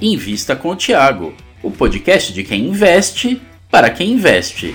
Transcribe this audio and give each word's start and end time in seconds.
Invista 0.00 0.54
com 0.54 0.68
o 0.68 0.76
Tiago, 0.76 1.32
o 1.62 1.70
podcast 1.70 2.30
de 2.30 2.44
quem 2.44 2.66
investe 2.66 3.40
para 3.70 3.88
quem 3.88 4.12
investe. 4.12 4.74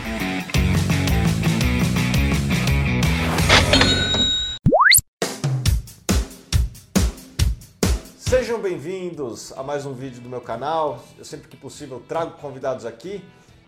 Sejam 8.17 8.59
bem-vindos 8.59 9.53
a 9.55 9.61
mais 9.61 9.85
um 9.85 9.93
vídeo 9.93 10.21
do 10.21 10.27
meu 10.27 10.41
canal. 10.41 11.05
Eu 11.15 11.23
sempre 11.23 11.47
que 11.47 11.55
possível 11.55 12.01
trago 12.07 12.31
convidados 12.41 12.83
aqui 12.83 13.23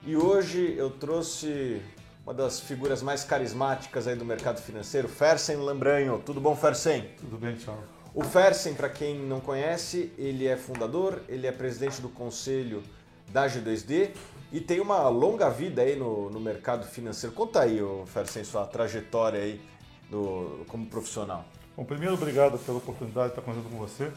e 0.07 0.15
hoje 0.15 0.73
eu 0.75 0.89
trouxe 0.89 1.79
uma 2.25 2.33
das 2.33 2.61
figuras 2.61 3.03
mais 3.03 3.23
carismáticas 3.23 4.07
aí 4.07 4.15
do 4.15 4.25
mercado 4.25 4.59
financeiro, 4.59 5.07
Fersen 5.07 5.57
Lambranho. 5.57 6.19
Tudo 6.25 6.41
bom, 6.41 6.55
Fersen? 6.55 7.11
Tudo 7.19 7.37
bem, 7.37 7.55
Thiago. 7.55 8.02
O 8.15 8.23
Fersen, 8.23 8.75
para 8.75 8.89
quem 8.89 9.17
não 9.17 9.39
conhece, 9.39 10.11
ele 10.19 10.45
é 10.45 10.55
fundador, 10.55 11.23
ele 11.27 11.47
é 11.47 11.51
presidente 11.51 11.99
do 11.99 12.09
conselho 12.09 12.83
da 13.29 13.47
G2D 13.47 14.11
e 14.51 14.61
tem 14.61 14.79
uma 14.79 15.09
longa 15.09 15.49
vida 15.49 15.81
aí 15.81 15.95
no, 15.95 16.29
no 16.29 16.39
mercado 16.39 16.85
financeiro. 16.85 17.35
Conta 17.35 17.61
aí, 17.61 17.79
Fersen, 18.05 18.43
sua 18.43 18.67
trajetória 18.67 19.39
aí 19.39 19.59
do, 20.11 20.63
como 20.67 20.85
profissional. 20.85 21.43
Bom, 21.75 21.83
primeiro, 21.85 22.13
obrigado 22.13 22.59
pela 22.59 22.77
oportunidade 22.77 23.29
de 23.29 23.31
estar 23.31 23.41
conversando 23.41 23.71
com 23.71 23.79
você. 23.79 24.11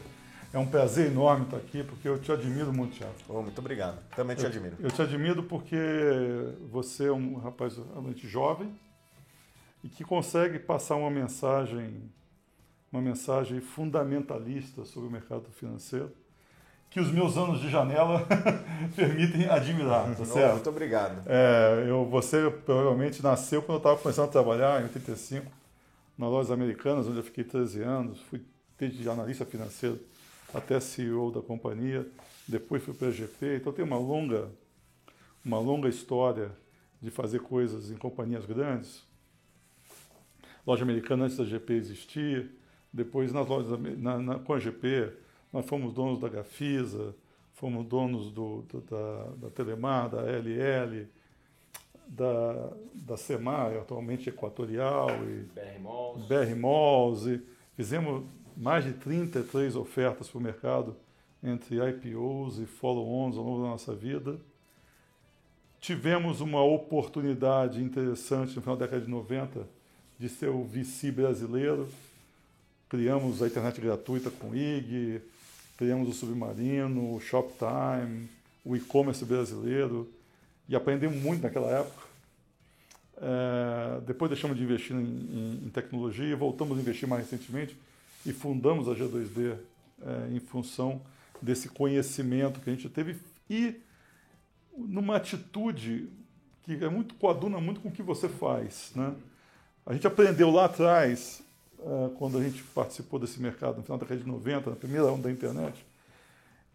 É 0.53 0.59
um 0.59 0.67
prazer 0.67 1.07
enorme 1.07 1.45
estar 1.45 1.57
aqui, 1.57 1.83
porque 1.83 2.07
eu 2.07 2.19
te 2.19 2.31
admiro 2.31 2.71
muito, 2.71 2.97
Thiago. 2.97 3.15
Oh, 3.27 3.41
muito 3.41 3.57
obrigado. 3.57 3.99
Também 4.15 4.35
te 4.35 4.43
eu, 4.43 4.49
admiro. 4.49 4.75
Eu 4.79 4.91
te 4.91 5.01
admiro 5.01 5.41
porque 5.41 5.75
você 6.69 7.07
é 7.07 7.11
um 7.11 7.37
rapaz 7.37 7.77
realmente 7.77 8.27
jovem 8.27 8.71
e 9.83 9.89
que 9.89 10.03
consegue 10.03 10.59
passar 10.59 10.97
uma 10.97 11.09
mensagem 11.09 12.11
uma 12.97 13.01
mensagem 13.01 13.61
fundamentalista 13.61 14.83
sobre 14.83 15.07
o 15.07 15.11
mercado 15.11 15.45
financeiro, 15.51 16.11
que 16.89 16.99
os 16.99 17.11
meus 17.11 17.37
anos 17.37 17.61
de 17.61 17.69
janela 17.69 18.25
permitem 18.95 19.45
admirar, 19.45 20.15
tá 20.15 20.25
certo? 20.25 20.53
Muito 20.53 20.69
obrigado. 20.69 21.21
É, 21.27 21.85
eu, 21.87 22.05
você 22.05 22.49
provavelmente 22.65 23.21
nasceu 23.21 23.61
quando 23.61 23.75
eu 23.75 23.77
estava 23.77 23.97
começando 23.97 24.29
a 24.29 24.31
trabalhar, 24.31 24.81
em 24.81 24.85
85, 24.85 25.51
na 26.17 26.27
Lojas 26.27 26.49
Americanas, 26.49 27.07
onde 27.07 27.17
eu 27.17 27.23
fiquei 27.23 27.43
13 27.43 27.83
anos, 27.83 28.19
fui 28.21 28.41
desde 28.79 29.07
analista 29.07 29.45
financeiro 29.45 29.99
até 30.53 30.79
CEO 30.79 31.31
da 31.31 31.41
companhia, 31.41 32.07
depois 32.47 32.81
fui 32.81 32.93
para 32.93 33.09
a 33.09 33.11
GP, 33.11 33.57
então 33.57 33.71
tem 33.71 33.85
uma 33.85 33.97
longa, 33.97 34.49
uma 35.45 35.59
longa 35.59 35.89
história 35.89 36.51
de 36.99 37.11
fazer 37.11 37.41
coisas 37.41 37.91
em 37.91 37.97
companhias 37.97 38.45
grandes. 38.45 39.03
Loja 40.65 40.83
Americana 40.83 41.25
antes 41.25 41.37
da 41.37 41.43
GP 41.43 41.73
existia, 41.73 42.49
depois, 42.91 43.31
nas 43.31 43.47
lojas, 43.47 43.79
na, 43.97 44.17
na, 44.19 44.39
com 44.39 44.53
a 44.53 44.59
GP, 44.59 45.11
nós 45.51 45.65
fomos 45.65 45.93
donos 45.93 46.19
da 46.19 46.29
Gafisa, 46.29 47.15
fomos 47.53 47.85
donos 47.85 48.31
do, 48.31 48.63
do, 48.63 48.81
da, 48.81 49.23
da 49.37 49.49
Telemar, 49.49 50.09
da 50.09 50.21
LL, 50.21 51.07
da, 52.07 52.71
da 52.93 53.17
SEMAR, 53.17 53.73
atualmente 53.77 54.29
Equatorial, 54.29 55.09
e 55.23 55.43
BR 55.53 55.79
Malls. 55.81 56.25
BR 56.27 56.55
Malls 56.55 57.27
e 57.27 57.41
fizemos 57.75 58.23
mais 58.55 58.85
de 58.85 58.93
33 58.93 59.75
ofertas 59.75 60.29
para 60.29 60.37
o 60.37 60.41
mercado, 60.41 60.95
entre 61.43 61.77
IPOs 61.77 62.57
e 62.57 62.65
follow-ons 62.65 63.37
ao 63.37 63.43
longo 63.43 63.63
da 63.63 63.69
nossa 63.69 63.93
vida. 63.93 64.39
Tivemos 65.79 66.41
uma 66.41 66.63
oportunidade 66.63 67.81
interessante 67.83 68.55
no 68.55 68.61
final 68.61 68.75
da 68.75 68.85
década 68.85 69.05
de 69.05 69.11
90 69.11 69.67
de 70.17 70.27
ser 70.27 70.49
o 70.49 70.63
VC 70.63 71.11
brasileiro, 71.11 71.87
Criamos 72.89 73.41
a 73.41 73.47
internet 73.47 73.81
gratuita 73.81 74.29
com 74.29 74.55
IG, 74.55 75.21
criamos 75.77 76.07
o 76.07 76.13
Submarino, 76.13 77.15
o 77.15 77.19
Shoptime, 77.19 78.29
o 78.63 78.75
e-commerce 78.75 79.23
brasileiro 79.25 80.09
e 80.67 80.75
aprendemos 80.75 81.17
muito 81.21 81.43
naquela 81.43 81.69
época. 81.69 82.07
É, 83.17 84.01
depois 84.01 84.29
deixamos 84.29 84.57
de 84.57 84.63
investir 84.63 84.95
em, 84.95 84.99
em, 84.99 85.61
em, 85.65 85.69
tecnologia, 85.69 86.35
voltamos 86.35 86.77
a 86.77 86.81
investir 86.81 87.07
mais 87.07 87.23
recentemente 87.23 87.75
e 88.25 88.31
fundamos 88.31 88.87
a 88.87 88.93
G2D 88.93 89.57
é, 90.01 90.35
em 90.35 90.39
função 90.39 91.01
desse 91.41 91.67
conhecimento 91.69 92.59
que 92.59 92.69
a 92.69 92.73
gente 92.73 92.89
teve 92.89 93.17
e 93.49 93.75
numa 94.77 95.15
atitude 95.15 96.09
que 96.63 96.73
é 96.73 96.89
muito 96.89 97.15
coaduna 97.15 97.59
muito 97.59 97.79
com 97.79 97.89
o 97.89 97.91
que 97.91 98.03
você 98.03 98.29
faz, 98.29 98.91
né? 98.95 99.15
A 99.85 99.93
gente 99.93 100.05
aprendeu 100.05 100.51
lá 100.51 100.65
atrás 100.65 101.41
quando 102.17 102.37
a 102.37 102.43
gente 102.43 102.61
participou 102.63 103.19
desse 103.19 103.39
mercado 103.39 103.77
no 103.77 103.83
final 103.83 103.97
da 103.97 104.03
década 104.03 104.21
de 104.21 104.27
90, 104.27 104.69
na 104.69 104.75
primeira 104.75 105.05
onda 105.05 105.23
da 105.23 105.31
internet, 105.31 105.85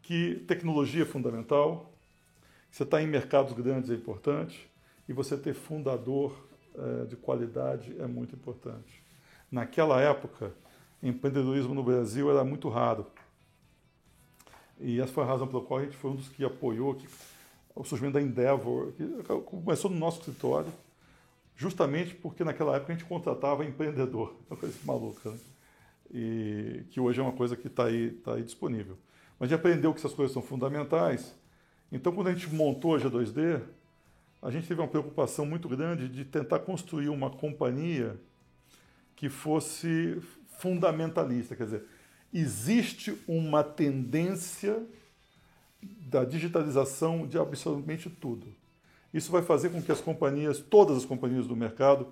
que 0.02 0.36
tecnologia 0.46 1.02
é 1.02 1.06
fundamental, 1.06 1.90
você 2.70 2.84
está 2.84 3.02
em 3.02 3.06
mercados 3.06 3.52
grandes 3.52 3.90
é 3.90 3.94
importante 3.94 4.68
e 5.08 5.12
você 5.12 5.36
ter 5.36 5.54
fundador 5.54 6.34
eh, 6.74 7.04
de 7.04 7.16
qualidade 7.16 7.94
é 8.00 8.06
muito 8.06 8.34
importante. 8.34 9.02
Naquela 9.50 10.00
época, 10.00 10.52
empreendedorismo 11.02 11.74
no 11.74 11.82
Brasil 11.82 12.30
era 12.30 12.42
muito 12.42 12.70
raro. 12.70 13.06
E 14.80 14.98
essa 15.00 15.12
foi 15.12 15.22
a 15.22 15.26
razão 15.26 15.46
pela 15.46 15.62
qual 15.62 15.80
a 15.80 15.84
gente 15.84 15.96
foi 15.96 16.10
um 16.10 16.16
dos 16.16 16.28
que 16.30 16.42
apoiou 16.42 16.94
que, 16.94 17.06
o 17.74 17.84
surgimento 17.84 18.14
da 18.14 18.22
Endeavor, 18.22 18.92
que 18.92 19.04
começou 19.44 19.90
no 19.90 19.98
nosso 19.98 20.20
escritório, 20.20 20.72
justamente 21.56 22.14
porque 22.14 22.44
naquela 22.44 22.76
época 22.76 22.92
a 22.92 22.96
gente 22.96 23.06
contratava 23.06 23.64
empreendedor, 23.64 24.36
uma 24.50 24.56
coisa 24.56 24.76
maluca, 24.84 25.30
né? 25.30 25.38
e 26.12 26.84
que 26.90 27.00
hoje 27.00 27.20
é 27.20 27.22
uma 27.22 27.32
coisa 27.32 27.56
que 27.56 27.68
está 27.68 27.86
aí, 27.86 28.10
tá 28.10 28.34
aí 28.34 28.42
disponível. 28.42 28.98
Mas 29.38 29.46
a 29.46 29.50
gente 29.50 29.58
aprendeu 29.58 29.92
que 29.92 29.98
essas 29.98 30.12
coisas 30.12 30.32
são 30.32 30.42
fundamentais, 30.42 31.34
então 31.90 32.12
quando 32.12 32.28
a 32.28 32.32
gente 32.32 32.52
montou 32.52 32.94
a 32.94 32.98
G2D, 32.98 33.62
a 34.42 34.50
gente 34.50 34.66
teve 34.66 34.80
uma 34.80 34.88
preocupação 34.88 35.46
muito 35.46 35.68
grande 35.68 36.08
de 36.08 36.24
tentar 36.24 36.58
construir 36.60 37.08
uma 37.08 37.30
companhia 37.30 38.20
que 39.14 39.28
fosse 39.28 40.20
fundamentalista, 40.58 41.54
quer 41.54 41.64
dizer, 41.64 41.84
existe 42.32 43.16
uma 43.28 43.62
tendência 43.62 44.82
da 45.82 46.24
digitalização 46.24 47.26
de 47.26 47.38
absolutamente 47.38 48.08
tudo. 48.08 48.46
Isso 49.12 49.30
vai 49.30 49.42
fazer 49.42 49.70
com 49.70 49.82
que 49.82 49.92
as 49.92 50.00
companhias, 50.00 50.58
todas 50.58 50.96
as 50.96 51.04
companhias 51.04 51.46
do 51.46 51.54
mercado, 51.54 52.08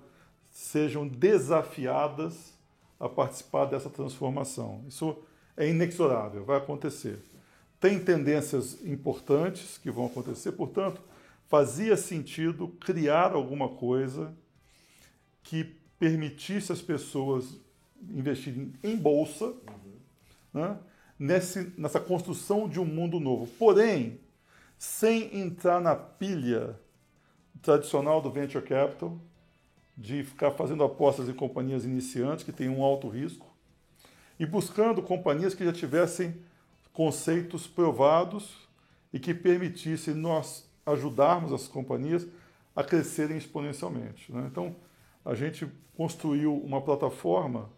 sejam 0.51 1.07
desafiadas 1.07 2.53
a 2.99 3.09
participar 3.09 3.65
dessa 3.65 3.89
transformação. 3.89 4.83
Isso 4.87 5.17
é 5.57 5.67
inexorável, 5.67 6.45
vai 6.45 6.57
acontecer. 6.57 7.19
Tem 7.79 7.99
tendências 7.99 8.85
importantes 8.85 9.77
que 9.77 9.89
vão 9.89 10.05
acontecer, 10.05 10.51
portanto, 10.51 11.01
fazia 11.47 11.97
sentido 11.97 12.67
criar 12.67 13.33
alguma 13.33 13.69
coisa 13.69 14.33
que 15.43 15.63
permitisse 15.99 16.71
as 16.71 16.81
pessoas 16.81 17.59
investirem 18.09 18.73
em 18.83 18.95
bolsa, 18.95 19.45
uhum. 19.45 19.99
né, 20.53 20.77
nesse, 21.17 21.73
nessa 21.77 21.99
construção 21.99 22.69
de 22.69 22.79
um 22.79 22.85
mundo 22.85 23.19
novo. 23.19 23.47
Porém, 23.59 24.19
sem 24.77 25.39
entrar 25.39 25.81
na 25.81 25.95
pilha 25.95 26.79
tradicional 27.61 28.21
do 28.21 28.31
venture 28.31 28.65
capital, 28.65 29.17
de 29.95 30.23
ficar 30.23 30.51
fazendo 30.51 30.83
apostas 30.83 31.29
em 31.29 31.33
companhias 31.33 31.85
iniciantes 31.85 32.43
que 32.43 32.51
têm 32.51 32.69
um 32.69 32.83
alto 32.83 33.07
risco 33.07 33.47
e 34.39 34.45
buscando 34.45 35.01
companhias 35.01 35.53
que 35.53 35.63
já 35.63 35.71
tivessem 35.71 36.35
conceitos 36.91 37.67
provados 37.67 38.67
e 39.13 39.19
que 39.19 39.33
permitissem 39.33 40.15
nós 40.15 40.67
ajudarmos 40.85 41.53
as 41.53 41.67
companhias 41.67 42.25
a 42.75 42.83
crescerem 42.83 43.37
exponencialmente. 43.37 44.31
Né? 44.31 44.47
Então, 44.49 44.75
a 45.23 45.35
gente 45.35 45.67
construiu 45.95 46.55
uma 46.55 46.81
plataforma, 46.81 47.69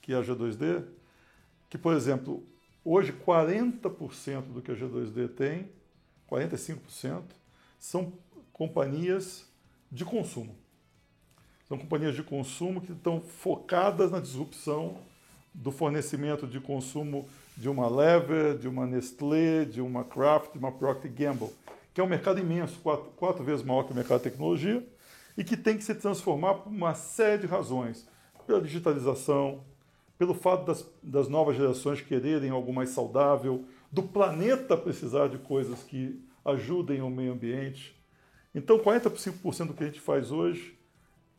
que 0.00 0.12
é 0.12 0.16
a 0.16 0.22
G2D, 0.22 0.84
que, 1.70 1.78
por 1.78 1.94
exemplo, 1.94 2.44
hoje 2.84 3.12
40% 3.12 4.42
do 4.52 4.60
que 4.60 4.72
a 4.72 4.74
G2D 4.74 5.28
tem, 5.28 5.70
45%, 6.28 7.22
são 7.78 8.12
companhias 8.62 9.44
de 9.90 10.04
consumo. 10.04 10.54
São 11.66 11.76
companhias 11.76 12.14
de 12.14 12.22
consumo 12.22 12.80
que 12.80 12.92
estão 12.92 13.20
focadas 13.20 14.12
na 14.12 14.20
disrupção 14.20 14.98
do 15.52 15.72
fornecimento 15.72 16.46
de 16.46 16.60
consumo 16.60 17.28
de 17.56 17.68
uma 17.68 17.88
Lever, 17.88 18.56
de 18.56 18.68
uma 18.68 18.86
Nestlé, 18.86 19.64
de 19.64 19.80
uma 19.80 20.04
Kraft, 20.04 20.52
de 20.52 20.58
uma 20.58 20.70
Procter 20.70 21.12
Gamble, 21.12 21.50
que 21.92 22.00
é 22.00 22.04
um 22.04 22.08
mercado 22.08 22.38
imenso, 22.38 22.78
quatro, 22.80 23.10
quatro 23.16 23.42
vezes 23.42 23.64
maior 23.64 23.82
que 23.82 23.90
o 23.90 23.96
mercado 23.96 24.18
de 24.18 24.30
tecnologia, 24.30 24.86
e 25.36 25.42
que 25.42 25.56
tem 25.56 25.76
que 25.76 25.82
se 25.82 25.94
transformar 25.96 26.54
por 26.54 26.70
uma 26.70 26.94
série 26.94 27.42
de 27.42 27.48
razões. 27.48 28.06
Pela 28.46 28.60
digitalização, 28.60 29.64
pelo 30.16 30.34
fato 30.34 30.64
das, 30.66 30.86
das 31.02 31.26
novas 31.26 31.56
gerações 31.56 32.00
quererem 32.00 32.50
algo 32.50 32.72
mais 32.72 32.90
saudável, 32.90 33.64
do 33.90 34.04
planeta 34.04 34.76
precisar 34.76 35.26
de 35.26 35.38
coisas 35.38 35.82
que 35.82 36.22
ajudem 36.44 37.02
o 37.02 37.10
meio 37.10 37.32
ambiente, 37.32 38.00
então, 38.54 38.78
45% 38.78 39.68
do 39.68 39.74
que 39.74 39.82
a 39.82 39.86
gente 39.86 40.00
faz 40.00 40.30
hoje 40.30 40.78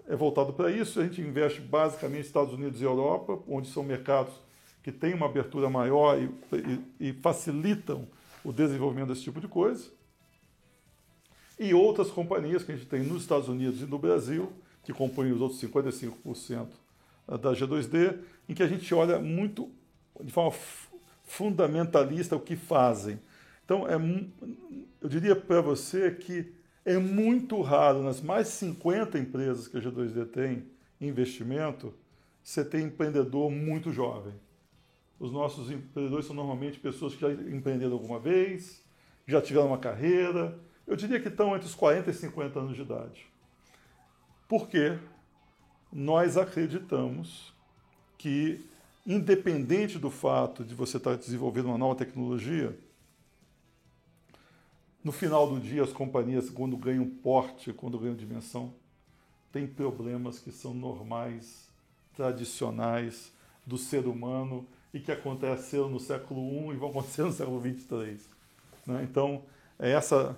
é 0.08 0.16
voltado 0.16 0.52
para 0.54 0.72
isso. 0.72 1.00
A 1.00 1.04
gente 1.04 1.22
investe 1.22 1.62
basicamente 1.62 2.20
nos 2.20 2.28
Estados 2.28 2.54
Unidos 2.54 2.82
e 2.82 2.84
Europa, 2.84 3.40
onde 3.48 3.70
são 3.70 3.84
mercados 3.84 4.34
que 4.82 4.92
têm 4.92 5.14
uma 5.14 5.28
abertura 5.28 5.70
maior 5.70 6.20
e, 6.20 6.30
e, 7.00 7.10
e 7.10 7.14
facilitam 7.14 8.08
o 8.44 8.52
desenvolvimento 8.52 9.10
desse 9.10 9.24
tipo 9.24 9.40
de 9.40 9.48
coisa. 9.48 9.90
E 11.60 11.74
outras 11.74 12.10
companhias 12.10 12.64
que 12.64 12.72
a 12.72 12.76
gente 12.76 12.88
tem 12.88 13.04
nos 13.04 13.22
Estados 13.22 13.48
Unidos 13.48 13.82
e 13.82 13.86
no 13.86 13.98
Brasil, 13.98 14.52
que 14.84 14.92
compõem 14.92 15.32
os 15.32 15.40
outros 15.40 15.62
55% 15.62 16.68
da 17.28 17.54
G2D, 17.54 18.20
em 18.50 18.54
que 18.54 18.64
a 18.64 18.68
gente 18.68 18.94
olha 18.94 19.20
muito 19.20 19.72
de 20.22 20.32
forma 20.32 20.52
fundamentalista 21.24 22.36
o 22.36 22.40
que 22.40 22.56
fazem. 22.56 23.20
Então, 23.64 23.88
é, 23.88 23.96
eu 25.02 25.08
diria 25.08 25.36
para 25.36 25.62
você 25.62 26.12
que 26.12 26.53
é 26.86 26.98
muito 26.98 27.62
raro, 27.62 28.04
nas 28.04 28.22
mais 28.22 28.48
de 28.48 28.54
50 28.54 29.18
empresas 29.18 29.68
que 29.68 29.78
a 29.78 29.82
G2D 29.82 30.26
tem 30.28 30.66
em 31.00 31.08
investimento, 31.08 31.94
você 32.44 32.64
ter 32.64 32.82
empreendedor 32.82 33.50
muito 33.50 33.92
jovem. 33.92 34.34
Os 35.20 35.32
nossos 35.32 35.72
empreendedores 35.72 36.26
são 36.26 36.36
normalmente 36.36 36.80
pessoas 36.80 37.16
que 37.16 37.22
já 37.22 37.32
empreenderam 37.32 37.94
alguma 37.94 38.20
vez, 38.20 38.84
já 39.26 39.42
tiveram 39.42 39.68
uma 39.68 39.78
carreira. 39.78 40.60
Eu 40.86 40.98
diria 40.98 41.20
que 41.20 41.30
estão 41.30 41.56
entre 41.56 41.68
os 41.68 41.76
40 41.76 42.10
e 42.10 42.14
50 42.14 42.60
anos 42.60 42.76
de 42.76 42.82
idade. 42.82 43.26
Porque 44.50 44.98
nós 45.92 46.36
acreditamos 46.36 47.54
que, 48.18 48.66
independente 49.06 49.98
do 49.98 50.10
fato 50.10 50.64
de 50.66 50.76
você 50.76 50.98
estar 50.98 51.16
desenvolvendo 51.16 51.68
uma 51.68 51.78
nova 51.78 51.96
tecnologia, 51.96 52.78
no 55.04 55.12
final 55.12 55.50
do 55.50 55.60
dia, 55.60 55.84
as 55.84 55.92
companhias, 55.92 56.50
quando 56.50 56.78
ganham 56.78 57.06
porte, 57.06 57.74
quando 57.74 58.00
ganham 58.00 58.16
dimensão, 58.16 58.74
têm 59.52 59.68
problemas 59.68 60.40
que 60.40 60.52
são 60.52 60.74
normais, 60.74 61.68
tradicionais 62.16 63.32
do 63.66 63.78
ser 63.78 64.08
humano 64.08 64.66
e 64.94 65.00
que 65.00 65.12
aconteceram 65.12 65.90
no 65.90 66.00
século 66.00 66.72
I 66.72 66.76
e 66.76 66.78
vão 66.78 66.90
acontecer 66.90 67.24
no 67.24 67.34
século 67.34 67.60
XXIII. 67.60 68.20
Né? 68.88 69.04
Então, 69.04 69.44
é 69.78 69.92
essa, 69.92 70.38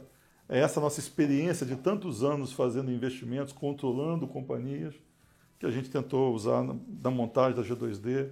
é 0.50 0.60
essa 0.60 0.80
nossa 0.80 1.00
experiência 1.00 1.66
de 1.66 1.76
tantos 1.76 2.24
anos 2.24 2.52
fazendo 2.52 2.92
investimentos, 2.92 3.54
controlando 3.54 4.28
companhias, 4.28 4.96
que 5.60 5.66
a 5.66 5.72
gente 5.72 5.90
tentou 5.90 6.34
usar 6.34 6.64
na 6.64 7.12
montagem 7.12 7.56
da 7.56 7.64
G2D 7.64 8.30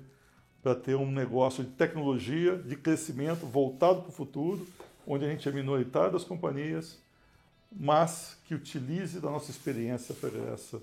para 0.62 0.74
ter 0.74 0.96
um 0.96 1.12
negócio 1.12 1.64
de 1.64 1.72
tecnologia, 1.72 2.58
de 2.58 2.76
crescimento 2.76 3.46
voltado 3.46 4.02
para 4.02 4.10
o 4.10 4.14
futuro, 4.14 4.66
onde 5.06 5.26
a 5.26 5.30
gente 5.30 5.48
é 5.48 5.52
minoritário 5.52 6.14
das 6.14 6.24
companhias, 6.24 6.98
mas 7.72 8.36
que 8.46 8.56
utilize 8.56 9.20
da 9.20 9.30
nossa 9.30 9.52
experiência 9.52 10.16
pregressa 10.16 10.82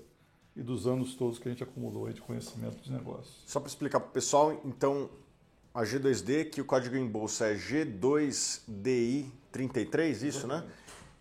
e 0.55 0.61
dos 0.61 0.87
anos 0.87 1.15
todos 1.15 1.39
que 1.39 1.47
a 1.47 1.51
gente 1.51 1.63
acumulou 1.63 2.11
de 2.11 2.19
conhecimento 2.21 2.83
de 2.83 2.91
negócio. 2.91 3.31
Só 3.45 3.59
para 3.59 3.69
explicar 3.69 3.99
para 3.99 4.09
o 4.09 4.11
pessoal, 4.11 4.59
então, 4.65 5.09
a 5.73 5.83
G2D, 5.83 6.49
que 6.49 6.59
o 6.59 6.65
código 6.65 6.95
em 6.95 7.07
bolsa 7.07 7.45
é 7.47 7.55
G2DI33, 7.55 10.23
isso, 10.23 10.47
né? 10.47 10.67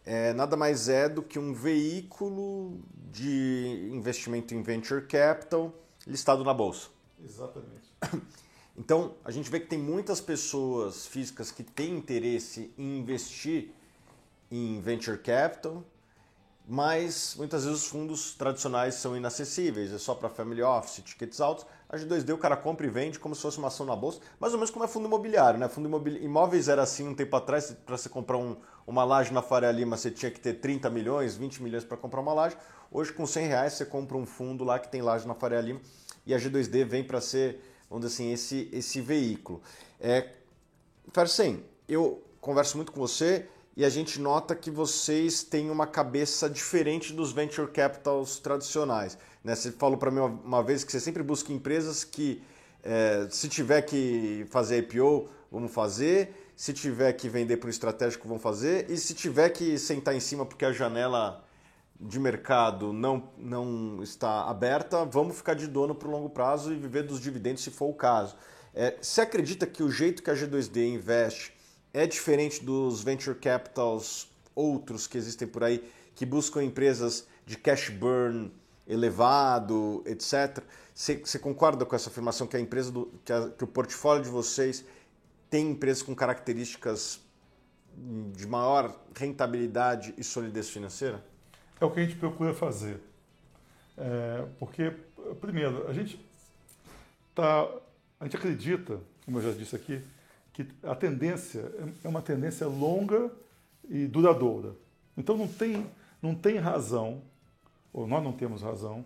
É, 0.05 0.33
nada 0.33 0.57
mais 0.57 0.89
é 0.89 1.09
do 1.09 1.23
que 1.23 1.39
um 1.39 1.53
veículo 1.53 2.81
de 3.13 3.91
investimento 3.93 4.53
em 4.55 4.63
venture 4.63 5.07
capital 5.07 5.73
listado 6.07 6.43
na 6.43 6.55
bolsa. 6.55 6.89
Exatamente. 7.23 7.91
Então, 8.81 9.13
a 9.23 9.31
gente 9.31 9.51
vê 9.51 9.61
que 9.61 9.67
tem 9.67 9.79
muitas 9.79 10.23
pessoas 10.23 11.07
físicas 11.07 11.51
que 11.51 11.63
têm 11.63 11.99
interesse 11.99 12.73
em 12.79 12.99
investir 12.99 13.73
em 14.51 14.81
venture 14.81 15.19
capital, 15.19 15.85
mas 16.67 17.35
muitas 17.37 17.67
vezes 17.67 17.83
os 17.83 17.89
fundos 17.89 18.33
tradicionais 18.33 18.95
são 18.95 19.15
inacessíveis, 19.15 19.93
é 19.93 19.99
só 19.99 20.15
para 20.15 20.31
family 20.31 20.63
office, 20.63 21.03
tickets 21.05 21.43
altos. 21.43 21.67
A 21.91 21.99
G2D 21.99 22.33
o 22.33 22.39
cara 22.39 22.57
compra 22.57 22.87
e 22.87 22.89
vende 22.89 23.19
como 23.19 23.35
se 23.35 23.43
fosse 23.43 23.59
uma 23.59 23.69
ação 23.69 23.85
na 23.85 23.95
bolsa, 23.95 24.21
mais 24.41 24.55
ou 24.55 24.59
menos 24.59 24.71
como 24.71 24.83
é 24.83 24.89
fundo 24.89 25.05
imobiliário, 25.05 25.61
né? 25.61 25.69
Fundo 25.69 25.87
imobiliário, 25.87 26.25
imóveis 26.25 26.67
era 26.67 26.83
assim 26.83 27.07
um 27.07 27.15
tempo 27.15 27.37
atrás, 27.37 27.77
para 27.85 27.99
você 27.99 28.09
comprar 28.09 28.39
um, 28.39 28.57
uma 28.87 29.05
laje 29.05 29.31
na 29.31 29.43
Faria 29.43 29.71
Lima 29.71 29.99
você 29.99 30.11
tinha 30.11 30.31
que 30.31 30.41
ter 30.41 30.55
30 30.55 30.89
milhões, 30.89 31.37
20 31.37 31.63
milhões 31.63 31.85
para 31.85 31.99
comprar 31.99 32.23
uma 32.23 32.33
laje. 32.33 32.57
Hoje 32.91 33.13
com 33.13 33.27
100 33.27 33.47
reais 33.47 33.75
você 33.75 33.85
compra 33.85 34.17
um 34.17 34.25
fundo 34.25 34.65
lá 34.65 34.79
que 34.79 34.89
tem 34.89 35.03
laje 35.03 35.29
na 35.29 35.35
Faria 35.35 35.61
Lima 35.61 35.83
e 36.25 36.33
a 36.33 36.39
G2D 36.39 36.87
vem 36.87 37.05
para 37.05 37.21
ser 37.21 37.70
vamos 37.91 38.07
dizer 38.07 38.23
assim, 38.23 38.33
esse, 38.33 38.69
esse 38.73 39.01
veículo. 39.01 39.61
É, 40.01 40.31
Fersen, 41.13 41.65
eu 41.89 42.23
converso 42.41 42.77
muito 42.77 42.93
com 42.93 43.01
você 43.01 43.47
e 43.77 43.85
a 43.85 43.89
gente 43.89 44.21
nota 44.21 44.55
que 44.55 44.71
vocês 44.71 45.43
têm 45.43 45.71
uma 45.71 45.87
cabeça 45.87 46.49
diferente 46.49 47.13
dos 47.13 47.33
venture 47.33 47.69
capitals 47.69 48.39
tradicionais. 48.39 49.19
Né? 49.43 49.55
Você 49.55 49.73
falou 49.73 49.99
para 49.99 50.11
mim 50.11 50.21
uma, 50.21 50.63
vez 50.63 50.85
que 50.85 50.93
você 50.93 51.01
sempre 51.01 51.23
busca 51.23 51.53
empresas 51.53 52.05
que, 52.05 52.43
é, 52.85 53.27
se 53.31 53.49
tiver 53.49 53.83
que 53.83 54.47
fazer 54.51 54.79
IPO, 54.79 55.29
vamos 55.51 55.73
fazer, 55.73 56.53
se 56.55 56.73
tiver 56.73 57.13
que 57.15 57.29
vender 57.29 57.57
para 57.57 57.67
o 57.67 57.71
estratégico, 57.71 58.29
vamos 58.29 58.43
fazer, 58.43 58.91
e 58.91 58.97
se 58.97 59.15
tiver 59.15 59.49
que 59.51 59.79
sentar 59.79 60.15
em 60.15 60.21
cima 60.21 60.47
porque 60.47 60.65
a 60.65 60.73
janela 60.73 61.43
de 62.01 62.19
mercado 62.19 62.93
não, 62.93 63.31
não 63.37 64.03
está 64.03 64.49
aberta, 64.49 65.05
vamos 65.05 65.37
ficar 65.37 65.55
de 65.55 65.67
dono 65.67 65.95
para 65.95 66.09
o 66.09 66.11
longo 66.11 66.31
prazo 66.31 66.73
e 66.73 66.77
viver 66.77 67.03
dos 67.03 67.21
dividendos 67.21 67.63
se 67.63 67.71
for 67.71 67.91
o 67.91 67.95
caso. 67.95 68.37
É, 68.75 68.97
você 69.01 69.21
acredita 69.21 69.67
que 69.67 69.83
o 69.83 69.91
jeito 69.91 70.23
que 70.23 70.31
a 70.31 70.35
G2D 70.35 70.95
investe 70.95 71.53
é 71.93 72.07
diferente 72.07 72.65
dos 72.65 73.03
venture 73.03 73.37
capitals 73.39 74.31
outros 74.55 75.07
que 75.07 75.19
existem 75.19 75.47
por 75.47 75.63
aí, 75.63 75.85
que 76.15 76.25
buscam 76.25 76.63
empresas 76.63 77.27
de 77.45 77.57
cash 77.57 77.91
burn 77.91 78.51
elevado, 78.87 80.03
etc. 80.07 80.63
Você, 80.95 81.17
você 81.17 81.39
concorda 81.39 81.85
com 81.85 81.95
essa 81.95 82.09
afirmação 82.09 82.47
que 82.47 82.57
a 82.57 82.61
empresa 82.61 82.91
do, 82.91 83.13
que, 83.25 83.33
a, 83.33 83.51
que 83.51 83.65
o 83.65 83.67
portfólio 83.67 84.23
de 84.23 84.31
vocês 84.31 84.85
tem 85.49 85.71
empresas 85.71 86.03
com 86.03 86.15
características 86.15 87.21
de 87.97 88.47
maior 88.47 88.95
rentabilidade 89.15 90.15
e 90.17 90.25
solidez 90.25 90.71
financeira? 90.71 91.23
É 91.81 91.85
o 91.85 91.91
que 91.91 92.01
a 92.01 92.03
gente 92.03 92.17
procura 92.17 92.53
fazer. 92.53 93.01
É, 93.97 94.47
porque, 94.59 94.93
primeiro, 95.41 95.89
a 95.89 95.93
gente 95.93 96.21
tá, 97.35 97.69
a 98.19 98.25
gente 98.25 98.37
acredita, 98.37 99.01
como 99.25 99.39
eu 99.39 99.43
já 99.43 99.53
disse 99.53 99.75
aqui, 99.75 100.03
que 100.53 100.67
a 100.83 100.95
tendência 100.95 101.73
é 102.05 102.09
uma 102.09 102.23
tendência 102.23 102.67
longa 102.67 103.31
e 103.89 104.07
duradoura. 104.07 104.75
Então 105.17 105.37
não 105.37 105.49
tem, 105.49 105.87
não 106.21 106.35
tem 106.35 106.59
razão, 106.59 107.23
ou 107.93 108.07
nós 108.07 108.23
não 108.23 108.33
temos 108.33 108.63
razão, 108.63 109.05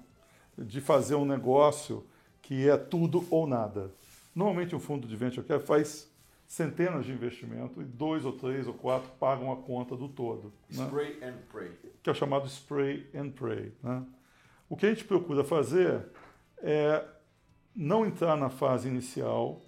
de 0.57 0.81
fazer 0.81 1.15
um 1.15 1.25
negócio 1.25 2.05
que 2.43 2.69
é 2.69 2.77
tudo 2.77 3.27
ou 3.31 3.47
nada. 3.47 3.91
Normalmente 4.35 4.75
um 4.75 4.81
fundo 4.81 5.07
de 5.07 5.17
venture 5.17 5.47
capital 5.47 5.67
faz 5.67 6.09
centenas 6.55 7.05
de 7.05 7.11
investimentos 7.11 7.77
e 7.83 7.85
dois 7.85 8.25
ou 8.25 8.33
três 8.33 8.69
ou 8.69 8.75
quatro 8.75 9.11
pagam 9.19 9.53
a 9.53 9.57
conta 9.57 9.97
do 9.97 10.09
todo. 10.09 10.53
Né? 10.71 10.85
Spray 10.85 11.19
né? 11.19 11.29
and 11.29 11.39
pray. 11.51 11.73
Que 12.01 12.09
é 12.09 12.13
o 12.13 12.15
chamado 12.15 12.47
spray 12.47 13.11
and 13.13 13.31
pray. 13.31 13.73
Né? 13.83 14.07
O 14.69 14.77
que 14.77 14.87
a 14.87 14.89
gente 14.89 15.05
procura 15.05 15.43
fazer 15.43 16.07
é 16.59 17.05
não 17.75 18.07
entrar 18.07 18.37
na 18.37 18.51
fase 18.51 18.89
inicial, 18.89 19.63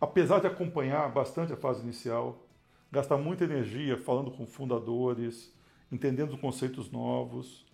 apesar 0.00 0.38
de 0.38 0.46
acompanhar 0.46 1.10
bastante 1.10 1.52
a 1.52 1.56
fase 1.56 1.82
inicial, 1.82 2.46
gastar 2.92 3.16
muita 3.16 3.42
energia 3.42 3.98
falando 3.98 4.30
com 4.30 4.46
fundadores, 4.46 5.52
entendendo 5.90 6.38
conceitos 6.38 6.88
novos, 6.88 7.66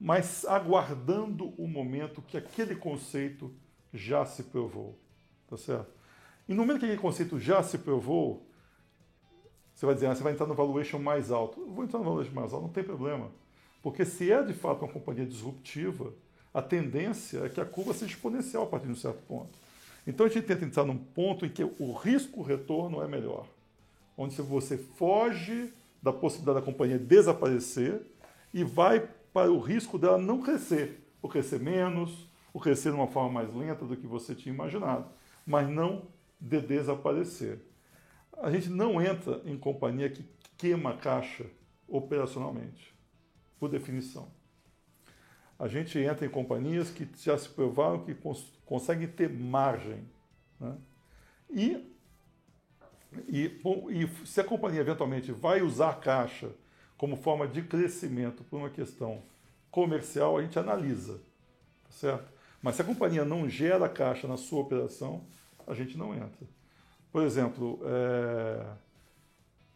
mas 0.00 0.44
aguardando 0.46 1.54
o 1.56 1.68
momento 1.68 2.22
que 2.22 2.36
aquele 2.36 2.74
conceito 2.74 3.54
já 3.94 4.24
se 4.26 4.42
provou. 4.42 4.98
Tá 5.46 5.56
certo? 5.56 6.01
E 6.48 6.54
no 6.54 6.62
momento 6.62 6.80
que 6.80 6.86
aquele 6.86 7.00
conceito 7.00 7.38
já 7.38 7.62
se 7.62 7.78
provou, 7.78 8.46
você 9.74 9.86
vai 9.86 9.94
dizer, 9.94 10.06
ah, 10.06 10.14
você 10.14 10.22
vai 10.22 10.32
entrar 10.32 10.46
no 10.46 10.54
valuation 10.54 10.98
mais 10.98 11.30
alto. 11.30 11.60
Eu 11.60 11.72
vou 11.72 11.84
entrar 11.84 11.98
no 11.98 12.04
valuation 12.04 12.32
mais 12.32 12.52
alto, 12.52 12.66
não 12.66 12.72
tem 12.72 12.84
problema. 12.84 13.30
Porque 13.82 14.04
se 14.04 14.30
é 14.30 14.42
de 14.42 14.52
fato 14.52 14.84
uma 14.84 14.92
companhia 14.92 15.26
disruptiva, 15.26 16.12
a 16.54 16.62
tendência 16.62 17.40
é 17.40 17.48
que 17.48 17.60
a 17.60 17.64
curva 17.64 17.92
seja 17.92 18.12
exponencial 18.12 18.64
a 18.64 18.66
partir 18.66 18.86
de 18.86 18.92
um 18.92 18.96
certo 18.96 19.22
ponto. 19.26 19.58
Então 20.06 20.26
a 20.26 20.28
gente 20.28 20.46
tenta 20.46 20.64
entrar 20.64 20.84
num 20.84 20.96
ponto 20.96 21.46
em 21.46 21.48
que 21.48 21.64
o 21.64 21.92
risco-retorno 21.92 23.02
é 23.02 23.08
melhor. 23.08 23.46
Onde 24.16 24.40
você 24.42 24.76
foge 24.76 25.72
da 26.02 26.12
possibilidade 26.12 26.60
da 26.60 26.64
companhia 26.64 26.98
desaparecer 26.98 28.02
e 28.52 28.62
vai 28.62 29.08
para 29.32 29.50
o 29.50 29.58
risco 29.58 29.98
dela 29.98 30.18
não 30.18 30.42
crescer, 30.42 31.00
ou 31.22 31.30
crescer 31.30 31.58
menos, 31.58 32.28
ou 32.52 32.60
crescer 32.60 32.90
de 32.90 32.96
uma 32.96 33.06
forma 33.06 33.30
mais 33.30 33.54
lenta 33.54 33.84
do 33.84 33.96
que 33.96 34.06
você 34.06 34.34
tinha 34.34 34.52
imaginado, 34.54 35.06
mas 35.46 35.68
não 35.68 36.02
de 36.42 36.60
desaparecer. 36.60 37.60
A 38.36 38.50
gente 38.50 38.68
não 38.68 39.00
entra 39.00 39.40
em 39.44 39.56
companhia 39.56 40.10
que 40.10 40.28
queima 40.58 40.96
caixa 40.96 41.46
operacionalmente, 41.86 42.92
por 43.60 43.68
definição. 43.68 44.28
A 45.56 45.68
gente 45.68 45.96
entra 46.00 46.26
em 46.26 46.28
companhias 46.28 46.90
que 46.90 47.08
já 47.16 47.38
se 47.38 47.48
provaram 47.48 48.04
que 48.04 48.14
cons 48.14 48.52
conseguem 48.66 49.06
ter 49.06 49.30
margem. 49.30 50.04
Né? 50.58 50.76
E, 51.48 51.94
e, 53.28 53.60
e 53.90 54.26
se 54.26 54.40
a 54.40 54.44
companhia 54.44 54.80
eventualmente 54.80 55.30
vai 55.30 55.62
usar 55.62 56.00
caixa 56.00 56.50
como 56.96 57.16
forma 57.16 57.46
de 57.46 57.62
crescimento 57.62 58.42
por 58.44 58.56
uma 58.56 58.70
questão 58.70 59.22
comercial, 59.70 60.38
a 60.38 60.42
gente 60.42 60.58
analisa, 60.58 61.18
tá 61.84 61.90
certo? 61.90 62.32
Mas 62.60 62.76
se 62.76 62.82
a 62.82 62.84
companhia 62.84 63.24
não 63.24 63.48
gera 63.48 63.88
caixa 63.88 64.26
na 64.26 64.36
sua 64.36 64.60
operação, 64.60 65.24
a 65.66 65.74
gente 65.74 65.96
não 65.96 66.14
entra. 66.14 66.46
Por 67.10 67.22
exemplo, 67.22 67.80
é, 67.84 68.66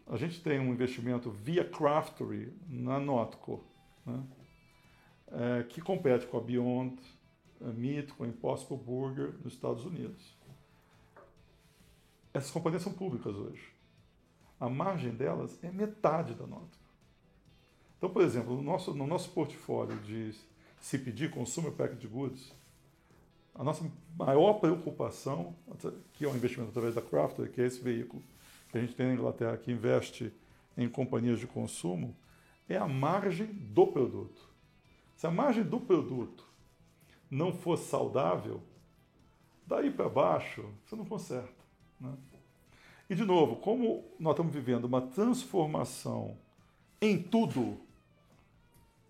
a 0.06 0.16
gente 0.16 0.40
tem 0.40 0.58
um 0.58 0.72
investimento 0.72 1.30
via 1.30 1.64
Craftery 1.64 2.56
na 2.68 2.98
Notco, 2.98 3.64
né? 4.04 4.22
é, 5.28 5.62
que 5.64 5.80
compete 5.80 6.26
com 6.26 6.38
a 6.38 6.40
Beyond 6.40 6.96
Meat, 7.60 8.12
com 8.14 8.24
a 8.24 8.28
Impossible 8.28 8.76
Burger 8.76 9.34
nos 9.42 9.52
Estados 9.54 9.84
Unidos. 9.84 10.36
Essas 12.32 12.50
companhias 12.50 12.82
são 12.82 12.92
públicas 12.92 13.34
hoje. 13.34 13.72
A 14.60 14.68
margem 14.68 15.10
delas 15.10 15.62
é 15.62 15.70
metade 15.70 16.34
da 16.34 16.46
Notco. 16.46 16.86
Então, 17.96 18.10
por 18.10 18.22
exemplo, 18.22 18.54
no 18.54 18.62
nosso, 18.62 18.94
no 18.94 19.06
nosso 19.06 19.30
portfólio 19.30 19.98
de 20.00 20.34
CPG, 20.80 21.30
Consumer 21.30 21.72
Packaged 21.72 22.06
Goods, 22.06 22.52
a 23.58 23.64
nossa 23.64 23.90
maior 24.16 24.54
preocupação, 24.54 25.54
que 26.12 26.24
é 26.24 26.28
o 26.28 26.32
um 26.32 26.36
investimento 26.36 26.70
através 26.70 26.94
da 26.94 27.02
Crafter, 27.02 27.50
que 27.50 27.60
é 27.60 27.66
esse 27.66 27.80
veículo 27.80 28.22
que 28.70 28.76
a 28.76 28.80
gente 28.80 28.94
tem 28.94 29.06
na 29.06 29.14
Inglaterra 29.14 29.56
que 29.56 29.72
investe 29.72 30.32
em 30.76 30.88
companhias 30.88 31.40
de 31.40 31.46
consumo, 31.46 32.14
é 32.68 32.76
a 32.76 32.86
margem 32.86 33.46
do 33.46 33.86
produto. 33.86 34.42
Se 35.16 35.26
a 35.26 35.30
margem 35.30 35.64
do 35.64 35.80
produto 35.80 36.44
não 37.30 37.52
for 37.52 37.78
saudável, 37.78 38.62
daí 39.66 39.90
para 39.90 40.08
baixo 40.08 40.64
você 40.84 40.94
não 40.94 41.06
conserta. 41.06 41.64
Né? 41.98 42.12
E, 43.08 43.14
de 43.14 43.24
novo, 43.24 43.56
como 43.56 44.04
nós 44.18 44.32
estamos 44.32 44.52
vivendo 44.52 44.84
uma 44.84 45.00
transformação 45.00 46.36
em 47.00 47.22
tudo, 47.22 47.78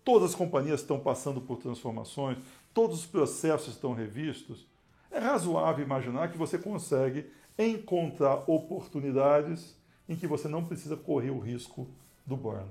todas 0.07 0.29
as 0.29 0.35
companhias 0.35 0.79
estão 0.79 0.97
passando 0.97 1.41
por 1.41 1.57
transformações, 1.57 2.37
todos 2.73 2.99
os 2.99 3.05
processos 3.05 3.73
estão 3.73 3.93
revistos, 3.93 4.65
é 5.11 5.19
razoável 5.19 5.83
imaginar 5.83 6.31
que 6.31 6.37
você 6.37 6.57
consegue 6.57 7.29
encontrar 7.59 8.49
oportunidades 8.49 9.75
em 10.07 10.15
que 10.15 10.25
você 10.25 10.47
não 10.47 10.63
precisa 10.63 10.95
correr 10.95 11.31
o 11.31 11.39
risco 11.39 11.89
do 12.25 12.37
burn. 12.37 12.65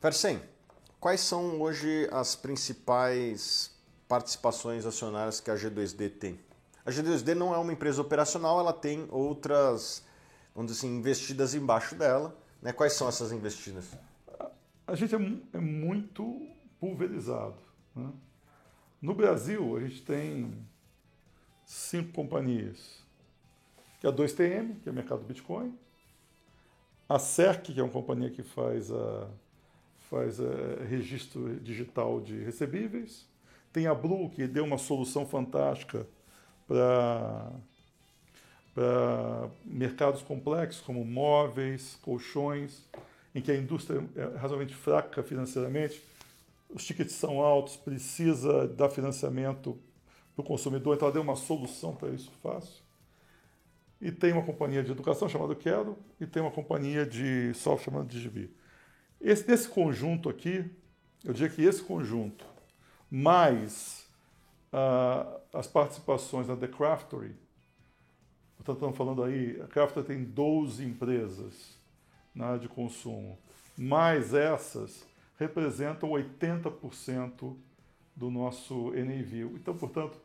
Fersen, 0.00 0.40
quais 1.00 1.22
são 1.22 1.60
hoje 1.60 2.08
as 2.12 2.36
principais 2.36 3.72
participações 4.06 4.86
acionárias 4.86 5.40
que 5.40 5.50
a 5.50 5.56
G2D 5.56 6.08
tem? 6.20 6.38
A 6.86 6.92
G2D 6.92 7.34
não 7.34 7.52
é 7.52 7.58
uma 7.58 7.72
empresa 7.72 8.00
operacional, 8.00 8.60
ela 8.60 8.72
tem 8.72 9.08
outras, 9.10 10.04
vamos 10.54 10.70
dizer 10.70 10.86
assim, 10.86 10.96
investidas 10.96 11.52
embaixo 11.52 11.96
dela. 11.96 12.32
Né? 12.62 12.72
Quais 12.72 12.92
são 12.92 13.08
essas 13.08 13.32
investidas? 13.32 13.86
A 14.88 14.94
gente 14.94 15.14
é, 15.14 15.18
é 15.52 15.60
muito 15.60 16.48
pulverizado. 16.80 17.58
Né? 17.94 18.10
No 19.02 19.14
Brasil, 19.14 19.76
a 19.76 19.80
gente 19.80 20.00
tem 20.00 20.66
cinco 21.62 22.12
companhias, 22.12 23.04
que 24.00 24.06
é 24.06 24.10
a 24.10 24.12
2TM, 24.12 24.80
que 24.80 24.88
é 24.88 24.92
o 24.92 24.94
mercado 24.94 25.20
do 25.20 25.26
Bitcoin, 25.26 25.78
a 27.06 27.18
CERC, 27.18 27.74
que 27.74 27.80
é 27.80 27.82
uma 27.82 27.92
companhia 27.92 28.30
que 28.30 28.42
faz, 28.42 28.90
a, 28.90 29.28
faz 30.08 30.40
a 30.40 30.82
registro 30.88 31.60
digital 31.60 32.18
de 32.18 32.42
recebíveis, 32.42 33.28
tem 33.70 33.86
a 33.86 33.94
Blue, 33.94 34.30
que 34.30 34.46
deu 34.46 34.64
uma 34.64 34.78
solução 34.78 35.26
fantástica 35.26 36.06
para 36.66 37.52
mercados 39.66 40.22
complexos 40.22 40.80
como 40.80 41.04
móveis, 41.04 41.98
colchões, 42.00 42.88
em 43.38 43.42
que 43.42 43.50
a 43.50 43.56
indústria 43.56 44.04
é 44.16 44.24
razoavelmente 44.36 44.74
fraca 44.74 45.22
financeiramente, 45.22 46.02
os 46.68 46.84
tickets 46.84 47.14
são 47.14 47.40
altos, 47.40 47.76
precisa 47.76 48.68
dar 48.68 48.90
financiamento 48.90 49.78
para 50.34 50.42
o 50.42 50.44
consumidor, 50.44 50.94
então 50.94 51.06
ela 51.06 51.12
deu 51.12 51.22
uma 51.22 51.36
solução 51.36 51.94
para 51.94 52.10
isso 52.10 52.30
fácil. 52.42 52.82
E 54.00 54.12
tem 54.12 54.32
uma 54.32 54.42
companhia 54.42 54.82
de 54.82 54.92
educação 54.92 55.28
chamada 55.28 55.54
Quero 55.54 55.96
e 56.20 56.26
tem 56.26 56.42
uma 56.42 56.50
companhia 56.50 57.06
de 57.06 57.52
software 57.54 57.84
chamada 57.84 58.08
Digibi. 58.08 58.54
Esse, 59.20 59.68
conjunto 59.68 60.28
aqui, 60.28 60.70
eu 61.24 61.32
diria 61.32 61.48
que 61.48 61.62
esse 61.62 61.82
conjunto, 61.82 62.44
mais 63.10 64.06
uh, 64.72 65.40
as 65.52 65.66
participações 65.66 66.46
da 66.46 66.56
The 66.56 66.68
Craftery, 66.68 67.34
estamos 68.60 68.96
falando 68.96 69.24
aí, 69.24 69.60
a 69.60 69.66
Craftery 69.66 70.06
tem 70.06 70.24
12 70.24 70.84
empresas 70.84 71.77
na 72.34 72.46
área 72.46 72.58
de 72.58 72.68
consumo, 72.68 73.38
mais 73.76 74.34
essas 74.34 75.06
representam 75.38 76.10
80% 76.10 77.56
do 78.14 78.30
nosso 78.30 78.90
NAV. 78.90 79.54
Então, 79.54 79.76
portanto, 79.76 80.18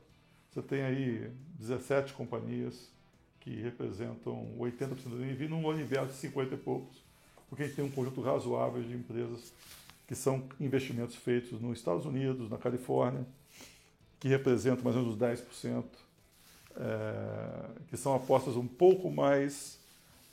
você 0.50 0.62
tem 0.62 0.82
aí 0.82 1.32
17 1.60 2.14
companhias 2.14 2.92
que 3.40 3.62
representam 3.62 4.56
80% 4.58 5.10
do 5.10 5.18
NIV 5.18 5.50
num 5.50 5.66
universo 5.66 6.14
de 6.14 6.14
50 6.14 6.56
e 6.56 6.58
poucos, 6.58 7.04
porque 7.50 7.64
a 7.64 7.66
gente 7.66 7.76
tem 7.76 7.84
um 7.84 7.92
conjunto 7.92 8.22
razoável 8.22 8.82
de 8.82 8.94
empresas 8.94 9.52
que 10.08 10.16
são 10.16 10.48
investimentos 10.60 11.16
feitos 11.16 11.60
nos 11.60 11.78
Estados 11.78 12.06
Unidos, 12.06 12.50
na 12.50 12.58
Califórnia, 12.58 13.26
que 14.20 14.30
representam 14.30 14.84
mais 14.84 14.96
ou 14.96 15.04
menos 15.04 15.18
10%, 15.18 15.84
é, 16.78 17.70
que 17.90 17.98
são 17.98 18.16
apostas 18.16 18.56
um 18.56 18.68
pouco 18.68 19.12
mais, 19.12 19.78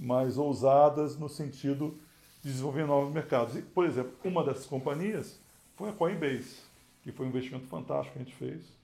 mais 0.01 0.39
ousadas 0.39 1.17
no 1.17 1.29
sentido 1.29 1.99
de 2.43 2.51
desenvolver 2.51 2.87
novos 2.87 3.13
mercados. 3.13 3.55
E, 3.57 3.63
por 3.63 3.85
exemplo, 3.85 4.13
uma 4.25 4.43
dessas 4.43 4.67
companhias 4.67 5.39
foi 5.77 5.91
a 5.91 5.93
Coinbase, 5.93 6.57
que 7.03 7.13
foi 7.13 7.27
um 7.27 7.29
investimento 7.29 7.67
fantástico 7.67 8.15
que 8.15 8.23
a 8.23 8.25
gente 8.25 8.37
fez 8.37 8.81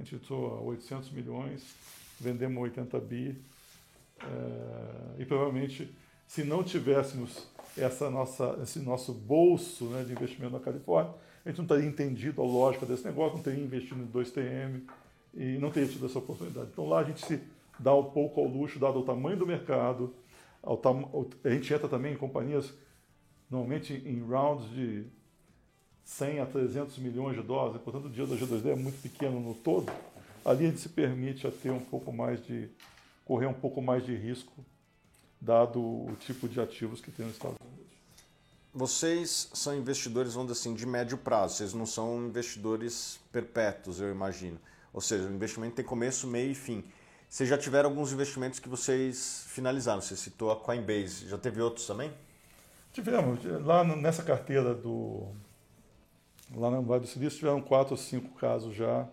a 0.00 0.02
gente 0.02 0.14
entrou 0.14 0.64
800 0.64 1.10
milhões, 1.10 1.62
vendemos 2.18 2.62
80 2.62 2.98
bi, 3.00 3.36
é, 4.22 5.22
e 5.22 5.24
provavelmente, 5.26 5.94
se 6.26 6.42
não 6.42 6.62
tivéssemos 6.62 7.46
essa 7.76 8.10
nossa, 8.10 8.58
esse 8.62 8.78
nosso 8.78 9.12
bolso 9.12 9.84
né, 9.86 10.04
de 10.04 10.12
investimento 10.12 10.54
na 10.54 10.60
Califórnia, 10.60 11.12
a 11.44 11.48
gente 11.48 11.58
não 11.58 11.66
teria 11.66 11.86
entendido 11.86 12.40
a 12.40 12.44
lógica 12.44 12.86
desse 12.86 13.04
negócio, 13.04 13.36
não 13.36 13.42
teria 13.42 13.62
investido 13.62 14.00
em 14.00 14.06
2TM 14.06 14.82
e 15.34 15.58
não 15.58 15.70
teria 15.70 15.88
tido 15.88 16.06
essa 16.06 16.18
oportunidade. 16.18 16.68
Então 16.72 16.88
lá 16.88 17.00
a 17.00 17.04
gente 17.04 17.24
se 17.24 17.40
dá 17.78 17.94
um 17.94 18.04
pouco 18.04 18.40
ao 18.40 18.46
luxo, 18.46 18.78
dado 18.78 18.98
o 18.98 19.02
tamanho 19.02 19.36
do 19.36 19.46
mercado. 19.46 20.14
A 20.62 21.50
gente 21.50 21.72
entra 21.72 21.88
também 21.88 22.14
em 22.14 22.16
companhias, 22.16 22.72
normalmente 23.50 23.94
em 23.94 24.20
rounds 24.20 24.68
de 24.70 25.04
100 26.04 26.40
a 26.40 26.46
300 26.46 26.98
milhões 26.98 27.36
de 27.36 27.42
dólares, 27.42 27.80
portanto 27.82 28.06
o 28.06 28.10
dia 28.10 28.26
da 28.26 28.36
G2D 28.36 28.72
é 28.72 28.76
muito 28.76 29.00
pequeno 29.00 29.40
no 29.40 29.54
todo, 29.54 29.90
ali 30.44 30.66
a 30.66 30.68
gente 30.68 30.80
se 30.80 30.88
permite 30.88 31.46
a 31.46 31.50
ter 31.50 31.70
um 31.70 31.80
pouco 31.80 32.12
mais 32.12 32.44
de, 32.44 32.68
correr 33.30 33.46
um 33.46 33.54
pouco 33.54 33.80
mais 33.80 34.04
de 34.04 34.12
risco, 34.12 34.52
dado 35.40 35.80
o 35.80 36.16
tipo 36.18 36.48
de 36.48 36.60
ativos 36.60 37.00
que 37.00 37.12
tem 37.12 37.24
nos 37.24 37.36
Estados 37.36 37.56
Unidos. 37.60 37.94
Vocês 38.74 39.48
são 39.54 39.76
investidores, 39.76 40.34
vamos 40.34 40.50
dizer 40.50 40.60
assim, 40.60 40.74
de 40.74 40.84
médio 40.84 41.16
prazo, 41.16 41.54
vocês 41.54 41.72
não 41.72 41.86
são 41.86 42.26
investidores 42.26 43.20
perpétuos, 43.30 44.00
eu 44.00 44.10
imagino. 44.10 44.58
Ou 44.92 45.00
seja, 45.00 45.28
o 45.28 45.32
investimento 45.32 45.76
tem 45.76 45.84
começo, 45.84 46.26
meio 46.26 46.50
e 46.50 46.54
fim. 46.56 46.82
Vocês 47.30 47.48
já 47.48 47.56
tiveram 47.56 47.90
alguns 47.90 48.12
investimentos 48.12 48.58
que 48.58 48.68
vocês 48.68 49.44
finalizaram, 49.46 50.00
você 50.00 50.16
citou 50.16 50.50
a 50.50 50.56
Coinbase, 50.56 51.28
já 51.28 51.38
teve 51.38 51.62
outros 51.62 51.86
também? 51.86 52.10
Tivemos, 52.92 53.38
lá 53.64 53.84
nessa 53.84 54.24
carteira 54.24 54.74
do 54.74 55.28
lá 56.56 56.68
no 56.72 56.82
Vale 56.82 57.02
do 57.02 57.06
Silício 57.06 57.38
tiveram 57.38 57.62
quatro 57.62 57.94
ou 57.94 57.96
cinco 57.96 58.36
casos 58.36 58.74
já 58.74 59.08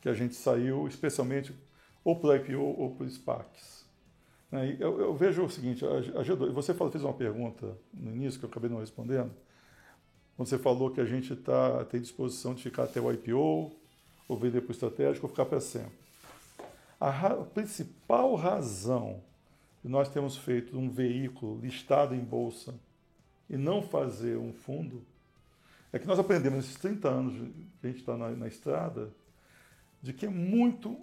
que 0.00 0.08
a 0.08 0.12
gente 0.12 0.34
saiu, 0.34 0.88
especialmente 0.88 1.54
ou 2.02 2.18
por 2.18 2.34
IPO 2.34 2.58
ou 2.60 2.96
por 2.96 3.08
SPACs. 3.08 3.86
Né, 4.50 4.76
eu, 4.80 5.00
eu, 5.00 5.14
vejo 5.14 5.44
o 5.44 5.48
seguinte, 5.48 5.86
a 5.86 6.20
G2, 6.20 6.50
você 6.50 6.74
fez 6.74 7.04
uma 7.04 7.14
pergunta 7.14 7.78
no 7.94 8.10
início 8.10 8.40
que 8.40 8.44
eu 8.44 8.50
acabei 8.50 8.68
não 8.68 8.80
respondendo, 8.80 9.30
você 10.36 10.58
falou 10.58 10.90
que 10.90 11.00
a 11.00 11.04
gente 11.04 11.36
tá, 11.36 11.84
tem 11.84 12.00
disposição 12.00 12.54
de 12.54 12.62
ficar 12.64 12.82
até 12.82 13.00
o 13.00 13.12
IPO, 13.12 13.70
ou 14.28 14.36
vender 14.36 14.62
para 14.62 14.70
o 14.70 14.72
estratégico, 14.72 15.26
ou 15.26 15.30
ficar 15.30 15.44
para 15.44 15.60
sempre. 15.60 16.01
A, 17.02 17.10
ra 17.10 17.32
a 17.32 17.44
principal 17.44 18.36
razão 18.36 19.24
de 19.82 19.90
nós 19.90 20.08
termos 20.08 20.36
feito 20.36 20.78
um 20.78 20.88
veículo 20.88 21.58
listado 21.60 22.14
em 22.14 22.20
bolsa 22.20 22.78
e 23.50 23.56
não 23.56 23.82
fazer 23.82 24.36
um 24.36 24.52
fundo 24.52 25.04
é 25.92 25.98
que 25.98 26.06
nós 26.06 26.20
aprendemos 26.20 26.58
nesses 26.58 26.76
30 26.76 27.08
anos 27.08 27.34
que 27.34 27.86
a 27.86 27.88
gente 27.88 27.98
está 27.98 28.16
na, 28.16 28.30
na 28.30 28.46
estrada, 28.46 29.12
de 30.00 30.12
que 30.12 30.26
é 30.26 30.28
muito 30.28 30.96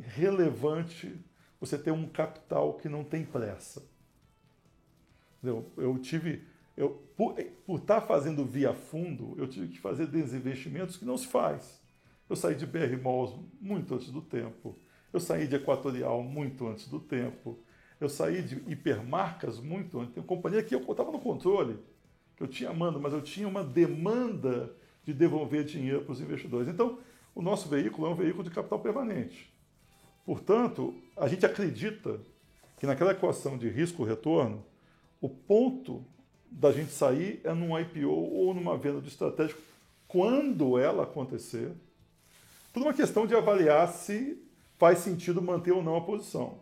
relevante 0.00 1.14
você 1.60 1.76
ter 1.76 1.90
um 1.90 2.08
capital 2.08 2.78
que 2.78 2.88
não 2.88 3.04
tem 3.04 3.22
pressa. 3.22 3.82
Eu, 5.42 5.70
eu 5.76 5.98
tive, 5.98 6.42
eu, 6.74 7.02
por, 7.14 7.34
por 7.66 7.80
estar 7.80 8.00
tá 8.00 8.06
fazendo 8.06 8.46
via 8.46 8.72
fundo, 8.72 9.34
eu 9.36 9.46
tive 9.46 9.68
que 9.68 9.78
fazer 9.78 10.06
desinvestimentos 10.06 10.96
que 10.96 11.04
não 11.04 11.18
se 11.18 11.26
faz. 11.26 11.82
Eu 12.30 12.34
saí 12.34 12.54
de 12.54 12.64
BR 12.64 12.96
Malls 13.02 13.38
muito 13.60 13.94
antes 13.94 14.10
do 14.10 14.22
tempo. 14.22 14.74
Eu 15.14 15.20
saí 15.20 15.46
de 15.46 15.54
Equatorial 15.54 16.24
muito 16.24 16.66
antes 16.66 16.88
do 16.88 16.98
tempo. 16.98 17.56
Eu 18.00 18.08
saí 18.08 18.42
de 18.42 18.56
hipermarcas 18.68 19.60
muito 19.60 20.00
antes. 20.00 20.12
Tem 20.12 20.22
companhia 20.24 20.60
que 20.60 20.74
eu 20.74 20.80
estava 20.80 21.12
no 21.12 21.20
controle 21.20 21.78
que 22.36 22.42
eu 22.42 22.48
tinha 22.48 22.72
mando, 22.72 23.00
mas 23.00 23.12
eu 23.12 23.22
tinha 23.22 23.46
uma 23.46 23.62
demanda 23.62 24.74
de 25.04 25.14
devolver 25.14 25.62
dinheiro 25.62 26.02
para 26.02 26.10
os 26.10 26.20
investidores. 26.20 26.66
Então, 26.66 26.98
o 27.32 27.40
nosso 27.40 27.68
veículo 27.68 28.08
é 28.08 28.10
um 28.10 28.16
veículo 28.16 28.42
de 28.42 28.50
capital 28.50 28.80
permanente. 28.80 29.54
Portanto, 30.26 30.96
a 31.16 31.28
gente 31.28 31.46
acredita 31.46 32.20
que 32.76 32.84
naquela 32.84 33.12
equação 33.12 33.56
de 33.56 33.68
risco-retorno, 33.68 34.64
O 35.20 35.28
ponto 35.28 36.04
da 36.50 36.70
gente 36.70 36.90
sair 36.92 37.40
é 37.44 37.54
num 37.54 37.78
IPO 37.78 38.10
ou 38.10 38.52
numa 38.52 38.76
venda 38.76 39.00
de 39.00 39.08
estratégico 39.08 39.62
quando 40.06 40.76
ela 40.78 41.04
acontecer, 41.04 41.72
por 42.72 42.82
uma 42.82 42.92
questão 42.92 43.26
de 43.26 43.34
avaliar 43.34 43.88
se 43.88 44.43
faz 44.78 44.98
sentido 44.98 45.40
manter 45.40 45.72
ou 45.72 45.82
não 45.82 45.96
a 45.96 46.00
posição. 46.00 46.58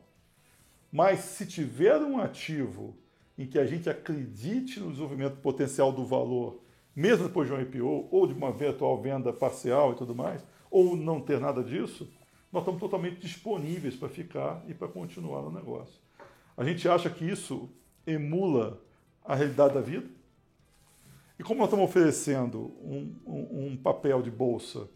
Mas 0.91 1.21
se 1.21 1.47
tiver 1.47 1.99
um 1.99 2.19
ativo 2.19 2.95
em 3.39 3.47
que 3.47 3.59
a 3.59 3.65
gente 3.65 3.89
acredite 3.89 4.79
no 4.79 4.91
desenvolvimento 4.91 5.37
potencial 5.37 5.91
do 5.91 6.05
valor, 6.05 6.61
mesmo 6.95 7.27
depois 7.27 7.49
de 7.49 7.55
um 7.55 7.61
IPO, 7.61 8.09
ou 8.11 8.27
de 8.27 8.35
uma 8.35 8.51
eventual 8.51 9.01
venda 9.01 9.33
parcial 9.33 9.93
e 9.93 9.97
tudo 9.97 10.15
mais, 10.15 10.45
ou 10.71 10.95
não 10.95 11.21
ter 11.21 11.41
nada 11.41 11.63
disso, 11.63 12.09
nós 12.53 12.63
estamos 12.63 12.81
totalmente 12.81 13.19
disponíveis 13.19 13.97
para 13.97 14.11
ficar 14.11 14.63
e 14.69 14.75
para 14.75 14.87
continuar 14.87 15.41
no 15.43 15.51
negócio. 15.51 15.99
A 16.55 16.63
gente 16.65 16.87
acha 16.87 17.09
que 17.09 17.25
isso 17.25 17.71
emula 18.07 18.79
a 19.25 19.35
realidade 19.35 19.75
da 19.75 19.81
vida. 19.81 20.07
E 21.39 21.43
como 21.43 21.61
nós 21.61 21.69
estamos 21.69 21.89
oferecendo 21.89 22.73
um, 22.83 23.15
um, 23.27 23.67
um 23.67 23.77
papel 23.77 24.21
de 24.21 24.31
bolsa 24.31 24.89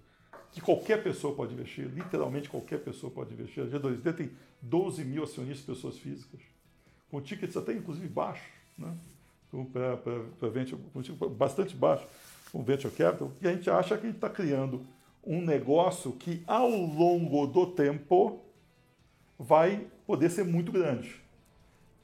que 0.57 0.61
qualquer 0.63 1.03
pessoa 1.03 1.35
pode 1.35 1.53
investir, 1.53 1.87
literalmente 1.87 2.49
qualquer 2.49 2.79
pessoa 2.79 3.13
pode 3.13 3.35
investir, 3.35 3.63
a 3.63 3.67
G2D 3.67 4.15
tem 4.17 4.31
12 4.63 5.05
mil 5.05 5.25
acionistas 5.25 5.67
pessoas 5.67 5.99
físicas, 5.99 6.41
com 7.11 7.21
tickets 7.21 7.59
até 7.59 7.75
inclusive 7.75 8.09
baixos, 8.09 8.47
né? 8.79 8.97
para 10.41 10.49
venture, 10.49 10.81
bastante 11.29 11.77
baixo, 11.77 12.07
com 12.51 12.65
venture 12.65 12.91
capital, 12.95 13.31
e 13.43 13.47
a 13.47 13.53
gente 13.53 13.69
acha 13.69 13.99
que 13.99 14.05
a 14.05 14.07
gente 14.07 14.17
está 14.17 14.31
criando 14.31 14.87
um 15.23 15.45
negócio 15.45 16.13
que 16.13 16.43
ao 16.47 16.71
longo 16.71 17.47
do 17.47 17.67
tempo 17.67 18.41
vai 19.39 19.87
poder 20.07 20.31
ser 20.31 20.45
muito 20.45 20.73
grande. 20.73 21.21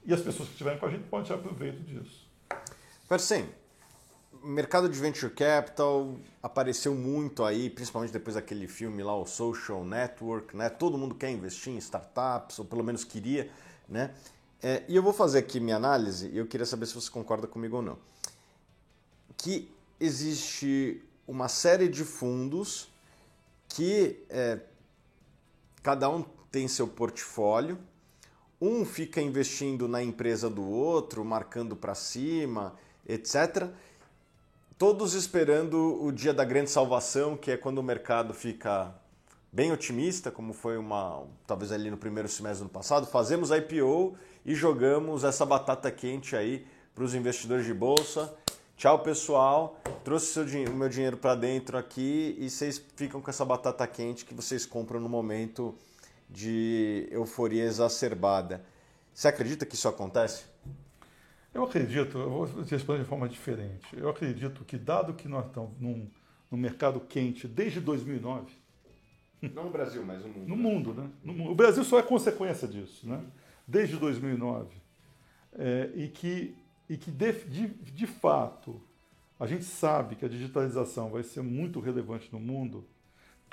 E 0.04 0.12
as 0.12 0.20
pessoas 0.20 0.48
que 0.48 0.52
estiverem 0.52 0.78
com 0.78 0.84
a 0.84 0.90
gente 0.90 1.04
podem 1.04 1.24
tirar 1.24 1.38
proveito 1.38 1.80
disso. 1.84 2.28
Percem, 3.08 3.44
o 3.44 3.46
mercado 4.42 4.88
de 4.88 4.98
venture 4.98 5.32
capital 5.32 6.16
apareceu 6.42 6.94
muito 6.94 7.44
aí, 7.44 7.70
principalmente 7.70 8.12
depois 8.12 8.34
daquele 8.34 8.66
filme 8.66 9.02
lá, 9.02 9.16
o 9.16 9.26
Social 9.26 9.84
Network, 9.84 10.56
né? 10.56 10.68
Todo 10.68 10.98
mundo 10.98 11.14
quer 11.14 11.30
investir 11.30 11.72
em 11.72 11.78
startups, 11.78 12.58
ou 12.58 12.64
pelo 12.64 12.82
menos 12.82 13.04
queria, 13.04 13.50
né? 13.88 14.14
É, 14.62 14.84
e 14.88 14.94
eu 14.94 15.02
vou 15.02 15.12
fazer 15.12 15.38
aqui 15.38 15.58
minha 15.58 15.76
análise 15.76 16.28
e 16.28 16.38
eu 16.38 16.46
queria 16.46 16.66
saber 16.66 16.86
se 16.86 16.94
você 16.94 17.10
concorda 17.10 17.46
comigo 17.46 17.76
ou 17.76 17.82
não. 17.82 17.98
Que 19.36 19.68
existe 19.98 21.02
uma 21.26 21.48
série 21.48 21.88
de 21.88 22.04
fundos 22.04 22.88
que 23.68 24.24
é, 24.28 24.60
cada 25.82 26.08
um 26.08 26.24
tem 26.50 26.68
seu 26.68 26.86
portfólio, 26.86 27.78
um 28.60 28.84
fica 28.84 29.20
investindo 29.20 29.88
na 29.88 30.02
empresa 30.02 30.48
do 30.48 30.62
outro, 30.62 31.24
marcando 31.24 31.74
para 31.74 31.94
cima, 31.94 32.76
etc. 33.08 33.68
Todos 34.82 35.14
esperando 35.14 36.04
o 36.04 36.10
dia 36.10 36.34
da 36.34 36.44
grande 36.44 36.68
salvação, 36.68 37.36
que 37.36 37.52
é 37.52 37.56
quando 37.56 37.78
o 37.78 37.84
mercado 37.84 38.34
fica 38.34 38.92
bem 39.52 39.70
otimista, 39.70 40.28
como 40.28 40.52
foi 40.52 40.76
uma 40.76 41.22
talvez 41.46 41.70
ali 41.70 41.88
no 41.88 41.96
primeiro 41.96 42.28
semestre 42.28 42.58
do 42.58 42.62
ano 42.62 42.70
passado, 42.70 43.06
fazemos 43.06 43.52
a 43.52 43.58
IPO 43.58 44.16
e 44.44 44.56
jogamos 44.56 45.22
essa 45.22 45.46
batata 45.46 45.88
quente 45.88 46.34
aí 46.34 46.66
para 46.96 47.04
os 47.04 47.14
investidores 47.14 47.64
de 47.64 47.72
bolsa. 47.72 48.34
Tchau, 48.76 48.98
pessoal. 49.04 49.80
Trouxe 50.02 50.40
o 50.40 50.74
meu 50.74 50.88
dinheiro 50.88 51.16
para 51.16 51.36
dentro 51.36 51.78
aqui 51.78 52.36
e 52.36 52.50
vocês 52.50 52.82
ficam 52.96 53.20
com 53.20 53.30
essa 53.30 53.44
batata 53.44 53.86
quente 53.86 54.24
que 54.24 54.34
vocês 54.34 54.66
compram 54.66 54.98
no 54.98 55.08
momento 55.08 55.76
de 56.28 57.06
euforia 57.12 57.62
exacerbada. 57.62 58.64
Você 59.14 59.28
acredita 59.28 59.64
que 59.64 59.76
isso 59.76 59.86
acontece? 59.86 60.51
Eu 61.54 61.64
acredito, 61.64 62.18
eu 62.18 62.30
vou 62.30 62.44
responder 62.64 63.00
de 63.00 63.08
forma 63.08 63.28
diferente. 63.28 63.86
Eu 63.94 64.08
acredito 64.08 64.64
que, 64.64 64.78
dado 64.78 65.14
que 65.14 65.28
nós 65.28 65.46
estamos 65.46 65.78
num, 65.78 66.08
num 66.50 66.58
mercado 66.58 67.00
quente 67.00 67.46
desde 67.46 67.80
2009. 67.80 68.50
Não 69.54 69.64
no 69.64 69.70
Brasil, 69.70 70.04
mas 70.04 70.22
no 70.22 70.28
mundo. 70.28 70.48
No 70.48 70.56
mundo, 70.56 70.94
né? 70.94 71.10
No 71.22 71.32
mundo. 71.34 71.50
O 71.50 71.54
Brasil 71.54 71.84
só 71.84 71.98
é 71.98 72.02
consequência 72.02 72.66
disso, 72.66 73.08
né? 73.08 73.22
Desde 73.66 73.96
2009. 73.96 74.68
É, 75.54 75.90
e 75.94 76.08
que, 76.08 76.56
e 76.88 76.96
que 76.96 77.10
de, 77.10 77.32
de, 77.44 77.68
de 77.68 78.06
fato, 78.06 78.80
a 79.38 79.46
gente 79.46 79.64
sabe 79.64 80.16
que 80.16 80.24
a 80.24 80.28
digitalização 80.28 81.10
vai 81.10 81.22
ser 81.22 81.42
muito 81.42 81.80
relevante 81.80 82.32
no 82.32 82.40
mundo 82.40 82.86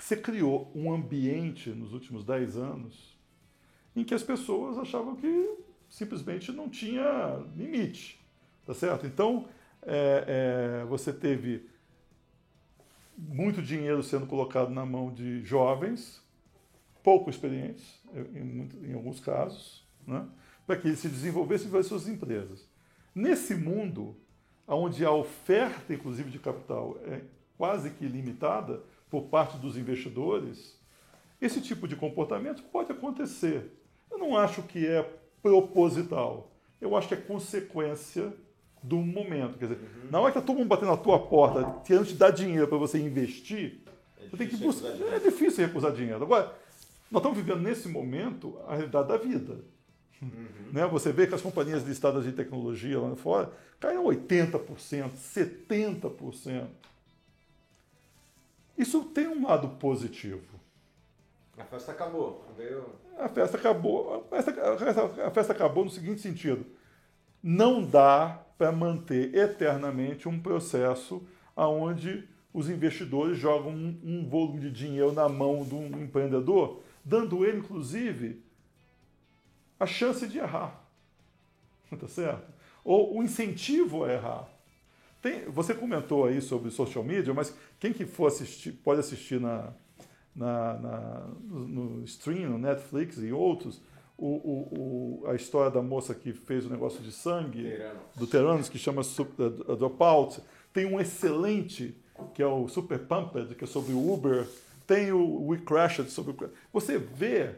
você 0.03 0.15
criou 0.15 0.71
um 0.73 0.93
ambiente 0.93 1.69
nos 1.71 1.93
últimos 1.93 2.23
10 2.23 2.57
anos 2.57 3.17
em 3.95 4.03
que 4.03 4.13
as 4.13 4.23
pessoas 4.23 4.77
achavam 4.77 5.15
que 5.15 5.57
simplesmente 5.89 6.51
não 6.51 6.69
tinha 6.69 7.43
limite, 7.55 8.19
tá 8.65 8.73
certo? 8.73 9.05
Então, 9.05 9.47
é, 9.81 10.81
é, 10.81 10.85
você 10.85 11.11
teve 11.11 11.67
muito 13.17 13.61
dinheiro 13.61 14.01
sendo 14.01 14.25
colocado 14.25 14.69
na 14.69 14.85
mão 14.85 15.11
de 15.11 15.43
jovens, 15.43 16.21
pouco 17.03 17.29
experientes, 17.29 17.99
em, 18.13 18.69
em 18.89 18.93
alguns 18.93 19.19
casos, 19.19 19.85
né? 20.05 20.25
para 20.65 20.77
que 20.77 20.87
eles 20.87 20.99
se 20.99 21.09
desenvolvessem 21.09 21.69
e 21.79 21.83
suas 21.83 22.07
empresas. 22.07 22.67
Nesse 23.13 23.55
mundo, 23.55 24.15
onde 24.67 25.03
a 25.03 25.11
oferta, 25.11 25.93
inclusive, 25.93 26.29
de 26.29 26.39
capital 26.39 26.97
é 27.05 27.21
quase 27.57 27.89
que 27.89 28.05
limitada, 28.05 28.81
por 29.09 29.23
parte 29.23 29.57
dos 29.57 29.75
investidores, 29.75 30.79
esse 31.41 31.59
tipo 31.61 31.87
de 31.87 31.95
comportamento 31.95 32.61
pode 32.63 32.91
acontecer. 32.91 33.73
Eu 34.11 34.17
não 34.17 34.37
acho 34.37 34.61
que 34.63 34.85
é 34.85 35.18
proposital. 35.41 36.51
Eu 36.79 36.95
acho 36.95 37.07
que 37.07 37.13
é 37.13 37.17
consequência 37.17 38.33
do 38.81 38.97
momento. 38.97 39.57
Quer 39.57 39.67
dizer, 39.67 39.79
uhum. 39.79 40.11
na 40.11 40.19
hora 40.19 40.31
que 40.31 40.37
está 40.37 40.45
todo 40.45 40.57
mundo 40.57 40.67
batendo 40.67 40.91
na 40.91 40.97
tua 40.97 41.19
porta, 41.19 41.81
querendo 41.85 42.05
te 42.05 42.15
dar 42.15 42.31
dinheiro 42.31 42.67
para 42.67 42.77
você 42.77 42.99
investir, 42.99 43.81
é 44.17 44.29
você 44.29 44.37
tem 44.37 44.47
que 44.47 44.57
buscar. 44.57 44.89
É 44.89 45.19
difícil 45.19 45.65
recusar 45.65 45.91
dinheiro. 45.91 46.23
Agora, 46.23 46.53
nós 47.11 47.21
estamos 47.21 47.37
vivendo 47.37 47.61
nesse 47.61 47.87
momento 47.87 48.57
a 48.67 48.75
realidade 48.75 49.07
da 49.07 49.17
vida. 49.17 49.59
Uhum. 50.21 50.71
Né? 50.71 50.85
Você 50.87 51.11
vê 51.11 51.27
que 51.27 51.35
as 51.35 51.41
companhias 51.41 51.83
listadas 51.83 52.23
de 52.23 52.31
tecnologia 52.31 52.99
lá 52.99 53.15
fora 53.15 53.51
caíram 53.79 54.05
80%, 54.05 55.11
70%. 55.13 56.67
Isso 58.77 59.03
tem 59.03 59.27
um 59.27 59.45
lado 59.45 59.69
positivo. 59.77 60.58
A 61.59 61.63
festa 61.65 61.91
acabou. 61.91 62.45
Veio... 62.57 62.85
A 63.17 63.27
festa 63.27 63.57
acabou. 63.57 64.25
A 64.31 64.35
festa, 64.35 65.25
a 65.27 65.31
festa 65.31 65.53
acabou 65.53 65.83
no 65.83 65.91
seguinte 65.91 66.21
sentido: 66.21 66.65
não 67.43 67.83
dá 67.83 68.45
para 68.57 68.71
manter 68.71 69.35
eternamente 69.35 70.27
um 70.27 70.39
processo 70.39 71.21
onde 71.55 72.27
os 72.53 72.69
investidores 72.69 73.37
jogam 73.37 73.71
um, 73.71 73.99
um 74.03 74.27
volume 74.27 74.59
de 74.59 74.71
dinheiro 74.71 75.11
na 75.11 75.27
mão 75.29 75.63
de 75.63 75.75
um 75.75 75.87
empreendedor, 76.01 76.81
dando 77.03 77.45
ele, 77.45 77.59
inclusive, 77.59 78.43
a 79.79 79.85
chance 79.85 80.27
de 80.27 80.39
errar. 80.39 80.85
Tá 81.99 82.07
certo? 82.07 82.53
Ou 82.83 83.17
o 83.17 83.23
incentivo 83.23 84.05
a 84.05 84.13
errar. 84.13 84.47
Tem, 85.21 85.45
você 85.45 85.73
comentou 85.73 86.25
aí 86.25 86.39
sobre 86.39 86.69
social 86.69 87.03
media, 87.03 87.33
mas 87.33 87.53
quem 87.79 87.91
que 87.91 88.05
for 88.05 88.27
assistir, 88.27 88.73
pode 88.73 88.99
assistir 88.99 89.41
na, 89.41 89.73
na, 90.39 90.73
na 90.75 91.27
no, 91.49 92.03
stream, 92.05 92.51
no 92.51 92.57
Netflix 92.57 93.17
e 93.17 93.31
outros, 93.31 93.81
o, 94.17 94.25
o, 94.25 95.21
o, 95.23 95.27
a 95.27 95.35
história 95.35 95.69
da 95.69 95.81
moça 95.81 96.15
que 96.15 96.31
fez 96.31 96.65
o 96.65 96.69
negócio 96.69 97.01
de 97.01 97.11
sangue, 97.11 97.63
Teranos. 97.63 98.01
do 98.15 98.27
Teranos, 98.27 98.69
que 98.69 98.77
chama 98.77 99.01
uh, 99.01 99.75
Dropout. 99.75 100.41
Tem 100.73 100.85
um 100.85 100.99
excelente, 100.99 101.95
que 102.33 102.41
é 102.41 102.47
o 102.47 102.67
Super 102.67 102.99
Pumped, 102.99 103.55
que 103.55 103.63
é 103.65 103.67
sobre 103.67 103.93
o 103.93 104.13
Uber. 104.13 104.47
Tem 104.87 105.11
o 105.11 105.47
We 105.47 105.57
Crashed 105.57 106.09
sobre 106.09 106.31
o... 106.31 106.49
Você 106.71 106.97
vê 106.97 107.51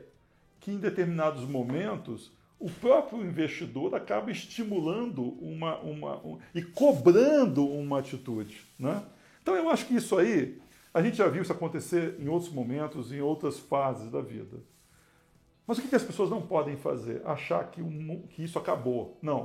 que 0.59 0.71
em 0.71 0.77
determinados 0.77 1.43
momentos 1.43 2.31
o 2.59 2.69
próprio 2.69 3.23
investidor 3.23 3.95
acaba 3.95 4.29
estimulando 4.29 5.23
uma, 5.41 5.77
uma 5.79 6.17
um, 6.17 6.37
e 6.53 6.61
cobrando 6.61 7.65
uma 7.65 7.99
atitude. 7.99 8.61
Né? 8.77 9.01
Então 9.41 9.55
eu 9.55 9.69
acho 9.69 9.87
que 9.87 9.95
isso 9.95 10.15
aí, 10.17 10.59
a 10.93 11.01
gente 11.01 11.17
já 11.17 11.27
viu 11.27 11.41
isso 11.41 11.51
acontecer 11.51 12.15
em 12.19 12.27
outros 12.27 12.51
momentos, 12.51 13.11
em 13.11 13.21
outras 13.21 13.59
fases 13.59 14.09
da 14.09 14.21
vida. 14.21 14.57
Mas 15.65 15.77
o 15.77 15.81
que, 15.81 15.95
as 15.95 16.03
pessoas 16.03 16.29
não 16.29 16.41
podem 16.41 16.75
fazer? 16.75 17.21
Achar 17.25 17.69
que, 17.69 17.81
um, 17.81 18.23
que 18.29 18.43
isso 18.43 18.59
acabou. 18.59 19.17
Não. 19.21 19.41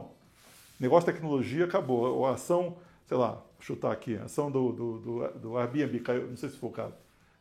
O 0.79 0.81
negócio 0.81 1.07
de 1.07 1.13
tecnologia 1.13 1.65
acabou. 1.65 2.27
A 2.27 2.33
ação, 2.33 2.77
sei 3.07 3.17
lá, 3.17 3.43
chutar 3.61 3.93
aqui, 3.93 4.17
a 4.17 4.25
ação 4.25 4.51
do, 4.51 4.73
do, 4.73 4.99
do, 4.99 5.29
do 5.39 5.59
Airbnb 5.59 6.01
caiu, 6.01 6.29
não 6.29 6.37
sei 6.37 6.49
se 6.49 6.57
foi 6.57 6.71
o 6.71 6.73
caso, 6.73 6.95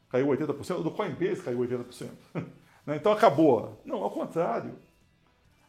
caiu 0.10 0.28
80%, 0.28 0.84
do 0.84 0.92
Coinbase 0.92 1.42
caiu 1.42 1.60
80%. 1.60 2.10
Né? 2.86 2.98
então 2.98 3.12
acabou. 3.12 3.82
Não, 3.84 4.04
ao 4.04 4.12
contrário 4.12 4.76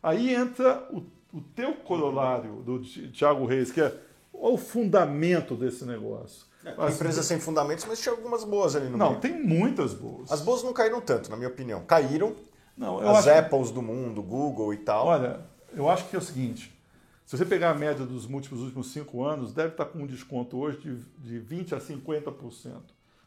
Aí 0.07 0.33
entra 0.33 0.87
o, 0.93 0.99
o 1.33 1.41
teu 1.41 1.75
corolário 1.75 2.63
do 2.63 2.81
Tiago 2.81 3.45
Reis, 3.45 3.73
que 3.73 3.81
é 3.81 3.93
o 4.33 4.57
fundamento 4.57 5.57
desse 5.57 5.85
negócio. 5.85 6.47
É, 6.67 6.75
As, 6.77 6.97
empresa 6.97 7.23
sem 7.23 7.39
fundamentos, 7.39 7.85
mas 7.85 8.01
tinha 8.01 8.13
algumas 8.13 8.43
boas 8.43 8.75
ali 8.75 8.87
no 8.87 8.97
não, 8.97 9.11
meio. 9.11 9.13
Não, 9.15 9.21
tem 9.21 9.41
muitas 9.41 9.95
boas. 9.95 10.33
As 10.33 10.41
boas 10.41 10.65
não 10.65 10.73
caíram 10.73 11.01
tanto, 11.01 11.31
na 11.31 11.37
minha 11.37 11.49
opinião. 11.49 11.85
Caíram 11.87 12.35
não, 12.77 12.99
as 13.09 13.29
Apples 13.29 13.71
do 13.71 13.81
mundo, 13.81 14.21
Google 14.21 14.75
e 14.75 14.79
tal. 14.79 15.07
Olha, 15.07 15.47
eu 15.73 15.89
acho 15.89 16.09
que 16.09 16.17
é 16.17 16.19
o 16.19 16.23
seguinte, 16.23 16.77
Se 17.25 17.37
você 17.39 17.45
pegar 17.45 17.71
a 17.71 17.75
média 17.75 18.05
dos 18.05 18.27
múltiplos 18.27 18.63
últimos 18.63 18.93
cinco 18.93 19.25
anos, 19.25 19.53
deve 19.53 19.71
estar 19.71 19.85
com 19.85 20.01
um 20.01 20.07
desconto 20.07 20.59
hoje 20.59 20.79
de, 20.79 21.41
de 21.41 21.55
20% 21.57 21.73
a 21.73 21.81
50%. 21.81 22.73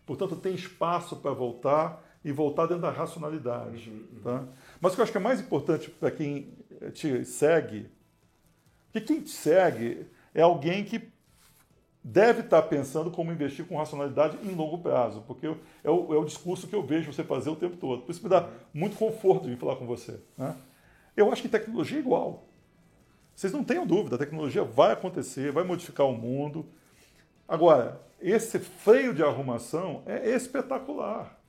Portanto, 0.06 0.36
tem 0.36 0.54
espaço 0.54 1.16
para 1.16 1.32
voltar 1.32 2.04
e 2.24 2.34
voltar 2.34 2.66
dentro 2.66 2.82
da 2.82 2.92
racionalidade. 2.92 3.90
Uhum, 3.90 3.96
uhum. 3.96 4.22
Tá? 4.22 4.44
Mas 4.82 4.92
o 4.92 4.96
que 4.96 5.02
eu 5.02 5.04
acho 5.04 5.12
que 5.14 5.18
é 5.18 5.22
mais 5.22 5.40
importante 5.40 5.90
para 5.90 6.12
quem 6.12 6.54
te 6.94 7.24
segue, 7.24 7.90
que 8.92 9.00
quem 9.00 9.22
te 9.22 9.30
segue 9.30 10.06
é 10.34 10.42
alguém 10.42 10.84
que 10.84 11.10
deve 12.04 12.42
estar 12.42 12.62
pensando 12.64 13.12
como 13.12 13.32
investir 13.32 13.66
com 13.66 13.78
racionalidade 13.78 14.38
em 14.44 14.56
longo 14.56 14.78
prazo, 14.78 15.24
porque 15.28 15.48
é 15.48 15.90
o, 15.90 16.14
é 16.14 16.18
o 16.18 16.26
discurso 16.26 16.68
que 16.68 16.76
eu 16.76 16.82
vejo 16.82 17.12
você 17.12 17.24
fazer 17.24 17.50
o 17.50 17.56
tempo 17.56 17.78
todo. 17.78 18.04
Por 18.04 18.12
isso 18.12 18.24
me 18.24 18.30
dá 18.30 18.50
muito 18.74 18.96
conforto 18.96 19.50
de 19.50 19.56
falar 19.56 19.76
com 19.76 19.86
você. 19.86 20.20
Né? 20.38 20.56
Eu 21.16 21.32
acho 21.32 21.42
que 21.42 21.50
tecnologia 21.50 21.98
é 21.98 22.02
igual. 22.02 22.46
Vocês 23.36 23.54
não 23.54 23.64
tenham 23.64 23.86
dúvida, 23.86 24.16
a 24.16 24.20
tecnologia 24.20 24.64
vai 24.64 24.92
acontecer, 24.92 25.52
vai 25.52 25.64
modificar 25.64 26.08
o 26.08 26.14
mundo. 26.14 26.66
Agora, 27.48 28.02
esse 28.22 28.60
freio 28.60 29.14
de 29.14 29.24
arrumação 29.24 30.04
é 30.06 30.30
espetacular, 30.36 31.40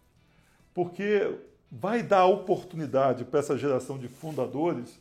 porque 0.72 1.36
vai 1.70 2.02
dar 2.02 2.26
oportunidade 2.26 3.24
para 3.24 3.40
essa 3.40 3.56
geração 3.56 3.98
de 3.98 4.08
fundadores 4.08 4.98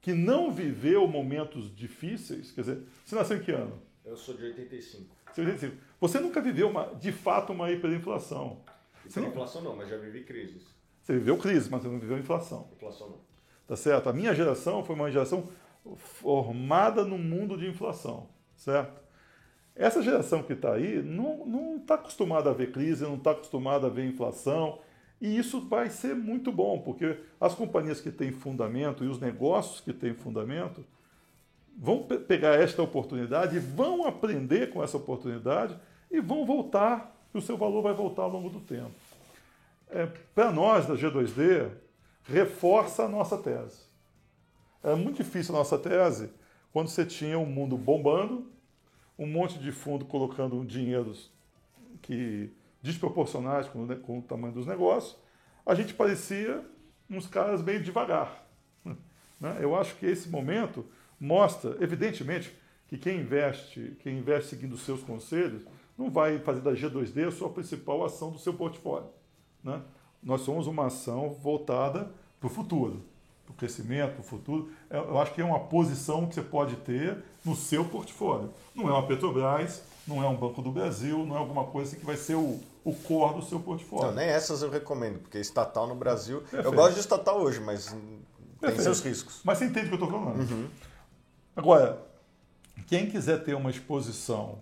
que 0.00 0.12
não 0.12 0.50
viveu 0.50 1.06
momentos 1.06 1.74
difíceis. 1.74 2.50
Quer 2.52 2.60
dizer, 2.62 2.82
você 3.04 3.14
nasceu 3.14 3.36
em 3.36 3.40
que 3.40 3.52
ano? 3.52 3.89
Eu 4.04 4.16
sou 4.16 4.34
de 4.34 4.44
85. 4.44 5.14
Você 6.00 6.18
nunca 6.18 6.40
viveu, 6.40 6.68
uma, 6.68 6.94
de 6.94 7.12
fato, 7.12 7.52
uma 7.52 7.70
hiperinflação. 7.70 8.60
Hiperinflação 9.04 9.62
não, 9.62 9.76
mas 9.76 9.88
já 9.88 9.96
vivi 9.96 10.24
crises. 10.24 10.66
Você 11.02 11.14
viveu 11.14 11.36
crise, 11.38 11.70
mas 11.70 11.82
você 11.82 11.88
não 11.88 11.98
viveu 11.98 12.18
inflação. 12.18 12.68
Inflação 12.72 13.10
não. 13.10 13.20
Tá 13.66 13.76
certo? 13.76 14.08
A 14.08 14.12
minha 14.12 14.34
geração 14.34 14.84
foi 14.84 14.94
uma 14.94 15.10
geração 15.10 15.48
formada 15.96 17.04
no 17.04 17.16
mundo 17.16 17.56
de 17.56 17.66
inflação, 17.68 18.28
certo? 18.56 19.00
Essa 19.74 20.02
geração 20.02 20.42
que 20.42 20.52
está 20.52 20.74
aí 20.74 21.02
não 21.02 21.76
está 21.76 21.94
acostumada 21.94 22.50
a 22.50 22.52
ver 22.52 22.72
crise, 22.72 23.04
não 23.04 23.16
está 23.16 23.30
acostumada 23.30 23.86
a 23.86 23.90
ver 23.90 24.04
inflação, 24.04 24.80
e 25.20 25.38
isso 25.38 25.60
vai 25.68 25.88
ser 25.88 26.14
muito 26.14 26.50
bom, 26.50 26.80
porque 26.80 27.18
as 27.40 27.54
companhias 27.54 28.00
que 28.00 28.10
têm 28.10 28.32
fundamento 28.32 29.04
e 29.04 29.08
os 29.08 29.20
negócios 29.20 29.80
que 29.80 29.92
têm 29.92 30.14
fundamento 30.14 30.84
vão 31.80 32.02
pe 32.02 32.18
pegar 32.18 32.60
esta 32.60 32.82
oportunidade, 32.82 33.58
vão 33.58 34.06
aprender 34.06 34.70
com 34.70 34.84
essa 34.84 34.98
oportunidade 34.98 35.74
e 36.10 36.20
vão 36.20 36.44
voltar, 36.44 37.16
e 37.34 37.38
o 37.38 37.40
seu 37.40 37.56
valor 37.56 37.80
vai 37.80 37.94
voltar 37.94 38.22
ao 38.22 38.30
longo 38.30 38.50
do 38.50 38.60
tempo. 38.60 38.92
É, 39.88 40.06
Para 40.34 40.52
nós 40.52 40.86
da 40.86 40.94
G2D, 40.94 41.70
reforça 42.24 43.04
a 43.04 43.08
nossa 43.08 43.38
tese. 43.38 43.88
Era 44.82 44.94
muito 44.94 45.16
difícil 45.16 45.54
a 45.54 45.58
nossa 45.58 45.78
tese 45.78 46.30
quando 46.70 46.88
você 46.88 47.04
tinha 47.04 47.38
um 47.38 47.46
mundo 47.46 47.78
bombando, 47.78 48.50
um 49.18 49.26
monte 49.26 49.58
de 49.58 49.72
fundo 49.72 50.04
colocando 50.04 50.64
dinheiros 50.64 51.30
que 52.02 52.52
desproporcionais 52.82 53.68
com, 53.68 53.86
com 53.98 54.18
o 54.18 54.22
tamanho 54.22 54.54
dos 54.54 54.66
negócios, 54.66 55.16
a 55.66 55.74
gente 55.74 55.92
parecia 55.94 56.64
uns 57.08 57.26
caras 57.26 57.62
meio 57.62 57.82
devagar. 57.82 58.46
Né? 59.40 59.56
Eu 59.58 59.74
acho 59.74 59.96
que 59.96 60.04
esse 60.04 60.28
momento 60.28 60.84
mostra, 61.20 61.76
evidentemente, 61.80 62.52
que 62.88 62.96
quem 62.96 63.20
investe, 63.20 63.96
quem 64.02 64.18
investe 64.18 64.50
seguindo 64.50 64.72
os 64.72 64.82
seus 64.82 65.02
conselhos, 65.02 65.62
não 65.96 66.10
vai 66.10 66.38
fazer 66.38 66.60
da 66.60 66.72
G2D 66.72 67.28
a 67.28 67.30
sua 67.30 67.50
principal 67.50 68.04
ação 68.04 68.30
do 68.30 68.38
seu 68.38 68.54
portfólio. 68.54 69.08
Né? 69.62 69.80
Nós 70.22 70.40
somos 70.40 70.66
uma 70.66 70.86
ação 70.86 71.30
voltada 71.30 72.10
para 72.40 72.46
o 72.46 72.50
futuro 72.50 73.02
o 73.50 73.54
crescimento, 73.54 74.20
o 74.20 74.22
futuro. 74.22 74.70
É, 74.88 74.96
eu 74.96 75.18
acho 75.18 75.34
que 75.34 75.40
é 75.40 75.44
uma 75.44 75.60
posição 75.60 76.26
que 76.26 76.34
você 76.34 76.42
pode 76.42 76.76
ter 76.76 77.22
no 77.44 77.54
seu 77.54 77.84
portfólio. 77.84 78.50
Não 78.74 78.88
é 78.88 78.92
uma 78.92 79.06
Petrobras, 79.06 79.82
não 80.06 80.22
é 80.22 80.28
um 80.28 80.36
Banco 80.36 80.62
do 80.62 80.70
Brasil, 80.70 81.26
não 81.26 81.36
é 81.36 81.38
alguma 81.38 81.64
coisa 81.64 81.90
assim 81.90 82.00
que 82.00 82.06
vai 82.06 82.16
ser 82.16 82.36
o, 82.36 82.60
o 82.84 82.94
core 82.94 83.40
do 83.40 83.42
seu 83.42 83.60
portfólio. 83.60 84.08
Não, 84.08 84.14
nem 84.14 84.26
essas 84.26 84.62
eu 84.62 84.70
recomendo, 84.70 85.18
porque 85.18 85.38
estatal 85.38 85.86
no 85.86 85.94
Brasil. 85.94 86.40
Perfeito. 86.42 86.66
Eu 86.66 86.72
gosto 86.72 86.94
de 86.94 87.00
estatal 87.00 87.40
hoje, 87.40 87.60
mas 87.60 87.88
Perfeito. 88.60 88.74
tem 88.74 88.80
seus 88.80 89.00
riscos. 89.00 89.40
Mas 89.44 89.58
você 89.58 89.64
entende 89.66 89.86
o 89.86 89.88
que 89.88 90.02
eu 90.02 90.06
estou 90.06 90.20
falando. 90.20 90.38
Uhum. 90.38 90.68
Agora, 91.54 92.06
quem 92.86 93.10
quiser 93.10 93.42
ter 93.44 93.54
uma 93.54 93.70
exposição 93.70 94.58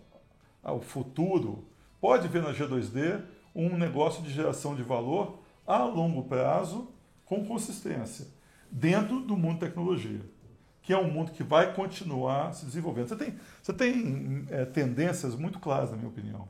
ao 0.62 0.80
futuro, 0.80 1.64
pode 2.00 2.28
ver 2.28 2.42
na 2.42 2.52
G2D 2.52 3.22
um 3.54 3.76
negócio 3.76 4.22
de 4.22 4.30
geração 4.30 4.74
de 4.74 4.82
valor 4.82 5.38
a 5.66 5.84
longo 5.84 6.22
prazo 6.24 6.88
com 7.24 7.44
consistência 7.44 8.26
dentro 8.70 9.20
do 9.20 9.36
mundo 9.36 9.60
da 9.60 9.66
tecnologia, 9.66 10.20
que 10.82 10.92
é 10.92 10.98
um 10.98 11.10
mundo 11.10 11.32
que 11.32 11.42
vai 11.42 11.74
continuar 11.74 12.52
se 12.54 12.64
desenvolvendo. 12.64 13.08
Você 13.08 13.16
tem, 13.16 13.34
você 13.62 13.72
tem 13.72 14.46
é, 14.50 14.64
tendências 14.64 15.34
muito 15.34 15.58
claras, 15.58 15.90
na 15.90 15.96
minha 15.96 16.08
opinião. 16.08 16.48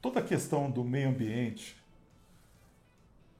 Toda 0.00 0.20
a 0.20 0.22
questão 0.22 0.70
do 0.70 0.84
meio 0.84 1.08
ambiente 1.08 1.76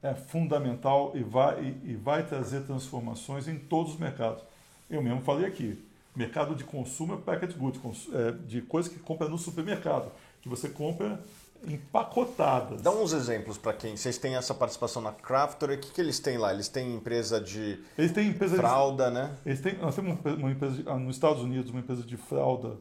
é 0.03 0.15
fundamental 0.15 1.13
e 1.15 1.23
vai, 1.23 1.63
e, 1.85 1.93
e 1.93 1.97
vai 1.97 2.25
trazer 2.27 2.63
transformações 2.63 3.49
em 3.49 3.59
todos 3.59 3.95
os 3.95 3.99
mercados. 3.99 4.43
Eu 4.89 5.03
mesmo 5.03 5.21
falei 5.21 5.47
aqui, 5.47 5.83
mercado 6.19 6.55
de 6.55 6.65
consumo 6.65 7.15
é 7.15 7.17
packaged 7.17 7.57
goods, 7.57 8.09
é, 8.13 8.33
de 8.33 8.61
coisas 8.63 8.93
que 8.93 8.99
compra 8.99 9.29
no 9.29 9.39
supermercado, 9.39 10.11
que 10.43 10.49
você 10.49 10.69
compra 10.69 11.21
empacotadas. 11.67 12.83
Dá 12.83 12.91
uns 12.91 13.13
exemplos 13.13 13.57
para 13.57 13.73
quem. 13.73 13.97
Vocês 13.97 14.19
têm 14.19 14.37
essa 14.37 14.55
participação 14.55 15.01
na 15.01 15.13
Crafter, 15.13 15.71
o 15.71 15.79
que, 15.79 15.91
que 15.93 16.01
eles 16.01 16.19
têm 16.19 16.37
lá? 16.37 16.53
Eles 16.53 16.69
têm 16.69 16.95
empresa 16.95 17.41
de 17.41 17.81
eles 17.97 18.13
têm 18.13 18.29
empresa 18.29 18.57
fralda, 18.57 19.09
de, 19.09 19.15
né? 19.15 19.37
Eles 19.47 19.61
têm, 19.61 19.79
nós 19.79 19.95
temos 19.95 20.19
uma 20.25 20.51
empresa 20.51 20.83
de, 20.83 20.89
ah, 20.89 20.99
nos 20.99 21.17
Estados 21.17 21.43
Unidos 21.43 21.71
uma 21.71 21.81
empresa 21.81 22.03
de 22.03 22.17
fralda 22.17 22.77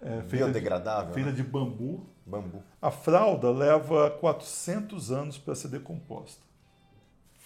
é, 0.00 0.22
feita 0.22 0.46
Biodegradável. 0.46 1.08
De, 1.08 1.14
feita 1.14 1.30
né? 1.30 1.36
de 1.36 1.42
bambu. 1.42 2.06
Bambu. 2.26 2.62
A 2.80 2.90
fralda 2.90 3.50
leva 3.50 4.10
400 4.10 5.10
anos 5.10 5.38
para 5.38 5.54
ser 5.54 5.68
decomposta. 5.68 6.42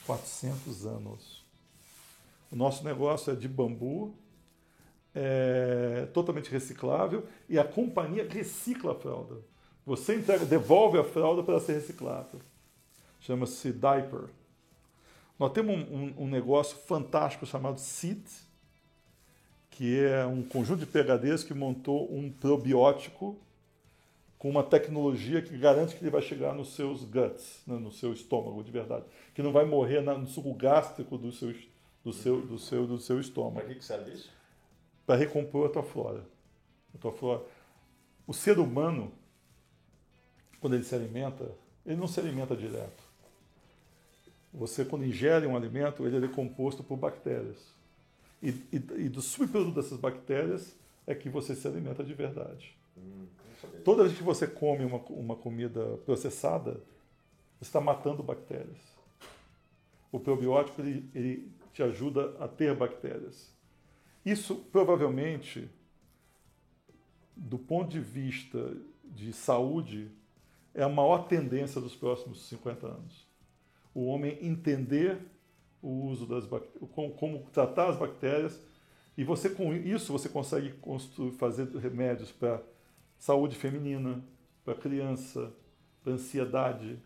400 0.07 0.87
anos. 0.87 1.45
O 2.51 2.57
nosso 2.57 2.85
negócio 2.85 3.33
é 3.33 3.37
de 3.37 3.49
bambu, 3.49 4.15
é 5.19 6.07
totalmente 6.13 6.51
reciclável 6.51 7.25
e 7.49 7.59
a 7.59 7.65
companhia 7.65 8.29
recicla 8.29 8.93
a 8.93 8.95
fralda. 8.95 9.37
Você 9.87 10.17
entrega, 10.17 10.45
devolve 10.45 10.99
a 10.99 11.05
fralda 11.05 11.43
para 11.43 11.59
ser 11.59 11.73
reciclada. 11.73 12.39
Chama-se 13.19 13.73
diaper. 13.73 14.29
Nós 15.39 15.53
temos 15.53 15.75
um, 15.75 15.81
um, 15.81 16.15
um, 16.25 16.29
negócio 16.29 16.77
fantástico 16.77 17.47
chamado 17.47 17.81
CIT, 17.81 18.31
que 19.71 19.99
é 20.05 20.27
um 20.27 20.43
conjunto 20.43 20.81
de 20.81 20.87
PHDs 20.87 21.45
que 21.45 21.55
montou 21.55 22.13
um 22.15 22.31
probiótico 22.31 23.39
com 24.39 24.51
uma 24.51 24.63
tecnologia 24.63 25.41
que 25.41 25.57
garante 25.57 25.95
que 25.95 26.03
ele 26.03 26.11
vai 26.11 26.21
chegar 26.21 26.55
nos 26.55 26.75
seus 26.75 27.05
guts, 27.05 27.63
né, 27.67 27.77
no 27.79 27.91
seu 27.91 28.13
estômago 28.13 28.63
de 28.63 28.71
verdade, 28.71 29.07
que 29.35 29.43
não 29.43 29.51
vai 29.51 29.65
morrer 29.65 30.03
na, 30.03 30.17
no 30.17 30.27
suco 30.27 30.53
gástrico 30.53 31.17
do 31.17 31.33
seu, 31.33 31.55
do 32.05 32.13
seu, 32.13 32.43
do 32.43 32.59
seu, 32.59 32.87
do 32.87 32.99
seu 32.99 33.19
estômago. 33.19 33.67
Para 33.67 33.75
que 33.75 33.85
serve 33.85 34.13
isso? 34.13 34.36
Para 35.07 35.17
recompor 35.17 35.67
a 35.67 35.73
tua 35.73 35.83
flora. 35.83 36.25
A 36.95 36.99
tua 36.99 37.13
flora. 37.13 37.43
O 38.27 38.35
ser 38.35 38.59
humano 38.59 39.13
quando 40.61 40.75
ele 40.75 40.85
se 40.85 40.95
alimenta, 40.95 41.49
ele 41.85 41.97
não 41.97 42.09
se 42.09 42.19
alimenta 42.19 42.57
direto. 42.57 43.05
Você, 44.53 44.85
quando 44.85 45.05
ingere 45.05 45.47
um 45.47 45.55
alimento, 45.55 46.07
ele 46.07 46.25
é 46.25 46.29
composto 46.29 46.83
por 46.83 46.97
bactérias. 46.97 47.57
E, 48.43 48.49
e, 48.49 48.77
e, 48.77 49.09
do 49.09 49.23
subproduto 49.23 49.81
dessas 49.81 49.99
bactérias 49.99 50.75
é 51.07 51.15
que 51.15 51.29
você 51.29 51.55
se 51.55 51.69
alimenta 51.69 52.03
de 52.03 52.15
verdade. 52.15 52.77
Toda 53.85 54.05
vez 54.05 54.17
que 54.17 54.25
você 54.25 54.47
come 54.47 54.85
uma, 54.85 54.99
uma 55.11 55.37
comida 55.37 55.99
processada, 56.05 56.81
você 57.59 57.69
está 57.69 57.81
matando 57.81 58.23
bactérias. 58.23 58.79
O 60.11 60.19
probiótico 60.19 60.81
ele, 60.81 61.09
ele 61.15 61.53
te 61.73 61.83
ajuda 61.83 62.35
a 62.41 62.49
ter 62.49 62.75
bactérias. 62.75 63.55
Isso 64.27 64.57
provavelmente, 64.57 65.71
do 67.37 67.57
ponto 67.57 67.91
de 67.91 68.01
vista 68.01 68.77
de 69.05 69.33
saúde, 69.33 70.11
é 70.75 70.83
a 70.83 70.89
maior 70.89 71.29
tendência 71.29 71.81
dos 71.81 71.95
próximos 71.95 72.49
50 72.49 72.89
anos. 72.89 73.25
O 73.95 74.07
homem 74.07 74.37
entender 74.43 75.21
o 75.81 76.09
uso 76.09 76.27
das 76.27 76.45
como, 76.93 77.13
como 77.13 77.47
tratar 77.53 77.89
as 77.89 77.97
bactérias 77.97 78.61
e 79.17 79.23
você 79.23 79.49
com 79.49 79.73
isso 79.73 80.13
você 80.13 80.29
consegue 80.29 80.73
construir, 80.73 81.31
fazer 81.31 81.69
remédios 81.77 82.33
para 82.33 82.61
saúde 83.17 83.55
feminina, 83.55 84.23
para 84.65 84.75
criança, 84.75 85.55
para 86.03 86.15
ansiedade. 86.15 86.99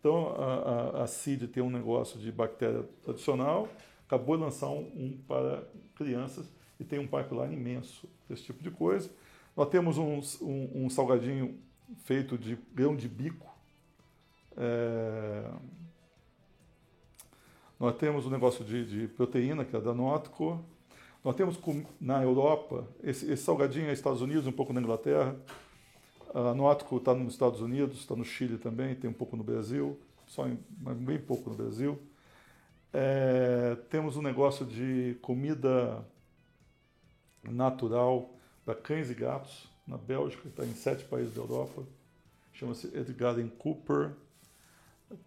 Então 0.00 0.34
a, 0.34 0.54
a, 0.54 1.02
a 1.04 1.06
CID 1.06 1.46
tem 1.46 1.62
um 1.62 1.70
negócio 1.70 2.18
de 2.18 2.32
bactéria 2.32 2.82
tradicional, 3.04 3.68
acabou 4.08 4.36
de 4.38 4.42
lançar 4.42 4.68
um, 4.68 4.90
um 4.96 5.18
para 5.28 5.62
crianças 5.94 6.50
e 6.80 6.84
tem 6.84 6.98
um 6.98 7.06
pipeline 7.06 7.54
imenso 7.54 8.08
desse 8.26 8.42
tipo 8.44 8.62
de 8.62 8.70
coisa. 8.70 9.10
Nós 9.54 9.68
temos 9.68 9.98
um, 9.98 10.20
um, 10.40 10.86
um 10.86 10.90
salgadinho 10.90 11.58
feito 12.04 12.38
de 12.38 12.56
grão 12.74 12.96
de 12.96 13.06
bico. 13.06 13.46
É... 14.56 15.50
Nós 17.78 17.96
temos 17.96 18.26
um 18.26 18.30
negócio 18.30 18.64
de, 18.64 18.84
de, 18.84 19.08
proteína, 19.08 19.64
que 19.64 19.76
é 19.76 19.80
da 19.80 19.94
Notco. 19.94 20.64
Nós 21.22 21.36
temos 21.36 21.58
na 22.00 22.22
Europa, 22.22 22.88
esse, 23.02 23.30
esse 23.30 23.42
salgadinho 23.42 23.88
é 23.88 23.92
Estados 23.92 24.22
Unidos, 24.22 24.46
um 24.46 24.52
pouco 24.52 24.72
na 24.72 24.80
Inglaterra. 24.80 25.36
A 26.34 26.54
Nótico 26.54 26.96
está 26.96 27.14
nos 27.14 27.32
Estados 27.32 27.60
Unidos, 27.60 27.98
está 27.98 28.14
no 28.14 28.24
Chile 28.24 28.58
também, 28.58 28.94
tem 28.94 29.08
um 29.10 29.14
pouco 29.14 29.36
no 29.36 29.42
Brasil, 29.42 29.98
só 30.26 30.46
em, 30.46 30.58
bem 30.70 31.18
pouco 31.18 31.50
no 31.50 31.56
Brasil. 31.56 31.98
É, 33.00 33.76
temos 33.90 34.16
um 34.16 34.22
negócio 34.22 34.66
de 34.66 35.16
comida 35.22 36.04
natural 37.44 38.34
para 38.64 38.74
cães 38.74 39.08
e 39.08 39.14
gatos 39.14 39.70
na 39.86 39.96
Bélgica, 39.96 40.48
está 40.48 40.64
em 40.64 40.74
sete 40.74 41.04
países 41.04 41.32
da 41.32 41.40
Europa. 41.40 41.84
Chama-se 42.52 42.88
Edgar 42.88 43.36
Cooper. 43.56 44.16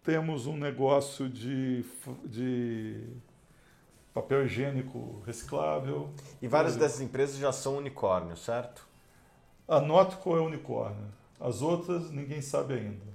Temos 0.04 0.48
um 0.48 0.58
negócio 0.58 1.30
de, 1.30 1.86
de 2.26 3.08
papel 4.14 4.44
higiênico 4.44 5.24
reciclável. 5.26 6.14
E 6.42 6.50
várias 6.50 6.76
dessas 6.76 7.00
empresas 7.00 7.38
já 7.38 7.54
são 7.54 7.78
unicórnios, 7.78 8.44
certo? 8.44 8.86
A 9.66 9.80
Notco 9.80 10.36
é 10.36 10.42
unicórnio. 10.42 11.08
As 11.40 11.62
outras 11.62 12.12
ninguém 12.12 12.42
sabe 12.42 12.74
ainda. 12.74 13.06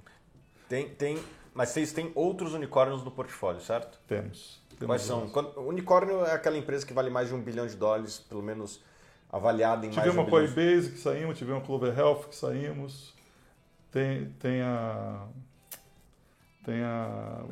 Tem, 0.67 0.89
tem, 0.89 1.19
mas 1.57 1.69
vocês 1.69 1.91
têm 1.91 2.11
outros 2.13 2.53
unicórnios 2.53 3.03
no 3.03 3.09
portfólio, 3.09 3.59
certo? 3.59 3.99
Temos. 4.07 4.61
temos 4.77 4.85
Quais 4.85 5.01
são? 5.01 5.27
Quando, 5.27 5.59
unicórnio 5.61 6.23
é 6.23 6.33
aquela 6.33 6.55
empresa 6.55 6.85
que 6.85 6.93
vale 6.93 7.09
mais 7.09 7.29
de 7.29 7.33
um 7.33 7.41
bilhão 7.41 7.65
de 7.65 7.75
dólares, 7.75 8.19
pelo 8.19 8.43
menos 8.43 8.79
avaliada 9.27 9.83
em 9.83 9.89
tivemos 9.89 10.15
mais 10.15 10.15
de 10.15 10.21
um 10.21 10.25
Tivemos 10.25 10.51
a 10.51 10.55
Coinbase 10.55 10.91
que 10.91 10.99
saímos, 10.99 11.35
tivemos 11.35 11.63
a 11.63 11.65
Clover 11.65 11.97
Health 11.97 12.25
que 12.29 12.35
saímos, 12.35 13.11
tem, 13.91 14.29
tem 14.39 14.61
a 14.61 15.25
tem 16.63 16.83
a 16.83 17.43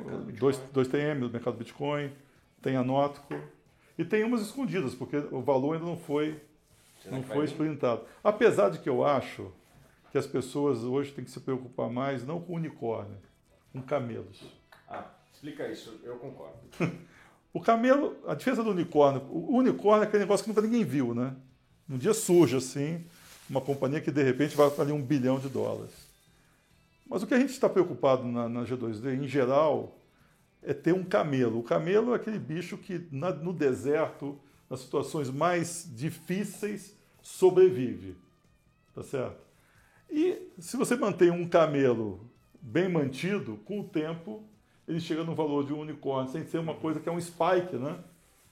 2TM 0.71 1.21
do 1.21 1.31
mercado 1.31 1.57
Bitcoin, 1.57 2.11
tem 2.61 2.75
a 2.75 2.83
Notco 2.83 3.33
e 3.97 4.05
tem 4.05 4.23
umas 4.23 4.41
escondidas, 4.41 4.93
porque 4.93 5.17
o 5.31 5.41
valor 5.41 5.73
ainda 5.73 5.85
não 5.87 5.97
foi, 5.97 6.39
não 7.07 7.23
foi 7.23 7.45
sprintado. 7.45 8.03
Apesar 8.23 8.69
de 8.69 8.77
que 8.77 8.89
eu 8.89 9.03
acho 9.03 9.51
que 10.11 10.17
as 10.19 10.27
pessoas 10.27 10.83
hoje 10.83 11.11
têm 11.11 11.25
que 11.25 11.31
se 11.31 11.39
preocupar 11.39 11.89
mais 11.89 12.23
não 12.23 12.39
com 12.39 12.53
unicórnio, 12.53 13.17
com 13.75 13.81
camelos. 13.81 14.41
Ah, 14.87 15.03
explica 15.33 15.67
isso, 15.67 15.99
eu 16.03 16.15
concordo. 16.15 16.57
o 17.53 17.59
camelo, 17.59 18.15
a 18.25 18.33
diferença 18.33 18.63
do 18.63 18.71
unicórnio, 18.71 19.21
o 19.29 19.57
unicórnio 19.57 20.05
é 20.05 20.07
aquele 20.07 20.23
negócio 20.23 20.45
que 20.45 20.49
nunca 20.49 20.61
ninguém 20.61 20.85
viu, 20.85 21.13
né? 21.13 21.35
Um 21.89 21.97
dia 21.97 22.13
surge 22.13 22.55
assim, 22.55 23.05
uma 23.49 23.59
companhia 23.59 23.99
que 23.99 24.11
de 24.11 24.23
repente 24.23 24.55
vai 24.55 24.69
valer 24.69 24.93
um 24.93 25.01
bilhão 25.01 25.37
de 25.37 25.49
dólares. 25.49 25.93
Mas 27.05 27.21
o 27.21 27.27
que 27.27 27.33
a 27.33 27.39
gente 27.39 27.51
está 27.51 27.67
preocupado 27.67 28.23
na, 28.23 28.47
na, 28.47 28.63
G2D, 28.63 29.21
em 29.21 29.27
geral, 29.27 29.99
é 30.63 30.73
ter 30.73 30.93
um 30.93 31.03
camelo. 31.03 31.59
O 31.59 31.63
camelo 31.63 32.13
é 32.13 32.15
aquele 32.15 32.39
bicho 32.39 32.77
que 32.77 33.05
na, 33.11 33.29
no 33.31 33.51
deserto, 33.51 34.39
nas 34.69 34.79
situações 34.79 35.29
mais 35.29 35.87
difíceis, 35.93 36.95
sobrevive. 37.21 38.15
Tá 38.95 39.03
certo? 39.03 39.45
E 40.09 40.49
se 40.57 40.77
você 40.77 40.95
mantém 40.95 41.29
um 41.29 41.47
camelo 41.47 42.31
bem 42.65 42.89
mantido, 42.89 43.57
com 43.57 43.81
o 43.81 43.83
tempo, 43.83 44.43
ele 44.87 44.99
chega 44.99 45.23
no 45.23 45.35
valor 45.35 45.65
de 45.65 45.73
um 45.73 45.79
unicórnio, 45.79 46.31
sem 46.31 46.43
ser 46.45 46.57
uma 46.57 46.73
coisa 46.73 46.99
que 46.99 47.07
é 47.07 47.11
um 47.11 47.21
spike, 47.21 47.75
né? 47.75 47.99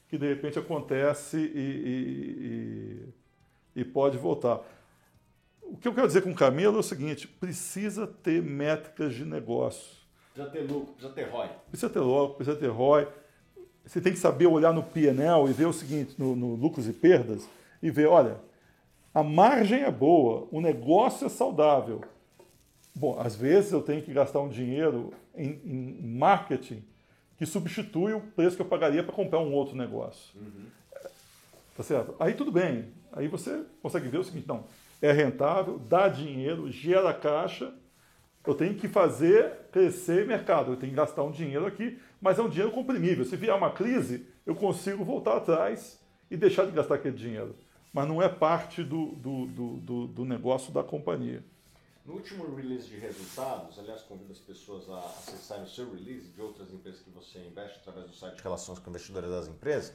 Que 0.07 0.17
de 0.17 0.27
repente 0.27 0.59
acontece 0.59 1.37
e, 1.37 3.09
e, 3.75 3.75
e, 3.75 3.81
e 3.81 3.85
pode 3.85 4.17
voltar. 4.17 4.61
O 5.61 5.77
que 5.77 5.87
eu 5.87 5.93
quero 5.93 6.05
dizer 6.05 6.21
com 6.21 6.29
o 6.29 6.35
camelo 6.35 6.77
é 6.77 6.79
o 6.79 6.83
seguinte: 6.83 7.27
precisa 7.27 8.05
ter 8.05 8.41
métricas 8.43 9.15
de 9.15 9.25
negócio. 9.25 10.03
Precisa 10.33 10.51
ter 10.51 10.71
lucro, 10.71 10.93
precisa 10.93 11.13
ter 11.13 11.29
ROI. 11.29 11.49
Precisa 11.69 11.89
ter 11.89 11.99
lucro, 11.99 12.35
precisa 12.35 12.57
ter 12.57 12.67
ROI. 12.67 13.07
Você 13.85 13.99
tem 13.99 14.13
que 14.13 14.19
saber 14.19 14.45
olhar 14.45 14.71
no 14.73 14.83
PNL 14.83 15.49
e 15.49 15.53
ver 15.53 15.65
o 15.65 15.73
seguinte, 15.73 16.15
no, 16.17 16.35
no 16.35 16.55
lucros 16.55 16.87
e 16.87 16.93
perdas, 16.93 17.49
e 17.81 17.89
ver, 17.89 18.07
olha, 18.07 18.39
a 19.13 19.23
margem 19.23 19.83
é 19.83 19.91
boa, 19.91 20.47
o 20.51 20.61
negócio 20.61 21.25
é 21.25 21.29
saudável. 21.29 22.01
Bom, 22.95 23.19
às 23.19 23.35
vezes 23.35 23.71
eu 23.71 23.81
tenho 23.81 24.01
que 24.01 24.13
gastar 24.13 24.39
um 24.41 24.49
dinheiro 24.49 25.11
em, 25.35 25.59
em 25.65 26.07
marketing 26.07 26.83
que 27.37 27.45
substitui 27.45 28.13
o 28.13 28.21
preço 28.21 28.55
que 28.55 28.61
eu 28.61 28.67
pagaria 28.67 29.03
para 29.03 29.13
comprar 29.13 29.39
um 29.39 29.51
outro 29.51 29.75
negócio. 29.75 30.39
Uhum. 30.39 30.65
Tá 31.75 31.83
certo? 31.83 32.15
Aí 32.19 32.33
tudo 32.33 32.51
bem. 32.51 32.85
Aí 33.11 33.27
você 33.27 33.63
consegue 33.81 34.07
ver 34.07 34.19
o 34.19 34.23
seguinte, 34.23 34.47
não, 34.47 34.65
é 35.01 35.11
rentável, 35.11 35.79
dá 35.79 36.07
dinheiro, 36.07 36.71
gera 36.71 37.13
caixa. 37.13 37.73
Eu 38.45 38.53
tenho 38.53 38.75
que 38.75 38.87
fazer 38.87 39.51
crescer 39.71 40.27
mercado, 40.27 40.73
eu 40.73 40.77
tenho 40.77 40.91
que 40.91 40.97
gastar 40.97 41.23
um 41.23 41.31
dinheiro 41.31 41.65
aqui, 41.65 41.97
mas 42.21 42.37
é 42.37 42.41
um 42.41 42.49
dinheiro 42.49 42.71
comprimível. 42.71 43.25
Se 43.25 43.35
vier 43.35 43.55
uma 43.55 43.71
crise, 43.71 44.25
eu 44.45 44.53
consigo 44.53 45.03
voltar 45.03 45.37
atrás 45.37 45.99
e 46.29 46.37
deixar 46.37 46.65
de 46.65 46.71
gastar 46.71 46.95
aquele 46.95 47.15
dinheiro. 47.15 47.55
Mas 47.91 48.07
não 48.07 48.21
é 48.21 48.27
parte 48.27 48.83
do, 48.83 49.07
do, 49.15 49.45
do, 49.45 50.07
do 50.07 50.25
negócio 50.25 50.73
da 50.73 50.83
companhia. 50.83 51.43
No 52.05 52.13
último 52.15 52.53
release 52.55 52.87
de 52.87 52.97
resultados, 52.97 53.79
aliás, 53.79 54.01
convido 54.01 54.33
as 54.33 54.39
pessoas 54.39 54.89
a 54.89 54.99
acessarem 54.99 55.63
o 55.63 55.69
seu 55.69 55.89
release 55.89 56.27
de 56.27 56.41
outras 56.41 56.71
empresas 56.71 57.01
que 57.01 57.09
você 57.09 57.39
investe 57.39 57.79
através 57.79 58.07
do 58.07 58.15
site 58.15 58.35
de 58.35 58.43
Relações 58.43 58.79
com 58.79 58.89
Investidores 58.89 59.29
das 59.29 59.47
Empresas 59.47 59.93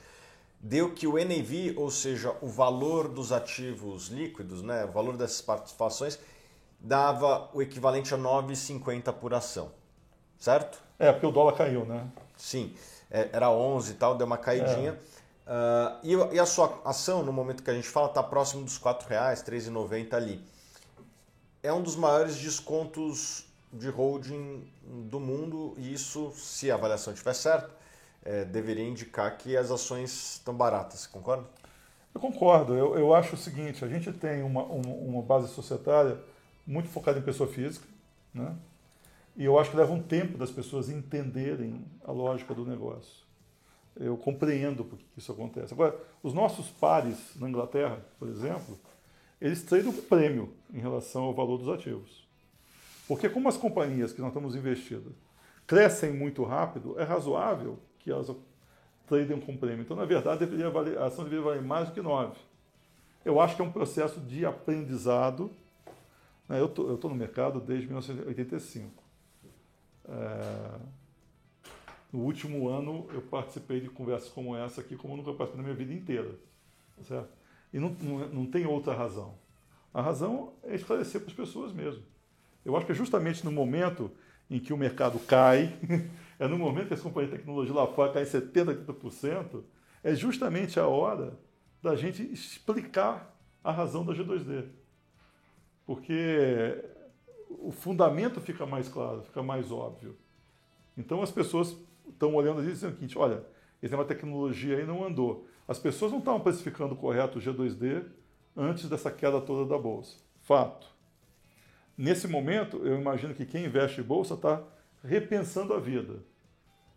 deu 0.61 0.93
que 0.93 1.07
o 1.07 1.13
NAV, 1.13 1.75
ou 1.77 1.91
seja, 1.91 2.35
o 2.41 2.49
valor 2.49 3.09
dos 3.09 3.33
ativos 3.33 4.09
líquidos, 4.09 4.63
né, 4.63 4.85
o 4.85 4.93
valor 4.93 5.17
dessas 5.17 5.41
participações, 5.41 6.19
dava 6.81 7.49
o 7.53 7.63
equivalente 7.63 8.13
a 8.15 8.19
9,50 8.19 9.13
por 9.13 9.35
ação. 9.35 9.71
Certo? 10.39 10.81
É, 10.99 11.13
porque 11.13 11.27
o 11.27 11.33
dólar 11.33 11.57
caiu, 11.57 11.85
né? 11.85 12.07
Sim, 12.37 12.75
é, 13.11 13.29
era 13.33 13.51
11 13.51 13.93
e 13.93 13.95
tal, 13.95 14.17
deu 14.17 14.27
uma 14.27 14.39
caidinha. 14.39 14.99
É. 15.15 15.19
Uh, 16.05 16.35
e, 16.35 16.39
a 16.39 16.47
sua 16.47 16.81
ação, 16.85 17.23
no 17.23 17.33
momento 17.33 17.63
que 17.63 17.71
a 17.71 17.75
gente 17.75 17.89
fala, 17.89 18.09
está 18.09 18.23
próximo 18.23 18.65
dos 18.65 18.77
R$ 18.77 18.95
reais, 19.09 19.41
R$ 19.41 19.57
3,90 19.57 20.13
ali. 20.13 20.45
É 21.63 21.73
um 21.73 21.83
dos 21.83 21.97
maiores 21.97 22.37
descontos 22.37 23.45
de 23.73 23.89
holding 23.89 24.67
do 25.11 25.19
mundo 25.19 25.75
e 25.77 25.93
isso, 25.93 26.33
se 26.33 26.71
a 26.71 26.75
avaliação 26.75 27.13
estiver 27.13 27.35
certa, 27.35 27.71
é, 28.25 28.45
deveria 28.45 28.85
indicar 28.85 29.37
que 29.37 29.57
as 29.57 29.71
ações 29.71 30.37
estão 30.37 30.55
baratas, 30.55 31.07
concorda? 31.07 31.45
Eu 32.15 32.21
concordo. 32.21 32.75
Eu, 32.75 32.97
eu 32.97 33.15
acho 33.15 33.35
o 33.35 33.39
seguinte: 33.39 33.85
a 33.85 33.89
gente 33.89 34.13
tem 34.13 34.43
uma, 34.43 34.63
uma, 34.63 34.95
uma 34.95 35.23
base 35.23 35.49
societária 35.49 36.19
muito 36.67 36.89
focada 36.89 37.19
em 37.19 37.23
pessoa 37.23 37.49
física, 37.49 37.87
né? 38.33 38.55
e 39.37 39.45
eu 39.45 39.59
acho 39.59 39.71
que 39.71 39.77
leva 39.77 39.93
um 39.93 40.03
tempo 40.03 40.37
das 40.37 40.51
pessoas 40.51 40.89
entenderem 40.89 41.85
a 42.05 42.13
lógica 42.13 42.55
do 42.55 42.67
negócio. 42.67 43.27
Eu 43.97 44.17
compreendo 44.17 44.85
por 44.85 44.99
que 44.99 45.05
isso 45.17 45.33
acontece. 45.33 45.73
Agora, 45.73 45.97
os 46.23 46.35
nossos 46.35 46.69
pares 46.69 47.17
na 47.37 47.49
Inglaterra, 47.49 48.05
por 48.19 48.29
exemplo, 48.29 48.79
eles 49.41 49.63
tradam 49.63 49.93
prêmio 49.93 50.53
em 50.73 50.79
relação 50.79 51.25
ao 51.25 51.35
valor 51.35 51.59
dos 51.59 51.69
ativos. 51.69 52.27
Porque 53.07 53.29
como 53.29 53.49
as 53.49 53.57
companhias 53.57 54.13
que 54.13 54.21
nós 54.21 54.31
estamos 54.31 54.55
investindo 54.55 55.15
crescem 55.67 56.13
muito 56.13 56.43
rápido, 56.45 56.99
é 56.99 57.05
razoável 57.05 57.79
que 57.99 58.11
elas 58.11 58.31
tradem 59.07 59.41
com 59.41 59.57
prêmio. 59.57 59.83
Então, 59.83 59.97
na 59.97 60.05
verdade, 60.05 60.41
deveria 60.41 60.71
valer, 60.71 60.99
a 60.99 61.07
ação 61.07 61.25
deveria 61.25 61.45
valer 61.45 61.63
mais 61.63 61.89
do 61.89 61.95
que 61.95 62.03
9. 62.03 62.37
Eu 63.25 63.41
acho 63.41 63.57
que 63.57 63.63
é 63.63 63.65
um 63.65 63.73
processo 63.73 64.21
de 64.21 64.45
aprendizado. 64.47 65.51
Né? 66.49 66.61
Eu 66.61 66.67
estou 66.67 67.11
no 67.11 67.15
mercado 67.15 67.61
desde 67.61 67.87
1985. 67.87 69.03
É, 70.09 70.79
no 72.13 72.21
último 72.21 72.69
ano, 72.69 73.07
eu 73.13 73.21
participei 73.21 73.81
de 73.81 73.91
conversas 73.91 74.31
como 74.31 74.57
essa 74.57 74.81
aqui, 74.81 74.97
como 74.97 75.17
nunca 75.17 75.33
participei 75.33 75.59
na 75.59 75.63
minha 75.63 75.77
vida 75.77 75.93
inteira. 75.93 76.31
Tá 76.97 77.05
certo? 77.05 77.38
E 77.73 77.79
não, 77.79 77.91
não, 78.01 78.29
não 78.29 78.47
tem 78.47 78.67
outra 78.67 78.95
razão. 78.95 79.35
A 79.93 80.01
razão 80.01 80.53
é 80.63 80.75
esclarecer 80.75 81.21
para 81.21 81.31
as 81.31 81.37
pessoas 81.37 81.73
mesmo. 81.73 82.03
Eu 82.65 82.77
acho 82.77 82.87
que 82.87 82.93
é 82.93 82.95
justamente 82.95 83.45
no 83.45 83.53
momento 83.53 84.11
em 84.51 84.59
que 84.59 84.73
o 84.73 84.77
mercado 84.77 85.19
cai, 85.19 85.77
é 86.39 86.47
no 86.47 86.59
momento 86.59 86.89
que 86.89 86.95
as 86.95 87.01
companhias 87.01 87.31
de 87.31 87.39
tecnologia 87.39 87.75
lá 87.75 87.87
fora 87.87 88.13
caem 88.13 88.27
70%, 88.27 88.87
80%, 88.87 89.63
é 90.03 90.15
justamente 90.15 90.79
a 90.79 90.87
hora 90.87 91.39
da 91.83 91.95
gente 91.95 92.23
explicar 92.33 93.35
a 93.63 93.73
razão 93.73 94.05
da 94.05 94.13
G2D. 94.13 94.67
Porque 95.87 96.85
o 97.49 97.71
fundamento 97.71 98.41
fica 98.41 98.67
mais 98.67 98.89
claro, 98.89 99.23
fica 99.23 99.43
mais 99.43 99.71
óbvio. 99.71 100.17
Então 100.97 101.23
as 101.23 101.31
pessoas 101.31 101.77
estão 102.09 102.35
olhando 102.35 102.63
e 102.63 102.67
dizem 102.67 102.91
o 102.91 102.93
seguinte, 102.93 103.19
olha, 103.19 103.45
esse 103.83 103.95
uma 103.95 104.05
tecnologia 104.05 104.79
aí 104.79 104.87
não 104.87 105.05
andou. 105.05 105.47
As 105.69 105.79
pessoas 105.79 106.11
não 106.11 106.19
estavam 106.21 106.41
precificando 106.41 106.97
correto 106.97 107.39
o 107.39 107.43
G2D 107.43 108.03
antes 108.57 108.89
dessa 108.89 109.11
queda 109.11 109.39
toda 109.39 109.69
da 109.69 109.79
bolsa. 109.79 110.17
Fato. 110.41 110.87
Nesse 111.97 112.27
momento, 112.27 112.79
eu 112.79 112.99
imagino 112.99 113.35
que 113.35 113.45
quem 113.45 113.67
investe 113.67 114.01
em 114.01 114.05
bolsa 114.05 114.33
está 114.33 114.63
repensando 115.05 115.75
a 115.75 115.79
vida. 115.79 116.21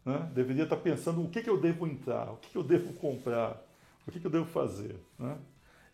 Né? 0.05 0.31
Deveria 0.33 0.63
estar 0.63 0.77
pensando 0.77 1.21
o 1.21 1.29
que, 1.29 1.41
que 1.41 1.49
eu 1.49 1.59
devo 1.59 1.85
entrar, 1.85 2.31
o 2.31 2.37
que, 2.37 2.49
que 2.49 2.57
eu 2.57 2.63
devo 2.63 2.93
comprar, 2.93 3.61
o 4.07 4.11
que, 4.11 4.19
que 4.19 4.25
eu 4.25 4.31
devo 4.31 4.45
fazer. 4.45 4.95
Né? 5.19 5.37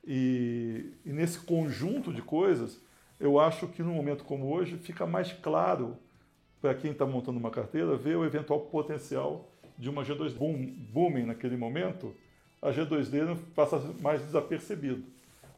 E, 0.06 0.94
e, 1.04 1.12
nesse 1.12 1.40
conjunto 1.40 2.14
de 2.14 2.22
coisas, 2.22 2.80
eu 3.20 3.40
acho 3.40 3.68
que 3.68 3.82
num 3.82 3.94
momento 3.94 4.24
como 4.24 4.54
hoje 4.54 4.78
fica 4.78 5.06
mais 5.08 5.34
claro 5.34 5.98
para 6.62 6.76
quem 6.76 6.92
está 6.92 7.06
montando 7.06 7.40
uma 7.40 7.52
carteira 7.52 7.98
ver 7.98 8.16
o 8.16 8.26
eventual 8.26 8.62
potencial 8.62 9.50
de 9.78 9.90
uma 9.90 10.04
G2 10.04 10.34
boom, 10.34 10.66
booming 10.92 11.26
naquele 11.26 11.58
momento, 11.58 12.16
a 12.62 12.72
G2D 12.72 13.24
não 13.24 13.38
passa 13.38 13.80
mais 14.02 14.22
desapercebido. 14.22 15.04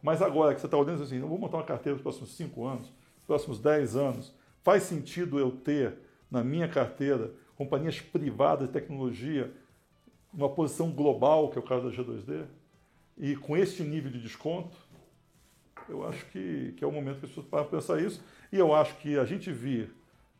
Mas 0.02 0.22
agora 0.22 0.54
que 0.54 0.62
você 0.62 0.68
está 0.68 0.78
olhando 0.78 1.04
assim, 1.04 1.18
eu 1.18 1.28
vou 1.28 1.38
montar 1.38 1.58
uma 1.58 1.64
carteira 1.64 1.94
nos 1.94 2.02
próximos 2.02 2.32
5 2.36 2.66
anos, 2.66 2.88
nos 3.18 3.26
próximos 3.26 3.60
10 3.60 3.96
anos, 3.96 4.34
faz 4.64 4.84
sentido 4.84 5.40
eu 5.40 5.52
ter 5.52 5.98
na 6.32 6.44
minha 6.44 6.68
carteira 6.68 7.32
companhias 7.56 8.00
privadas 8.00 8.68
de 8.68 8.74
tecnologia 8.74 9.52
uma 10.34 10.50
posição 10.50 10.92
global, 10.92 11.50
que 11.50 11.58
é 11.58 11.62
o 11.62 11.66
caso 11.66 11.90
da 11.90 11.96
G2D, 11.96 12.46
e 13.18 13.36
com 13.36 13.58
este 13.58 13.84
nível 13.84 14.12
de 14.12 14.22
desconto, 14.22 14.78
eu 15.90 16.08
acho 16.08 16.26
que, 16.28 16.74
que 16.78 16.84
é 16.84 16.88
o 16.88 16.92
momento 16.92 17.20
que 17.20 17.26
as 17.26 17.32
pessoas 17.32 17.48
para 17.48 17.66
pensar 17.66 18.02
isso. 18.02 18.24
E 18.52 18.58
eu 18.58 18.74
acho 18.74 18.96
que 18.98 19.18
a 19.18 19.26
gente 19.26 19.52
vir 19.52 19.92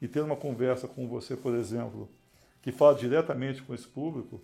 e 0.02 0.08
ter 0.08 0.22
uma 0.22 0.36
conversa 0.36 0.88
com 0.88 1.08
você, 1.08 1.36
por 1.36 1.54
exemplo, 1.56 2.08
que 2.62 2.72
fala 2.72 2.96
diretamente 2.96 3.62
com 3.64 3.74
esse 3.74 3.88
público, 3.88 4.42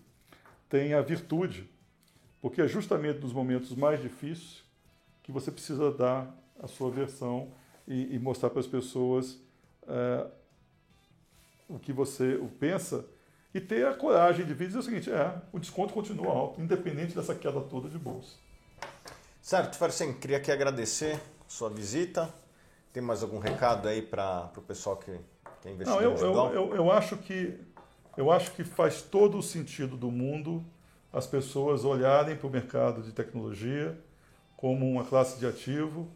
tem 0.68 0.94
a 0.94 1.02
virtude, 1.02 1.70
porque 2.46 2.62
é 2.62 2.68
justamente 2.68 3.20
nos 3.22 3.34
momentos 3.34 3.76
mais 3.76 4.00
difíceis 4.00 4.64
que 5.24 5.32
você 5.32 5.50
precisa 5.50 5.92
dar 5.92 6.32
a 6.62 6.68
sua 6.68 6.92
versão 6.92 7.52
e, 7.88 8.14
e 8.14 8.20
mostrar 8.20 8.52
para 8.52 8.60
as 8.60 8.68
pessoas 8.68 9.40
é, 9.88 10.28
o 11.68 11.80
que 11.80 11.92
você 11.92 12.40
pensa 12.60 13.04
e 13.52 13.60
ter 13.60 13.88
a 13.88 13.96
coragem 13.96 14.46
de 14.46 14.54
vir 14.54 14.68
dizer 14.68 14.78
o 14.78 14.84
seguinte, 14.84 15.12
é, 15.12 15.42
o 15.52 15.58
desconto 15.58 15.92
continua 15.92 16.32
alto, 16.32 16.62
independente 16.62 17.16
dessa 17.16 17.34
queda 17.34 17.60
toda 17.62 17.90
de 17.90 17.98
bolsa. 17.98 18.38
Certo, 19.42 19.76
Farsen, 19.76 20.14
queria 20.14 20.38
aqui 20.38 20.52
agradecer 20.52 21.20
sua 21.48 21.72
visita. 21.72 22.32
Tem 22.94 23.02
mais 23.02 23.24
algum 23.24 23.40
recado 23.40 23.88
aí 23.88 24.04
para 24.04 24.52
o 24.56 24.62
pessoal 24.62 24.98
que, 24.98 25.20
que 25.64 25.68
é 25.68 25.72
investidor 25.72 26.00
Não, 26.00 26.12
eu, 26.12 26.16
eu, 26.16 26.54
eu, 26.54 26.76
eu, 26.76 26.92
acho 26.92 27.18
que, 27.18 27.60
eu 28.16 28.32
acho 28.32 28.52
que 28.52 28.64
faz 28.64 29.02
todo 29.02 29.36
o 29.36 29.42
sentido 29.42 29.98
do 29.98 30.12
mundo 30.12 30.64
as 31.16 31.26
pessoas 31.26 31.86
olharem 31.86 32.36
para 32.36 32.46
o 32.46 32.50
mercado 32.52 33.02
de 33.02 33.14
tecnologia 33.14 33.98
como 34.58 34.86
uma 34.86 35.06
classe 35.06 35.40
de 35.40 35.48
ativo 35.48 36.12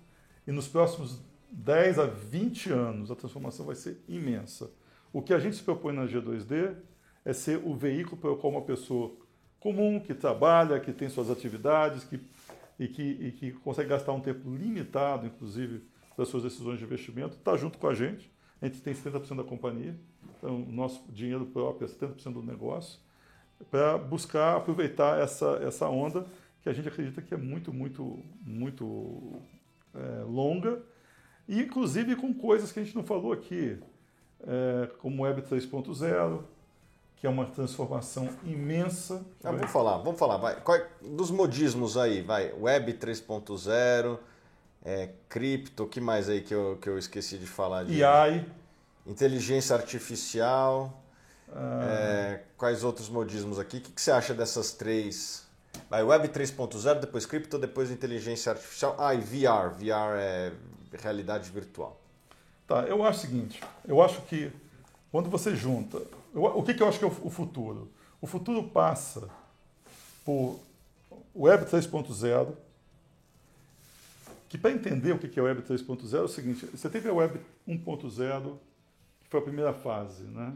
e 0.45 0.51
nos 0.51 0.67
próximos 0.67 1.21
10 1.49 1.99
a 1.99 2.05
20 2.05 2.73
anos 2.73 3.09
a 3.09 3.15
transformação 3.15 3.65
vai 3.65 3.75
ser 3.75 4.03
imensa. 4.09 4.69
O 5.13 5.21
que 5.21 5.33
a 5.33 5.39
gente 5.39 5.55
se 5.55 5.63
propõe 5.63 5.93
na 5.93 6.05
G2D 6.05 6.75
é 7.23 7.31
ser 7.31 7.61
o 7.63 7.73
veículo 7.73 8.17
para 8.17 8.35
qual 8.35 8.51
uma 8.51 8.61
pessoa 8.61 9.15
comum, 9.57 10.01
que 10.01 10.13
trabalha, 10.13 10.81
que 10.81 10.91
tem 10.91 11.07
suas 11.07 11.29
atividades 11.29 12.03
que, 12.03 12.19
e, 12.77 12.89
que, 12.89 13.01
e 13.01 13.31
que 13.31 13.51
consegue 13.53 13.87
gastar 13.87 14.11
um 14.11 14.19
tempo 14.19 14.53
limitado, 14.53 15.27
inclusive, 15.27 15.81
das 16.17 16.27
suas 16.27 16.43
decisões 16.43 16.77
de 16.77 16.83
investimento, 16.83 17.37
está 17.37 17.55
junto 17.55 17.77
com 17.77 17.87
a 17.87 17.93
gente. 17.93 18.29
A 18.61 18.65
gente 18.65 18.81
tem 18.81 18.93
70% 18.93 19.37
da 19.37 19.43
companhia, 19.45 19.97
então 20.37 20.61
o 20.61 20.71
nosso 20.73 21.09
dinheiro 21.09 21.45
próprio 21.45 21.85
é 21.85 21.89
70% 21.89 22.33
do 22.33 22.43
negócio, 22.43 22.99
para 23.69 23.97
buscar 23.97 24.57
aproveitar 24.57 25.19
essa, 25.19 25.59
essa 25.63 25.87
onda 25.87 26.25
que 26.61 26.69
a 26.69 26.73
gente 26.73 26.87
acredita 26.87 27.21
que 27.21 27.33
é 27.33 27.37
muito, 27.37 27.73
muito, 27.73 28.19
muito 28.41 29.41
é, 29.95 30.23
longa, 30.23 30.81
e 31.47 31.61
inclusive 31.61 32.15
com 32.15 32.33
coisas 32.33 32.71
que 32.71 32.79
a 32.79 32.83
gente 32.83 32.95
não 32.95 33.03
falou 33.03 33.31
aqui, 33.31 33.77
é, 34.41 34.87
como 34.99 35.23
Web 35.23 35.41
3.0, 35.43 36.41
que 37.15 37.27
é 37.27 37.29
uma 37.29 37.45
transformação 37.45 38.29
imensa. 38.45 39.25
Ah, 39.43 39.51
vamos 39.51 39.71
falar, 39.71 39.97
vamos 39.97 40.19
falar. 40.19 40.37
Vai. 40.37 40.61
Qual, 40.61 40.79
dos 41.01 41.31
modismos 41.31 41.97
aí, 41.97 42.21
vai. 42.21 42.53
Web 42.53 42.93
3.0, 42.93 44.19
é, 44.85 45.09
cripto, 45.27 45.83
o 45.83 45.87
que 45.87 45.99
mais 45.99 46.29
aí 46.29 46.41
que 46.41 46.53
eu, 46.53 46.77
que 46.81 46.87
eu 46.87 46.97
esqueci 46.97 47.37
de 47.37 47.45
falar? 47.45 47.83
De 47.83 48.03
AI. 48.03 48.45
Inteligência 49.05 49.75
artificial. 49.75 51.03
Ah. 51.53 51.83
É, 51.83 52.43
quais 52.57 52.83
outros 52.83 53.09
modismos 53.09 53.59
aqui? 53.59 53.77
O 53.77 53.81
que, 53.81 53.91
que 53.91 54.01
você 54.01 54.11
acha 54.11 54.33
dessas 54.33 54.71
três? 54.71 55.47
Vai, 55.89 56.03
Web 56.03 56.27
3.0, 56.29 56.99
depois 56.99 57.25
cripto, 57.25 57.57
depois 57.57 57.91
inteligência 57.91 58.51
artificial. 58.51 58.95
Ah, 58.99 59.13
e 59.13 59.19
VR. 59.19 59.69
VR 59.73 60.17
é 60.17 60.51
realidade 61.01 61.49
virtual. 61.49 61.99
Tá, 62.67 62.83
eu 62.83 63.03
acho 63.03 63.19
o 63.19 63.21
seguinte, 63.21 63.61
eu 63.87 63.99
acho 64.01 64.21
que 64.23 64.51
quando 65.11 65.27
você 65.27 65.55
junta 65.55 65.99
o 66.33 66.63
que, 66.63 66.73
que 66.73 66.83
eu 66.83 66.87
acho 66.87 66.99
que 66.99 67.05
é 67.05 67.07
o 67.07 67.29
futuro? 67.29 67.91
O 68.21 68.27
futuro 68.27 68.63
passa 68.63 69.29
por 70.23 70.59
Web 71.35 71.65
3.0, 71.65 72.53
que 74.47 74.57
para 74.57 74.71
entender 74.71 75.11
o 75.11 75.19
que 75.19 75.39
é 75.39 75.41
o 75.41 75.45
Web 75.45 75.61
3.0 75.63 76.13
é 76.13 76.21
o 76.21 76.27
seguinte, 76.27 76.65
você 76.65 76.89
teve 76.89 77.09
a 77.09 77.13
Web 77.13 77.39
1.0, 77.67 78.57
que 79.23 79.29
foi 79.29 79.39
a 79.39 79.43
primeira 79.43 79.73
fase, 79.73 80.23
né? 80.23 80.53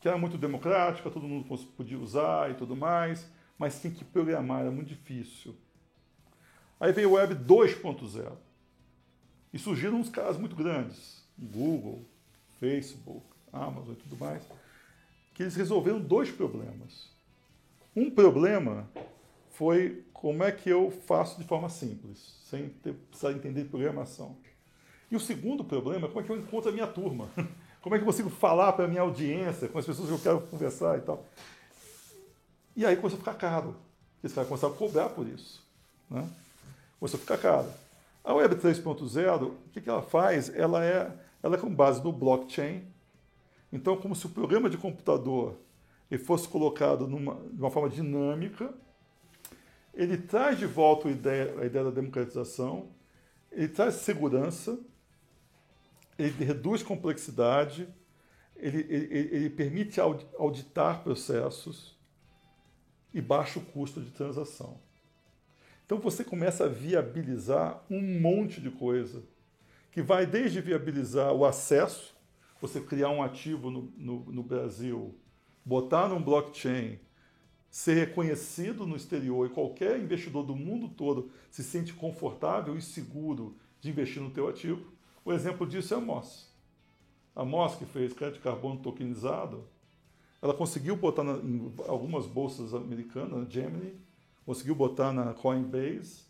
Que 0.00 0.08
era 0.08 0.16
muito 0.16 0.38
democrática, 0.38 1.10
todo 1.10 1.26
mundo 1.26 1.46
podia 1.76 1.98
usar 1.98 2.50
e 2.50 2.54
tudo 2.54 2.76
mais, 2.76 3.30
mas 3.58 3.80
tem 3.80 3.90
que 3.90 4.04
programar, 4.04 4.60
era 4.60 4.70
muito 4.70 4.88
difícil. 4.88 5.56
Aí 6.78 6.92
veio 6.92 7.10
o 7.10 7.12
Web 7.12 7.34
2.0, 7.34 8.32
e 9.52 9.58
surgiram 9.58 9.98
uns 9.98 10.08
caras 10.08 10.36
muito 10.36 10.54
grandes, 10.54 11.24
Google, 11.36 12.04
Facebook, 12.60 13.24
Amazon 13.52 13.92
e 13.92 13.96
tudo 13.96 14.16
mais, 14.16 14.42
que 15.34 15.42
eles 15.42 15.56
resolveram 15.56 16.00
dois 16.00 16.30
problemas. 16.30 17.10
Um 17.96 18.10
problema 18.10 18.88
foi 19.50 20.04
como 20.12 20.42
é 20.42 20.52
que 20.52 20.68
eu 20.68 20.90
faço 21.06 21.40
de 21.40 21.46
forma 21.46 21.68
simples, 21.68 22.38
sem 22.44 22.68
ter, 22.68 22.92
precisar 22.92 23.32
entender 23.32 23.64
programação. 23.64 24.36
E 25.10 25.16
o 25.16 25.20
segundo 25.20 25.64
problema 25.64 26.06
é 26.06 26.08
como 26.08 26.20
é 26.20 26.22
que 26.22 26.30
eu 26.30 26.36
encontro 26.36 26.70
a 26.70 26.72
minha 26.72 26.86
turma. 26.86 27.30
Como 27.80 27.94
é 27.94 27.98
que 27.98 28.02
eu 28.02 28.06
consigo 28.06 28.30
falar 28.30 28.72
para 28.72 28.84
a 28.84 28.88
minha 28.88 29.00
audiência, 29.00 29.68
com 29.68 29.78
as 29.78 29.86
pessoas 29.86 30.08
que 30.08 30.14
eu 30.14 30.18
quero 30.18 30.40
conversar 30.48 30.98
e 30.98 31.00
tal. 31.00 31.24
E 32.76 32.84
aí 32.84 32.96
começou 32.96 33.16
a 33.16 33.20
ficar 33.20 33.34
caro. 33.34 33.76
Você 34.22 34.34
vai 34.34 34.44
começar 34.44 34.66
a 34.66 34.70
cobrar 34.70 35.08
por 35.10 35.26
isso. 35.26 35.64
Né? 36.10 36.28
Começou 36.98 37.18
a 37.18 37.20
ficar 37.20 37.38
caro. 37.38 37.68
A 38.24 38.34
Web 38.34 38.56
3.0, 38.56 39.42
o 39.42 39.54
que, 39.72 39.80
que 39.80 39.88
ela 39.88 40.02
faz? 40.02 40.54
Ela 40.54 40.84
é, 40.84 41.12
ela 41.42 41.56
é 41.56 41.58
com 41.58 41.72
base 41.72 42.02
no 42.02 42.12
blockchain, 42.12 42.84
então, 43.72 43.96
como 43.96 44.16
se 44.16 44.26
o 44.26 44.30
programa 44.30 44.70
de 44.70 44.78
computador 44.78 45.56
ele 46.10 46.22
fosse 46.22 46.48
colocado 46.48 47.06
numa, 47.06 47.34
de 47.52 47.60
uma 47.60 47.70
forma 47.70 47.88
dinâmica, 47.88 48.72
ele 49.92 50.16
traz 50.16 50.58
de 50.58 50.64
volta 50.64 51.08
a 51.08 51.10
ideia, 51.10 51.54
a 51.60 51.66
ideia 51.66 51.84
da 51.84 51.90
democratização, 51.90 52.88
ele 53.52 53.68
traz 53.68 53.96
segurança, 53.96 54.78
ele 56.18 56.44
reduz 56.44 56.82
complexidade, 56.82 57.88
ele, 58.56 58.78
ele, 58.88 59.36
ele 59.36 59.50
permite 59.50 60.00
auditar 60.00 61.02
processos 61.02 61.96
e 63.14 63.20
baixa 63.20 63.58
o 63.58 63.64
custo 63.64 64.00
de 64.00 64.10
transação. 64.10 64.80
Então 65.86 65.98
você 65.98 66.24
começa 66.24 66.64
a 66.64 66.68
viabilizar 66.68 67.82
um 67.88 68.20
monte 68.20 68.60
de 68.60 68.70
coisa, 68.70 69.22
que 69.90 70.02
vai 70.02 70.26
desde 70.26 70.60
viabilizar 70.60 71.32
o 71.32 71.46
acesso, 71.46 72.14
você 72.60 72.80
criar 72.80 73.10
um 73.10 73.22
ativo 73.22 73.70
no, 73.70 73.92
no, 73.96 74.32
no 74.32 74.42
Brasil, 74.42 75.14
botar 75.64 76.08
num 76.08 76.22
blockchain, 76.22 76.98
ser 77.70 77.94
reconhecido 77.94 78.86
no 78.86 78.96
exterior 78.96 79.46
e 79.46 79.54
qualquer 79.54 79.98
investidor 79.98 80.44
do 80.44 80.56
mundo 80.56 80.88
todo 80.88 81.30
se 81.50 81.62
sente 81.62 81.92
confortável 81.92 82.76
e 82.76 82.82
seguro 82.82 83.56
de 83.80 83.90
investir 83.90 84.20
no 84.20 84.30
teu 84.30 84.48
ativo. 84.48 84.97
O 85.28 85.32
exemplo 85.34 85.66
disso 85.66 85.92
é 85.92 85.98
a 85.98 86.00
Moss. 86.00 86.50
A 87.36 87.44
Moss, 87.44 87.76
que 87.76 87.84
fez 87.84 88.14
crédito 88.14 88.36
de 88.36 88.42
carbono 88.42 88.80
tokenizado, 88.80 89.68
ela 90.40 90.54
conseguiu 90.54 90.96
botar 90.96 91.22
na, 91.22 91.34
em 91.34 91.70
algumas 91.86 92.24
bolsas 92.24 92.72
americanas, 92.72 93.46
Gemini, 93.52 93.94
conseguiu 94.46 94.74
botar 94.74 95.12
na 95.12 95.34
Coinbase, 95.34 96.22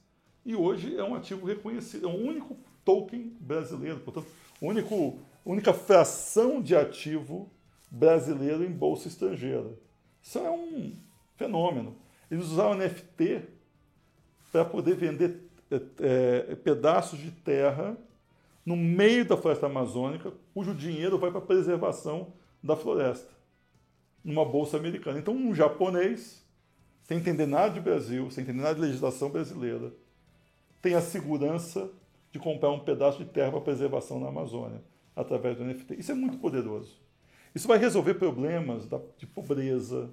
e 0.44 0.56
hoje 0.56 0.96
é 0.96 1.04
um 1.04 1.14
ativo 1.14 1.46
reconhecido, 1.46 2.08
é 2.08 2.10
o 2.10 2.16
único 2.16 2.56
token 2.84 3.36
brasileiro, 3.38 4.00
portanto, 4.00 4.26
único 4.60 5.20
única 5.46 5.72
fração 5.72 6.60
de 6.60 6.74
ativo 6.74 7.48
brasileiro 7.88 8.64
em 8.64 8.72
bolsa 8.72 9.06
estrangeira. 9.06 9.78
Isso 10.20 10.40
é 10.40 10.50
um 10.50 10.96
fenômeno. 11.36 11.94
Eles 12.28 12.46
usaram 12.46 12.74
NFT 12.74 13.42
para 14.50 14.64
poder 14.64 14.96
vender 14.96 15.48
é, 15.70 16.48
é, 16.50 16.54
pedaços 16.56 17.20
de 17.20 17.30
terra 17.30 17.96
no 18.68 18.76
meio 18.76 19.24
da 19.24 19.34
floresta 19.34 19.64
amazônica, 19.64 20.30
cujo 20.52 20.74
dinheiro 20.74 21.18
vai 21.18 21.30
para 21.30 21.38
a 21.38 21.42
preservação 21.42 22.34
da 22.62 22.76
floresta, 22.76 23.32
numa 24.22 24.44
bolsa 24.44 24.76
americana. 24.76 25.18
Então, 25.18 25.34
um 25.34 25.54
japonês, 25.54 26.46
sem 27.02 27.16
entender 27.16 27.46
nada 27.46 27.72
de 27.72 27.80
Brasil, 27.80 28.30
sem 28.30 28.44
entender 28.44 28.60
nada 28.60 28.74
de 28.74 28.82
legislação 28.82 29.30
brasileira, 29.30 29.90
tem 30.82 30.94
a 30.94 31.00
segurança 31.00 31.90
de 32.30 32.38
comprar 32.38 32.70
um 32.70 32.80
pedaço 32.80 33.16
de 33.16 33.24
terra 33.24 33.52
para 33.52 33.62
preservação 33.62 34.20
na 34.20 34.28
Amazônia 34.28 34.82
através 35.16 35.56
do 35.56 35.64
NFT. 35.64 35.94
Isso 35.94 36.12
é 36.12 36.14
muito 36.14 36.36
poderoso. 36.36 36.94
Isso 37.54 37.66
vai 37.66 37.78
resolver 37.78 38.16
problemas 38.16 38.86
de 39.16 39.26
pobreza, 39.26 40.10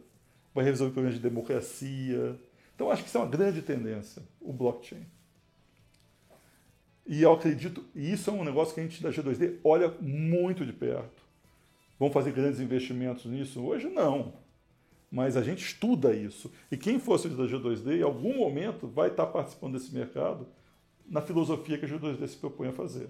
vai 0.54 0.64
resolver 0.64 0.94
problemas 0.94 1.20
de 1.20 1.22
democracia. 1.22 2.40
Então, 2.74 2.90
acho 2.90 3.04
que 3.04 3.10
isso 3.10 3.18
é 3.18 3.22
uma 3.22 3.30
grande 3.30 3.62
tendência, 3.62 4.24
o 4.40 4.54
blockchain. 4.54 5.06
E 7.08 7.22
eu 7.22 7.32
acredito, 7.34 7.84
e 7.94 8.12
isso 8.12 8.30
é 8.30 8.34
um 8.34 8.44
negócio 8.44 8.74
que 8.74 8.80
a 8.80 8.84
gente 8.84 9.02
da 9.02 9.12
G2D 9.12 9.60
olha 9.64 9.94
muito 10.02 10.66
de 10.66 10.74
perto. 10.74 11.24
Vamos 12.00 12.14
fazer 12.14 12.32
grandes 12.32 12.60
investimentos 12.60 13.26
nisso? 13.26 13.64
Hoje, 13.64 13.88
não. 13.88 14.34
mas 15.12 15.38
a 15.38 15.44
gente 15.44 15.64
estuda 15.64 16.14
isso. 16.14 16.52
E 16.72 16.76
quem 16.76 17.00
sócio 17.00 17.30
da 17.30 17.44
G2D, 17.44 18.00
em 18.00 18.04
algum 18.04 18.38
momento, 18.38 18.88
vai 18.88 19.10
estar 19.10 19.28
participando 19.28 19.74
desse 19.74 19.94
mercado 19.94 20.48
na 21.08 21.22
filosofia 21.22 21.78
que 21.78 21.86
a 21.86 21.88
G2D 21.88 22.28
se 22.28 22.38
propõe 22.38 22.70
a 22.70 22.74
fazer. 22.74 23.10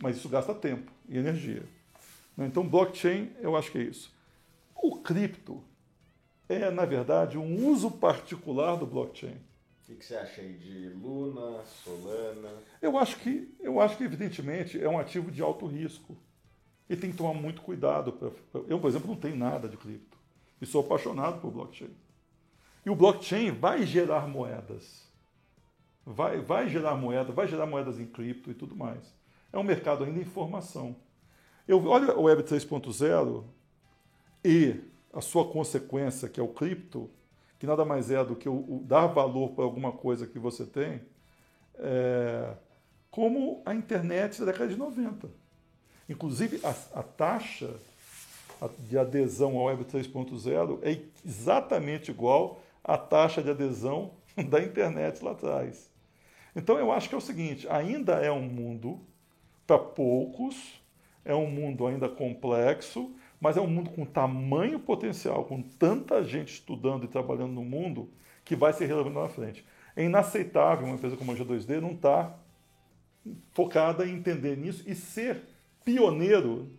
Mas 0.00 0.16
isso 0.16 0.28
gasta 0.28 0.54
tempo 0.54 0.92
e 1.08 1.16
energia. 1.16 1.64
Né? 2.36 2.46
Então, 2.46 2.68
blockchain, 2.68 3.30
eu 3.40 3.56
acho 3.56 3.72
que 3.72 3.78
é 3.78 3.82
isso. 3.82 4.14
O 4.76 4.96
cripto 4.98 5.62
é, 6.48 6.70
na 6.70 6.84
verdade, 6.84 7.38
um 7.38 7.66
uso 7.66 7.90
particular 7.90 8.76
do 8.76 8.86
blockchain. 8.86 9.36
O 9.92 9.94
que, 9.94 9.98
que, 9.98 10.06
você 10.06 10.16
acha 10.16 10.40
aí 10.40 10.54
de 10.54 10.88
Luna, 10.88 11.62
Solana? 11.66 12.50
Eu 12.80 12.96
acho 12.96 13.18
que, 13.18 13.54
eu 13.60 13.78
acho 13.78 13.98
que 13.98 14.04
evidentemente, 14.04 14.82
é 14.82 14.88
um 14.88 14.98
ativo 14.98 15.30
de 15.30 15.42
alto 15.42 15.66
risco. 15.66 16.16
E 16.88 16.96
tem 16.96 17.10
que 17.10 17.16
tomar 17.16 17.34
muito 17.34 17.60
cuidado. 17.60 18.12
Pra, 18.12 18.30
eu, 18.68 18.80
por 18.80 18.88
exemplo, 18.88 19.08
não 19.08 19.16
tenho 19.16 19.36
nada 19.36 19.68
de 19.68 19.76
cripto. 19.76 20.16
E 20.60 20.66
sou 20.66 20.80
apaixonado 20.80 21.40
por 21.40 21.50
blockchain. 21.50 21.90
E 22.86 22.90
o 22.90 22.96
blockchain 22.96 23.50
vai 23.50 23.84
gerar 23.84 24.26
moedas. 24.26 25.06
Vai, 26.06 26.40
vai 26.40 26.68
gerar 26.68 26.96
moeda, 26.96 27.30
vai 27.30 27.46
gerar 27.46 27.66
moedas 27.66 28.00
em 28.00 28.06
cripto 28.06 28.50
e 28.50 28.54
tudo 28.54 28.74
mais. 28.74 29.14
É 29.52 29.58
um 29.58 29.62
mercado 29.62 30.04
ainda 30.04 30.18
em 30.18 30.24
formação. 30.24 30.96
Eu, 31.68 31.84
olha 31.86 32.16
o 32.16 32.22
Web 32.22 32.44
3.0 32.44 33.44
e 34.42 34.80
a 35.12 35.20
sua 35.20 35.46
consequência, 35.46 36.30
que 36.30 36.40
é 36.40 36.42
o 36.42 36.48
cripto, 36.48 37.10
que 37.62 37.66
nada 37.66 37.84
mais 37.84 38.10
é 38.10 38.24
do 38.24 38.34
que 38.34 38.48
o, 38.48 38.54
o 38.54 38.84
dar 38.84 39.06
valor 39.06 39.50
para 39.50 39.62
alguma 39.62 39.92
coisa 39.92 40.26
que 40.26 40.36
você 40.36 40.66
tem, 40.66 41.00
é, 41.76 42.54
como 43.08 43.62
a 43.64 43.72
internet 43.72 44.40
da 44.40 44.46
década 44.46 44.68
de 44.68 44.76
90. 44.76 45.30
Inclusive, 46.08 46.60
a, 46.64 46.98
a 46.98 47.02
taxa 47.04 47.72
de 48.80 48.98
adesão 48.98 49.56
ao 49.56 49.66
Web 49.66 49.84
3.0 49.84 50.80
é 50.82 51.02
exatamente 51.24 52.10
igual 52.10 52.60
à 52.82 52.98
taxa 52.98 53.40
de 53.40 53.50
adesão 53.50 54.10
da 54.50 54.60
internet 54.60 55.22
lá 55.22 55.30
atrás. 55.30 55.88
Então 56.56 56.76
eu 56.80 56.90
acho 56.90 57.08
que 57.08 57.14
é 57.14 57.18
o 57.18 57.20
seguinte: 57.20 57.68
ainda 57.68 58.14
é 58.14 58.32
um 58.32 58.42
mundo 58.42 58.98
para 59.68 59.78
poucos, 59.78 60.82
é 61.24 61.32
um 61.32 61.48
mundo 61.48 61.86
ainda 61.86 62.08
complexo, 62.08 63.14
mas 63.42 63.56
é 63.56 63.60
um 63.60 63.66
mundo 63.66 63.90
com 63.90 64.06
tamanho 64.06 64.78
potencial, 64.78 65.44
com 65.44 65.60
tanta 65.60 66.22
gente 66.22 66.54
estudando 66.54 67.02
e 67.02 67.08
trabalhando 67.08 67.52
no 67.52 67.64
mundo, 67.64 68.08
que 68.44 68.54
vai 68.54 68.72
ser 68.72 68.86
relevante 68.86 69.16
na 69.16 69.28
frente. 69.28 69.66
É 69.96 70.04
inaceitável 70.04 70.86
uma 70.86 70.94
empresa 70.94 71.16
como 71.16 71.32
a 71.32 71.34
G2D 71.34 71.80
não 71.80 71.90
estar 71.90 72.26
tá 72.26 72.38
focada 73.50 74.06
em 74.06 74.14
entender 74.14 74.56
nisso 74.56 74.84
e 74.86 74.94
ser 74.94 75.42
pioneiro 75.84 76.70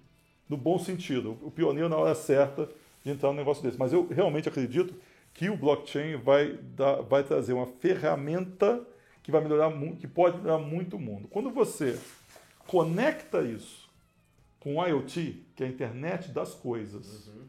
no 0.47 0.55
bom 0.55 0.79
sentido, 0.79 1.37
o 1.41 1.51
pioneiro 1.51 1.89
na 1.89 1.97
hora 1.97 2.15
certa 2.15 2.69
de 3.03 3.11
entrar 3.11 3.31
no 3.31 3.35
negócio 3.35 3.61
desse. 3.61 3.77
Mas 3.77 3.91
eu 3.91 4.07
realmente 4.07 4.47
acredito 4.47 4.95
que 5.33 5.49
o 5.49 5.57
blockchain 5.57 6.15
vai, 6.15 6.57
dar, 6.77 7.01
vai 7.01 7.25
trazer 7.25 7.51
uma 7.51 7.67
ferramenta 7.67 8.81
que 9.21 9.31
vai 9.31 9.41
melhorar 9.41 9.69
que 9.99 10.07
pode 10.07 10.37
melhorar 10.37 10.59
muito 10.59 10.95
o 10.95 10.99
mundo. 10.99 11.27
Quando 11.27 11.51
você 11.51 11.99
conecta 12.67 13.41
isso 13.41 13.82
com 14.63 14.77
o 14.77 14.85
IoT, 14.85 15.43
que 15.55 15.63
é 15.63 15.67
a 15.67 15.69
internet 15.69 16.31
das 16.31 16.53
coisas, 16.53 17.27
uhum. 17.27 17.43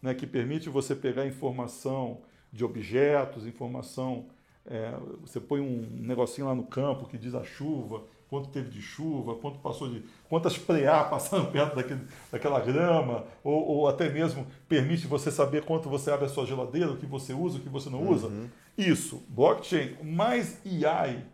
né, 0.00 0.14
que 0.14 0.26
permite 0.26 0.70
você 0.70 0.94
pegar 0.94 1.26
informação 1.26 2.22
de 2.50 2.64
objetos, 2.64 3.46
informação. 3.46 4.26
É, 4.64 4.94
você 5.20 5.38
põe 5.38 5.60
um 5.60 5.86
negocinho 6.00 6.46
lá 6.46 6.54
no 6.54 6.64
campo 6.64 7.06
que 7.06 7.18
diz 7.18 7.34
a 7.34 7.44
chuva, 7.44 8.02
quanto 8.30 8.48
teve 8.48 8.70
de 8.70 8.80
chuva, 8.80 9.34
quanto 9.34 9.58
passou 9.58 9.90
de. 9.90 10.02
quantas 10.26 10.56
preá 10.56 11.04
passaram 11.04 11.46
perto 11.52 11.76
daquele, 11.76 12.00
daquela 12.32 12.60
grama, 12.60 13.26
ou, 13.44 13.66
ou, 13.66 13.88
até 13.88 14.08
mesmo 14.08 14.46
permite 14.66 15.06
você 15.06 15.30
saber 15.30 15.64
quanto 15.64 15.90
você 15.90 16.10
abre 16.10 16.24
a 16.24 16.28
sua 16.30 16.46
geladeira, 16.46 16.90
o 16.90 16.96
que 16.96 17.06
você 17.06 17.34
usa, 17.34 17.58
o 17.58 17.60
que 17.60 17.68
você 17.68 17.90
não 17.90 18.08
usa. 18.08 18.28
Uhum. 18.28 18.48
Isso, 18.76 19.22
blockchain 19.28 19.96
mais 20.02 20.58
AI, 20.64 21.24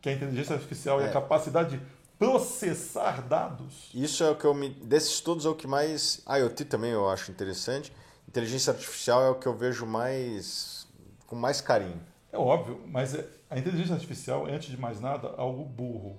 que 0.00 0.08
é 0.08 0.12
a 0.12 0.16
inteligência 0.16 0.54
artificial 0.54 1.00
é. 1.00 1.04
e 1.04 1.08
a 1.08 1.12
capacidade 1.12 1.76
de 1.76 1.82
processar 2.18 3.22
dados. 3.22 3.90
Isso 3.94 4.22
é 4.24 4.30
o 4.30 4.36
que 4.36 4.44
eu 4.44 4.54
me. 4.54 4.70
Desses 4.70 5.20
todos 5.20 5.44
é 5.46 5.48
o 5.48 5.54
que 5.54 5.66
mais. 5.66 6.22
IoT 6.28 6.64
também 6.64 6.90
eu 6.90 7.08
acho 7.08 7.30
interessante. 7.30 7.92
Inteligência 8.28 8.72
artificial 8.72 9.22
é 9.22 9.30
o 9.30 9.34
que 9.34 9.46
eu 9.46 9.56
vejo 9.56 9.86
mais. 9.86 10.86
com 11.26 11.36
mais 11.36 11.60
carinho. 11.60 12.00
É 12.32 12.38
óbvio, 12.38 12.80
mas 12.86 13.14
é, 13.14 13.28
a 13.48 13.58
inteligência 13.58 13.94
artificial 13.94 14.48
é, 14.48 14.54
antes 14.54 14.68
de 14.68 14.76
mais 14.76 15.00
nada, 15.00 15.34
algo 15.36 15.64
burro. 15.64 16.18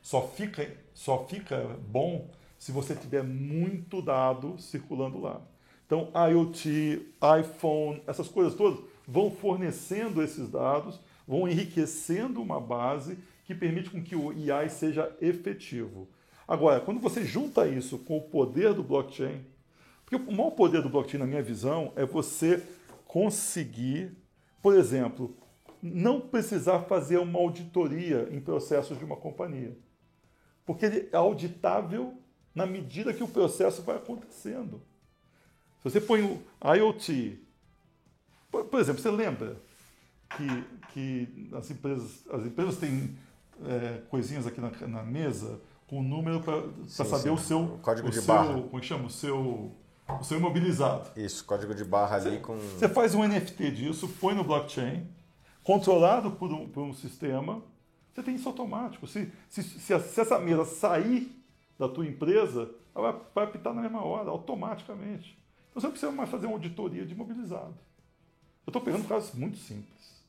Só 0.00 0.26
fica, 0.28 0.70
só 0.94 1.26
fica 1.26 1.78
bom 1.86 2.30
se 2.58 2.72
você 2.72 2.94
tiver 2.94 3.22
muito 3.22 4.00
dado 4.00 4.58
circulando 4.58 5.20
lá. 5.20 5.40
Então, 5.86 6.10
IoT, 6.14 7.14
iPhone, 7.40 8.02
essas 8.06 8.28
coisas 8.28 8.54
todas 8.54 8.82
vão 9.06 9.30
fornecendo 9.30 10.22
esses 10.22 10.48
dados, 10.48 10.98
vão 11.28 11.46
enriquecendo 11.46 12.40
uma 12.40 12.58
base 12.58 13.18
que 13.44 13.54
permite 13.54 13.90
com 13.90 14.02
que 14.02 14.16
o 14.16 14.30
AI 14.30 14.68
seja 14.68 15.14
efetivo. 15.20 16.08
Agora, 16.46 16.80
quando 16.80 17.00
você 17.00 17.24
junta 17.24 17.66
isso 17.66 17.98
com 17.98 18.16
o 18.16 18.22
poder 18.22 18.74
do 18.74 18.82
blockchain, 18.82 19.44
porque 20.04 20.16
o 20.16 20.32
maior 20.32 20.50
poder 20.50 20.82
do 20.82 20.88
blockchain, 20.88 21.20
na 21.20 21.26
minha 21.26 21.42
visão, 21.42 21.92
é 21.96 22.04
você 22.04 22.62
conseguir, 23.06 24.16
por 24.62 24.74
exemplo, 24.74 25.36
não 25.82 26.20
precisar 26.20 26.80
fazer 26.80 27.18
uma 27.18 27.38
auditoria 27.38 28.28
em 28.30 28.40
processos 28.40 28.98
de 28.98 29.04
uma 29.04 29.16
companhia. 29.16 29.76
Porque 30.64 30.86
ele 30.86 31.08
é 31.12 31.16
auditável 31.16 32.14
na 32.54 32.66
medida 32.66 33.12
que 33.12 33.22
o 33.22 33.28
processo 33.28 33.82
vai 33.82 33.96
acontecendo. 33.96 34.82
Se 35.82 35.90
você 35.90 36.00
põe 36.00 36.22
o 36.22 36.42
IoT, 36.74 37.38
por 38.50 38.80
exemplo, 38.80 39.02
você 39.02 39.10
lembra 39.10 39.60
que, 40.36 40.64
que 40.92 41.48
as, 41.52 41.70
empresas, 41.70 42.24
as 42.30 42.46
empresas 42.46 42.76
têm 42.78 43.16
é, 43.66 44.02
coisinhas 44.08 44.46
aqui 44.46 44.60
na, 44.60 44.70
na, 44.86 45.02
mesa 45.02 45.60
com 45.86 46.00
o 46.00 46.02
número 46.02 46.40
para 46.40 46.62
saber 46.86 47.18
sim. 47.18 47.30
o 47.30 47.38
seu 47.38 47.60
o 47.60 47.78
código 47.78 48.08
o 48.08 48.10
de 48.10 48.20
seu, 48.20 48.34
barra. 48.34 48.62
Como 48.62 48.78
é 48.78 48.82
chama? 48.82 49.06
O 49.06 49.10
seu, 49.10 49.72
o 50.08 50.24
seu 50.24 50.38
imobilizado. 50.38 51.10
Isso, 51.16 51.44
código 51.44 51.74
de 51.74 51.84
barra 51.84 52.16
ali 52.16 52.30
você, 52.30 52.38
com. 52.38 52.56
Você 52.56 52.88
faz 52.88 53.14
um 53.14 53.26
NFT 53.26 53.70
disso, 53.70 54.08
põe 54.20 54.34
no 54.34 54.44
blockchain, 54.44 55.06
controlado 55.62 56.32
por 56.32 56.52
um, 56.52 56.68
por 56.68 56.82
um 56.82 56.92
sistema, 56.92 57.62
você 58.12 58.22
tem 58.22 58.34
isso 58.36 58.48
automático. 58.48 59.06
Se, 59.06 59.30
se, 59.48 59.62
se, 59.62 60.00
se 60.00 60.20
essa 60.20 60.38
mesa 60.38 60.64
sair 60.64 61.34
da 61.78 61.88
tua 61.88 62.06
empresa, 62.06 62.70
ela 62.94 63.12
vai, 63.12 63.20
vai 63.34 63.44
apitar 63.44 63.74
na 63.74 63.82
mesma 63.82 64.04
hora, 64.04 64.30
automaticamente. 64.30 65.36
Então 65.70 65.80
você 65.80 65.86
não 65.86 65.90
precisa 65.92 66.12
mais 66.12 66.30
fazer 66.30 66.46
uma 66.46 66.54
auditoria 66.54 67.04
de 67.04 67.12
imobilizado. 67.12 67.74
Eu 68.66 68.70
estou 68.70 68.80
pegando 68.80 69.06
casos 69.08 69.34
muito 69.34 69.58
simples. 69.58 70.22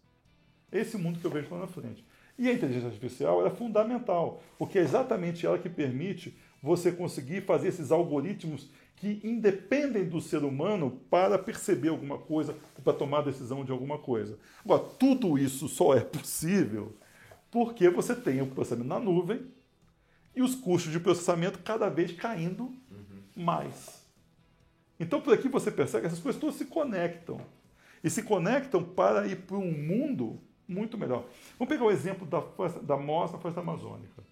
Esse 0.71 0.97
mundo 0.97 1.19
que 1.19 1.25
eu 1.25 1.31
vejo 1.31 1.53
lá 1.53 1.61
na 1.61 1.67
frente. 1.67 2.03
E 2.37 2.49
a 2.49 2.53
inteligência 2.53 2.87
artificial 2.87 3.45
é 3.45 3.49
fundamental, 3.49 4.41
porque 4.57 4.77
é 4.77 4.81
exatamente 4.81 5.45
ela 5.45 5.57
que 5.57 5.69
permite 5.69 6.37
você 6.61 6.91
conseguir 6.91 7.41
fazer 7.41 7.69
esses 7.69 7.91
algoritmos 7.91 8.69
que 8.97 9.19
independem 9.23 10.05
do 10.05 10.21
ser 10.21 10.43
humano 10.43 10.99
para 11.09 11.37
perceber 11.37 11.89
alguma 11.89 12.17
coisa, 12.17 12.55
para 12.83 12.93
tomar 12.93 13.21
decisão 13.21 13.63
de 13.63 13.71
alguma 13.71 13.97
coisa. 13.97 14.37
Agora, 14.63 14.83
tudo 14.97 15.37
isso 15.37 15.67
só 15.67 15.93
é 15.93 16.01
possível 16.01 16.95
porque 17.51 17.89
você 17.89 18.15
tem 18.15 18.41
o 18.41 18.47
processamento 18.47 18.89
na 18.89 18.99
nuvem 18.99 19.45
e 20.35 20.41
os 20.41 20.55
custos 20.55 20.91
de 20.91 20.99
processamento 20.99 21.59
cada 21.59 21.87
vez 21.87 22.11
caindo 22.11 22.73
mais. 23.35 24.03
Então, 24.99 25.21
por 25.21 25.33
aqui 25.33 25.47
você 25.47 25.71
percebe 25.71 26.01
que 26.01 26.07
essas 26.07 26.19
coisas 26.19 26.39
todas 26.39 26.55
se 26.55 26.65
conectam. 26.65 27.39
E 28.03 28.09
se 28.09 28.23
conectam 28.23 28.83
para 28.83 29.27
ir 29.27 29.37
para 29.37 29.57
um 29.57 29.71
mundo 29.71 30.39
muito 30.67 30.97
melhor. 30.97 31.25
Vamos 31.57 31.73
pegar 31.73 31.85
o 31.85 31.91
exemplo 31.91 32.25
da, 32.25 32.43
da 32.81 32.97
mostra 32.97 33.39
Floresta 33.39 33.61
Amazônica. 33.61 34.23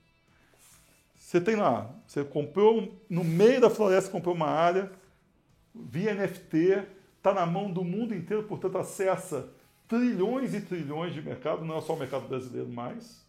Você 1.16 1.42
tem 1.42 1.56
lá, 1.56 1.90
você 2.06 2.24
comprou, 2.24 2.94
no 3.10 3.24
meio 3.24 3.60
da 3.60 3.70
floresta, 3.70 4.12
comprou 4.12 4.36
uma 4.36 4.50
área, 4.50 4.92
via 5.74 6.14
NFT, 6.14 6.84
está 7.18 7.34
na 7.34 7.46
mão 7.46 7.72
do 7.72 7.84
mundo 7.84 8.14
inteiro, 8.14 8.44
portanto, 8.44 8.78
acessa 8.78 9.50
trilhões 9.88 10.54
e 10.54 10.62
trilhões 10.62 11.14
de 11.14 11.22
mercado, 11.22 11.66
não 11.66 11.78
é 11.78 11.82
só 11.82 11.94
o 11.94 12.00
mercado 12.00 12.28
brasileiro 12.28 12.70
mais. 12.70 13.26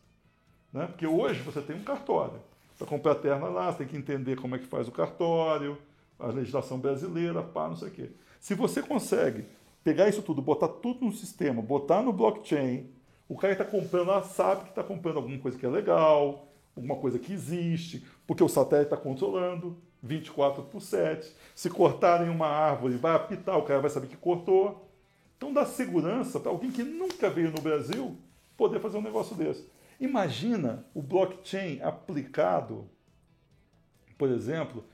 Né? 0.73 0.87
Porque 0.87 1.07
hoje 1.07 1.41
você 1.41 1.63
tem 1.63 1.77
um 1.77 1.85
cartório. 1.85 2.41
Para 2.77 2.87
comprar 2.87 3.15
terra 3.15 3.49
lá, 3.49 3.71
você 3.71 3.79
tem 3.79 3.87
que 3.87 3.97
entender 3.97 4.37
como 4.37 4.57
é 4.57 4.59
que 4.59 4.67
faz 4.67 4.89
o 4.89 4.93
cartório, 4.93 5.79
a 6.19 6.27
legislação 6.27 6.79
brasileira, 6.79 7.43
pá, 7.43 7.69
não 7.69 7.77
sei 7.77 7.89
o 7.89 7.93
quê. 7.93 8.11
Se 8.41 8.55
você 8.55 8.83
consegue 8.83 9.47
pegar 9.85 10.09
isso 10.09 10.23
tudo, 10.23 10.41
botar 10.41 10.69
tudo 10.69 11.05
no 11.05 11.13
sistema, 11.13 11.61
botar 11.61 12.03
no 12.03 12.13
blockchain, 12.13 12.91
o 13.29 13.37
cara 13.37 13.53
está 13.53 13.65
comprando 13.65 14.09
lá 14.09 14.23
sabe 14.23 14.65
que 14.65 14.71
está 14.71 14.83
comprando 14.83 15.17
alguma 15.17 15.39
coisa 15.39 15.59
que 15.59 15.67
é 15.67 15.69
legal, 15.69 16.49
alguma 16.75 16.97
coisa 16.97 17.19
que 17.19 17.33
existe, 17.33 18.05
porque 18.27 18.43
o 18.43 18.49
satélite 18.49 18.87
está 18.93 18.97
controlando 18.97 19.77
24 20.03 20.65
por 20.65 20.81
7. 20.81 21.33
Se 21.55 21.71
cortarem 21.71 22.29
uma 22.29 22.47
árvore, 22.47 22.97
vai 22.97 23.15
apitar, 23.15 23.59
o 23.59 23.63
cara 23.63 23.81
vai 23.81 23.91
saber 23.91 24.09
que 24.09 24.17
cortou. 24.17 24.91
Então 25.37 25.53
dá 25.53 25.65
segurança 25.65 26.41
para 26.41 26.51
alguém 26.51 26.71
que 26.71 26.83
nunca 26.83 27.29
veio 27.31 27.51
no 27.51 27.61
Brasil 27.61 28.17
poder 28.57 28.81
fazer 28.81 28.99
um 28.99 29.03
negócio 29.03 29.37
desse. 29.37 29.67
Imagina 30.01 30.85
o 30.95 31.03
blockchain 31.03 31.81
aplicado, 31.83 32.89
por 34.19 34.29
exemplo, 34.29 34.85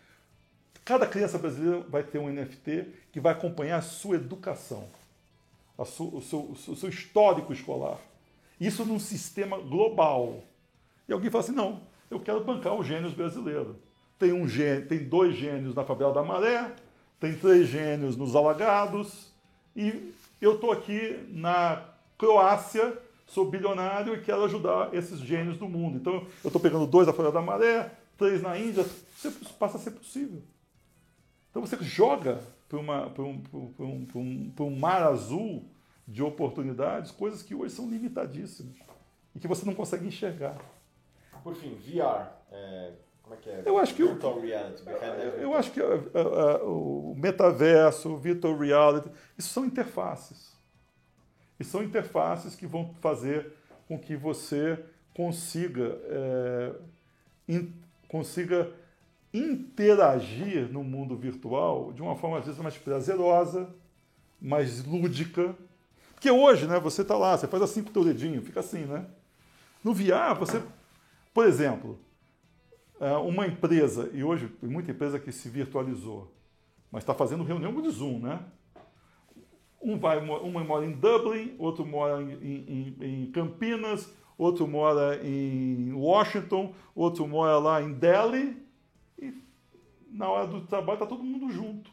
Cada 0.90 1.06
criança 1.06 1.38
brasileira 1.38 1.84
vai 1.88 2.02
ter 2.02 2.18
um 2.18 2.28
NFT 2.28 2.84
que 3.12 3.20
vai 3.20 3.32
acompanhar 3.32 3.76
a 3.76 3.80
sua 3.80 4.16
educação, 4.16 4.88
a 5.78 5.84
su, 5.84 6.16
o, 6.16 6.20
seu, 6.20 6.40
o 6.40 6.74
seu 6.74 6.88
histórico 6.88 7.52
escolar. 7.52 7.96
Isso 8.60 8.84
num 8.84 8.98
sistema 8.98 9.56
global. 9.56 10.42
E 11.08 11.12
alguém 11.12 11.30
fala 11.30 11.44
assim: 11.44 11.52
não, 11.52 11.82
eu 12.10 12.18
quero 12.18 12.42
bancar 12.42 12.74
os 12.74 12.88
gênios 12.88 13.12
brasileiros. 13.12 13.76
Tem, 14.18 14.32
um 14.32 14.48
gênio, 14.48 14.88
tem 14.88 15.04
dois 15.04 15.36
gênios 15.36 15.76
na 15.76 15.84
favela 15.84 16.12
da 16.12 16.24
Maré, 16.24 16.74
tem 17.20 17.36
três 17.36 17.68
gênios 17.68 18.16
nos 18.16 18.34
Alagados, 18.34 19.32
e 19.76 20.12
eu 20.40 20.56
estou 20.56 20.72
aqui 20.72 21.24
na 21.28 21.84
Croácia, 22.18 22.98
sou 23.28 23.48
bilionário 23.48 24.12
e 24.14 24.22
quero 24.22 24.42
ajudar 24.42 24.92
esses 24.92 25.20
gênios 25.20 25.56
do 25.56 25.68
mundo. 25.68 25.98
Então 25.98 26.14
eu 26.42 26.48
estou 26.48 26.60
pegando 26.60 26.84
dois 26.84 27.06
da 27.06 27.12
favela 27.12 27.34
da 27.34 27.40
Maré, 27.40 27.92
três 28.18 28.42
na 28.42 28.58
Índia, 28.58 28.84
passa 29.56 29.76
a 29.76 29.80
ser 29.80 29.92
possível. 29.92 30.42
Então 31.50 31.64
você 31.64 31.76
joga 31.82 32.40
para 32.68 32.78
um, 32.78 33.42
um, 33.52 34.06
um, 34.14 34.52
um 34.60 34.78
mar 34.78 35.02
azul 35.02 35.64
de 36.06 36.22
oportunidades, 36.22 37.10
coisas 37.10 37.42
que 37.42 37.54
hoje 37.54 37.74
são 37.74 37.88
limitadíssimas 37.88 38.76
e 39.34 39.38
que 39.38 39.48
você 39.48 39.64
não 39.64 39.74
consegue 39.74 40.06
enxergar. 40.06 40.56
Por 41.42 41.54
fim, 41.54 41.74
VR. 41.74 42.28
É, 42.50 42.92
como 43.22 43.34
é 43.34 43.38
que 43.38 43.48
é? 43.48 43.62
Eu 43.64 43.78
acho 43.78 43.94
que 43.94 44.04
virtual 44.04 44.36
o, 44.36 44.40
reality. 44.40 44.82
Eu 45.40 45.54
acho 45.54 45.70
que 45.72 45.80
a, 45.80 45.84
a, 45.84 46.52
a, 46.56 46.64
o 46.64 47.14
metaverso, 47.16 48.10
o 48.10 48.16
virtual 48.16 48.56
reality, 48.56 49.08
isso 49.38 49.48
são 49.50 49.64
interfaces. 49.64 50.58
E 51.58 51.64
são 51.64 51.82
interfaces 51.82 52.56
que 52.56 52.66
vão 52.66 52.94
fazer 53.00 53.52
com 53.86 53.98
que 53.98 54.16
você 54.16 54.82
consiga, 55.14 55.98
é, 56.06 56.74
in, 57.48 57.72
consiga 58.08 58.72
interagir 59.32 60.72
no 60.72 60.82
mundo 60.82 61.16
virtual 61.16 61.92
de 61.92 62.02
uma 62.02 62.16
forma 62.16 62.38
às 62.38 62.46
vezes 62.46 62.60
mais 62.60 62.76
prazerosa, 62.76 63.68
mais 64.40 64.84
lúdica. 64.84 65.54
Porque 66.14 66.30
hoje, 66.30 66.66
né, 66.66 66.78
você 66.78 67.02
está 67.02 67.16
lá, 67.16 67.36
você 67.36 67.46
faz 67.46 67.62
assim 67.62 67.82
com 67.82 67.90
o 67.90 67.92
teu 67.92 68.04
dedinho, 68.04 68.42
fica 68.42 68.60
assim, 68.60 68.84
né? 68.84 69.06
No 69.82 69.94
VR, 69.94 70.34
você, 70.38 70.62
por 71.32 71.46
exemplo, 71.46 71.98
é, 73.00 73.12
uma 73.16 73.46
empresa, 73.46 74.10
e 74.12 74.22
hoje 74.22 74.48
tem 74.48 74.68
muita 74.68 74.90
empresa 74.90 75.18
que 75.18 75.32
se 75.32 75.48
virtualizou, 75.48 76.30
mas 76.90 77.02
está 77.02 77.14
fazendo 77.14 77.44
reunião 77.44 77.80
de 77.80 77.88
Zoom, 77.88 78.18
né? 78.18 78.40
Um 79.80 79.98
vai, 79.98 80.18
uma 80.20 80.62
mora 80.62 80.84
em 80.84 80.92
Dublin, 80.92 81.54
outro 81.58 81.86
mora 81.86 82.20
em, 82.22 82.34
em, 82.42 82.96
em 83.00 83.30
Campinas, 83.30 84.12
outro 84.36 84.68
mora 84.68 85.18
em 85.26 85.94
Washington, 85.94 86.74
outro 86.94 87.26
mora 87.26 87.56
lá 87.58 87.82
em 87.82 87.94
Delhi, 87.94 88.62
e 89.20 89.34
na 90.10 90.28
hora 90.28 90.46
do 90.46 90.62
trabalho 90.62 90.94
está 90.94 91.06
todo 91.06 91.22
mundo 91.22 91.52
junto, 91.52 91.90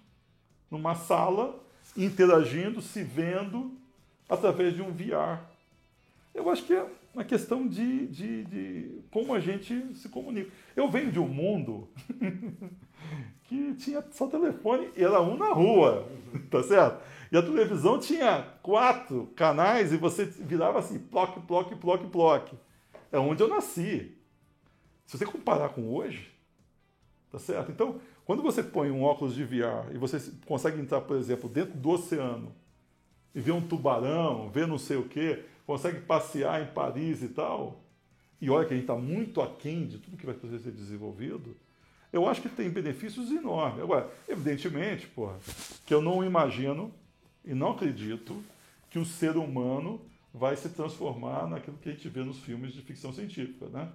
numa 0.72 0.96
sala, 0.96 1.64
interagindo, 1.96 2.82
se 2.82 3.04
vendo 3.04 3.78
através 4.28 4.74
de 4.74 4.82
um 4.82 4.92
VR. 4.92 5.42
Eu 6.34 6.50
acho 6.50 6.64
que 6.64 6.74
é 6.74 6.86
uma 7.14 7.24
questão 7.24 7.68
de, 7.68 8.08
de, 8.08 8.44
de 8.46 9.02
como 9.10 9.34
a 9.34 9.40
gente 9.40 9.96
se 9.96 10.10
comunica. 10.10 10.52
Eu 10.76 10.90
venho 10.90 11.12
de 11.12 11.20
um 11.20 11.28
mundo 11.28 11.90
que 13.46 13.74
tinha 13.76 14.04
só 14.12 14.28
telefone 14.28 14.90
e 14.96 15.04
era 15.04 15.22
um 15.22 15.38
na 15.38 15.52
rua, 15.54 16.08
tá 16.52 16.62
certo? 16.62 17.04
E 17.32 17.38
a 17.38 17.42
televisão 17.42 18.00
tinha 18.00 18.44
quatro 18.62 19.32
canais 19.36 19.92
e 19.92 19.98
você 19.98 20.26
virava 20.26 20.80
assim, 20.80 21.00
ploc, 21.00 21.40
ploc, 21.48 21.76
ploc, 21.76 22.06
ploc. 22.10 22.54
É 23.12 23.18
onde 23.18 23.42
eu 23.42 23.48
nasci. 23.48 24.16
Se 25.06 25.18
você 25.18 25.26
comparar 25.26 25.70
com 25.70 25.94
hoje, 25.94 26.37
Tá 27.38 27.40
certo? 27.40 27.72
Então, 27.72 28.02
quando 28.26 28.42
você 28.42 28.64
põe 28.64 28.90
um 28.90 29.04
óculos 29.04 29.36
de 29.36 29.44
VR 29.44 29.94
e 29.94 29.98
você 29.98 30.20
consegue 30.48 30.82
entrar, 30.82 31.02
por 31.02 31.16
exemplo, 31.16 31.48
dentro 31.48 31.78
do 31.78 31.90
oceano 31.92 32.52
e 33.36 33.40
ver 33.40 33.52
um 33.52 33.62
tubarão, 33.62 34.50
ver 34.50 34.66
não 34.66 34.80
sei 34.80 34.98
o 34.98 35.08
quê, 35.08 35.44
consegue 35.68 36.02
passear 36.02 36.64
em 36.64 36.74
Paris 36.74 37.22
e 37.22 37.28
tal, 37.28 37.84
e 38.42 38.50
olha 38.50 38.66
que 38.66 38.74
a 38.74 38.76
gente 38.76 38.86
está 38.86 38.96
muito 38.96 39.40
aquém 39.40 39.86
de 39.86 40.00
tudo 40.00 40.18
que 40.18 40.26
vai 40.26 40.34
poder 40.34 40.58
ser 40.58 40.72
desenvolvido, 40.72 41.56
eu 42.12 42.28
acho 42.28 42.42
que 42.42 42.50
tem 42.50 42.72
benefícios 42.72 43.30
enormes. 43.30 43.84
Agora, 43.84 44.12
evidentemente, 44.28 45.06
porra, 45.06 45.38
que 45.86 45.94
eu 45.94 46.02
não 46.02 46.24
imagino 46.24 46.92
e 47.46 47.54
não 47.54 47.74
acredito 47.74 48.42
que 48.90 48.98
o 48.98 49.06
ser 49.06 49.38
humano 49.38 50.02
vai 50.34 50.56
se 50.56 50.70
transformar 50.70 51.48
naquilo 51.48 51.78
que 51.78 51.90
a 51.90 51.92
gente 51.92 52.10
vê 52.10 52.24
nos 52.24 52.40
filmes 52.40 52.74
de 52.74 52.82
ficção 52.82 53.14
científica, 53.14 53.68
né? 53.68 53.92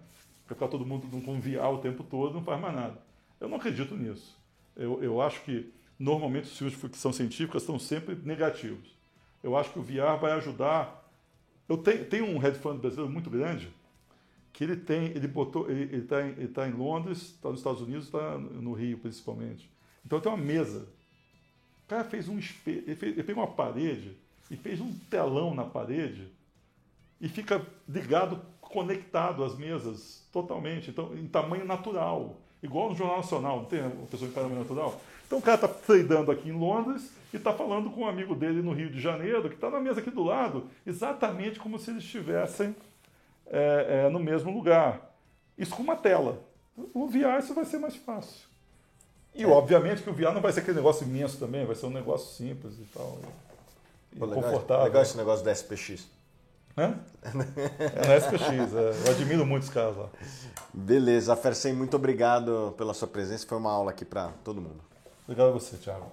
Vai 0.46 0.54
ficar 0.54 0.68
todo 0.68 0.86
mundo 0.86 1.08
com 1.24 1.40
VR 1.40 1.72
o 1.72 1.78
tempo 1.78 2.04
todo, 2.04 2.34
não 2.34 2.44
faz 2.44 2.60
mais 2.60 2.74
nada. 2.76 3.11
Eu 3.42 3.48
não 3.48 3.56
acredito 3.56 3.96
nisso. 3.96 4.38
Eu, 4.76 5.02
eu 5.02 5.20
acho 5.20 5.42
que 5.42 5.72
normalmente 5.98 6.44
os 6.44 6.56
filmes 6.56 6.74
de 6.74 6.80
ficção 6.80 7.12
científica 7.12 7.58
são 7.58 7.76
sempre 7.76 8.14
negativos. 8.14 8.96
Eu 9.42 9.56
acho 9.56 9.72
que 9.72 9.80
o 9.80 9.82
VR 9.82 10.16
vai 10.20 10.30
ajudar. 10.32 11.10
Eu 11.68 11.76
tenho, 11.76 12.04
tenho 12.04 12.24
um 12.24 12.36
hedge 12.36 12.60
fund 12.60 12.78
brasileiro 12.78 13.12
muito 13.12 13.28
grande 13.28 13.68
que 14.52 14.62
ele 14.62 14.76
tem, 14.76 15.06
ele 15.06 15.26
botou, 15.26 15.68
ele 15.68 15.96
está 15.96 16.24
em, 16.24 16.46
tá 16.46 16.68
em 16.68 16.72
Londres, 16.72 17.22
está 17.22 17.48
nos 17.48 17.58
Estados 17.58 17.80
Unidos, 17.80 18.04
está 18.04 18.38
no 18.38 18.72
Rio 18.74 18.98
principalmente. 18.98 19.68
Então 20.06 20.20
tem 20.20 20.30
uma 20.30 20.38
mesa. 20.38 20.86
O 21.84 21.88
cara 21.88 22.04
fez 22.04 22.28
um 22.28 22.38
espelho, 22.38 22.84
ele, 22.86 22.94
fez, 22.94 23.12
ele 23.12 23.24
pegou 23.24 23.42
uma 23.42 23.50
parede 23.50 24.16
e 24.50 24.56
fez 24.56 24.80
um 24.80 24.92
telão 25.10 25.52
na 25.52 25.64
parede 25.64 26.28
e 27.20 27.28
fica 27.28 27.66
ligado, 27.88 28.40
conectado 28.60 29.42
às 29.42 29.58
mesas 29.58 30.24
totalmente, 30.30 30.90
então 30.90 31.16
em 31.16 31.26
tamanho 31.26 31.64
natural. 31.64 32.40
Igual 32.62 32.90
no 32.90 32.94
Jornal 32.94 33.16
Nacional, 33.18 33.56
não 33.56 33.64
tem 33.64 33.82
uma 33.82 34.06
pessoa 34.06 34.30
em 34.30 34.32
tamanho 34.32 34.60
natural? 34.60 35.00
Então 35.26 35.38
o 35.38 35.42
cara 35.42 35.54
está 35.56 35.68
tradando 35.68 36.30
aqui 36.30 36.48
em 36.48 36.52
Londres 36.52 37.10
e 37.32 37.36
está 37.36 37.52
falando 37.52 37.90
com 37.90 38.02
um 38.02 38.06
amigo 38.06 38.34
dele 38.34 38.62
no 38.62 38.72
Rio 38.72 38.90
de 38.90 39.00
Janeiro, 39.00 39.48
que 39.48 39.54
está 39.54 39.70
na 39.70 39.80
mesa 39.80 40.00
aqui 40.00 40.10
do 40.10 40.22
lado, 40.22 40.68
exatamente 40.86 41.58
como 41.58 41.78
se 41.78 41.90
eles 41.90 42.04
estivessem 42.04 42.76
é, 43.46 44.04
é, 44.06 44.10
no 44.10 44.20
mesmo 44.20 44.52
lugar. 44.52 45.12
Isso 45.58 45.74
com 45.74 45.82
uma 45.82 45.96
tela. 45.96 46.42
O 46.94 47.08
VR 47.08 47.38
isso 47.40 47.54
vai 47.54 47.64
ser 47.64 47.78
mais 47.78 47.96
fácil. 47.96 48.46
E 49.34 49.42
é. 49.42 49.46
obviamente 49.46 50.02
que 50.02 50.10
o 50.10 50.12
VR 50.12 50.32
não 50.32 50.40
vai 50.40 50.52
ser 50.52 50.60
aquele 50.60 50.76
negócio 50.76 51.06
imenso 51.06 51.38
também, 51.38 51.64
vai 51.64 51.74
ser 51.74 51.86
um 51.86 51.90
negócio 51.90 52.36
simples 52.36 52.74
e 52.78 52.84
tal. 52.94 53.18
E, 54.12 54.18
Pô, 54.18 54.26
legal, 54.26 54.42
confortável. 54.42 54.84
Legal 54.84 55.02
esse 55.02 55.16
negócio 55.16 55.44
da 55.44 55.52
SPX. 55.52 56.06
Hã? 56.76 56.94
É 57.22 58.06
na 58.06 58.16
SPX, 58.16 58.74
é. 58.74 59.08
eu 59.08 59.12
admiro 59.12 59.44
muito 59.44 59.64
os 59.64 59.70
caras 59.70 59.96
lá. 59.96 60.08
Beleza, 60.72 61.36
Fersen, 61.36 61.74
muito 61.74 61.94
obrigado 61.96 62.74
pela 62.78 62.94
sua 62.94 63.08
presença. 63.08 63.46
Foi 63.46 63.58
uma 63.58 63.70
aula 63.70 63.90
aqui 63.90 64.04
para 64.04 64.28
todo 64.42 64.60
mundo. 64.60 64.80
Obrigado 65.24 65.48
a 65.48 65.52
você, 65.52 65.76
Thiago. 65.76 66.10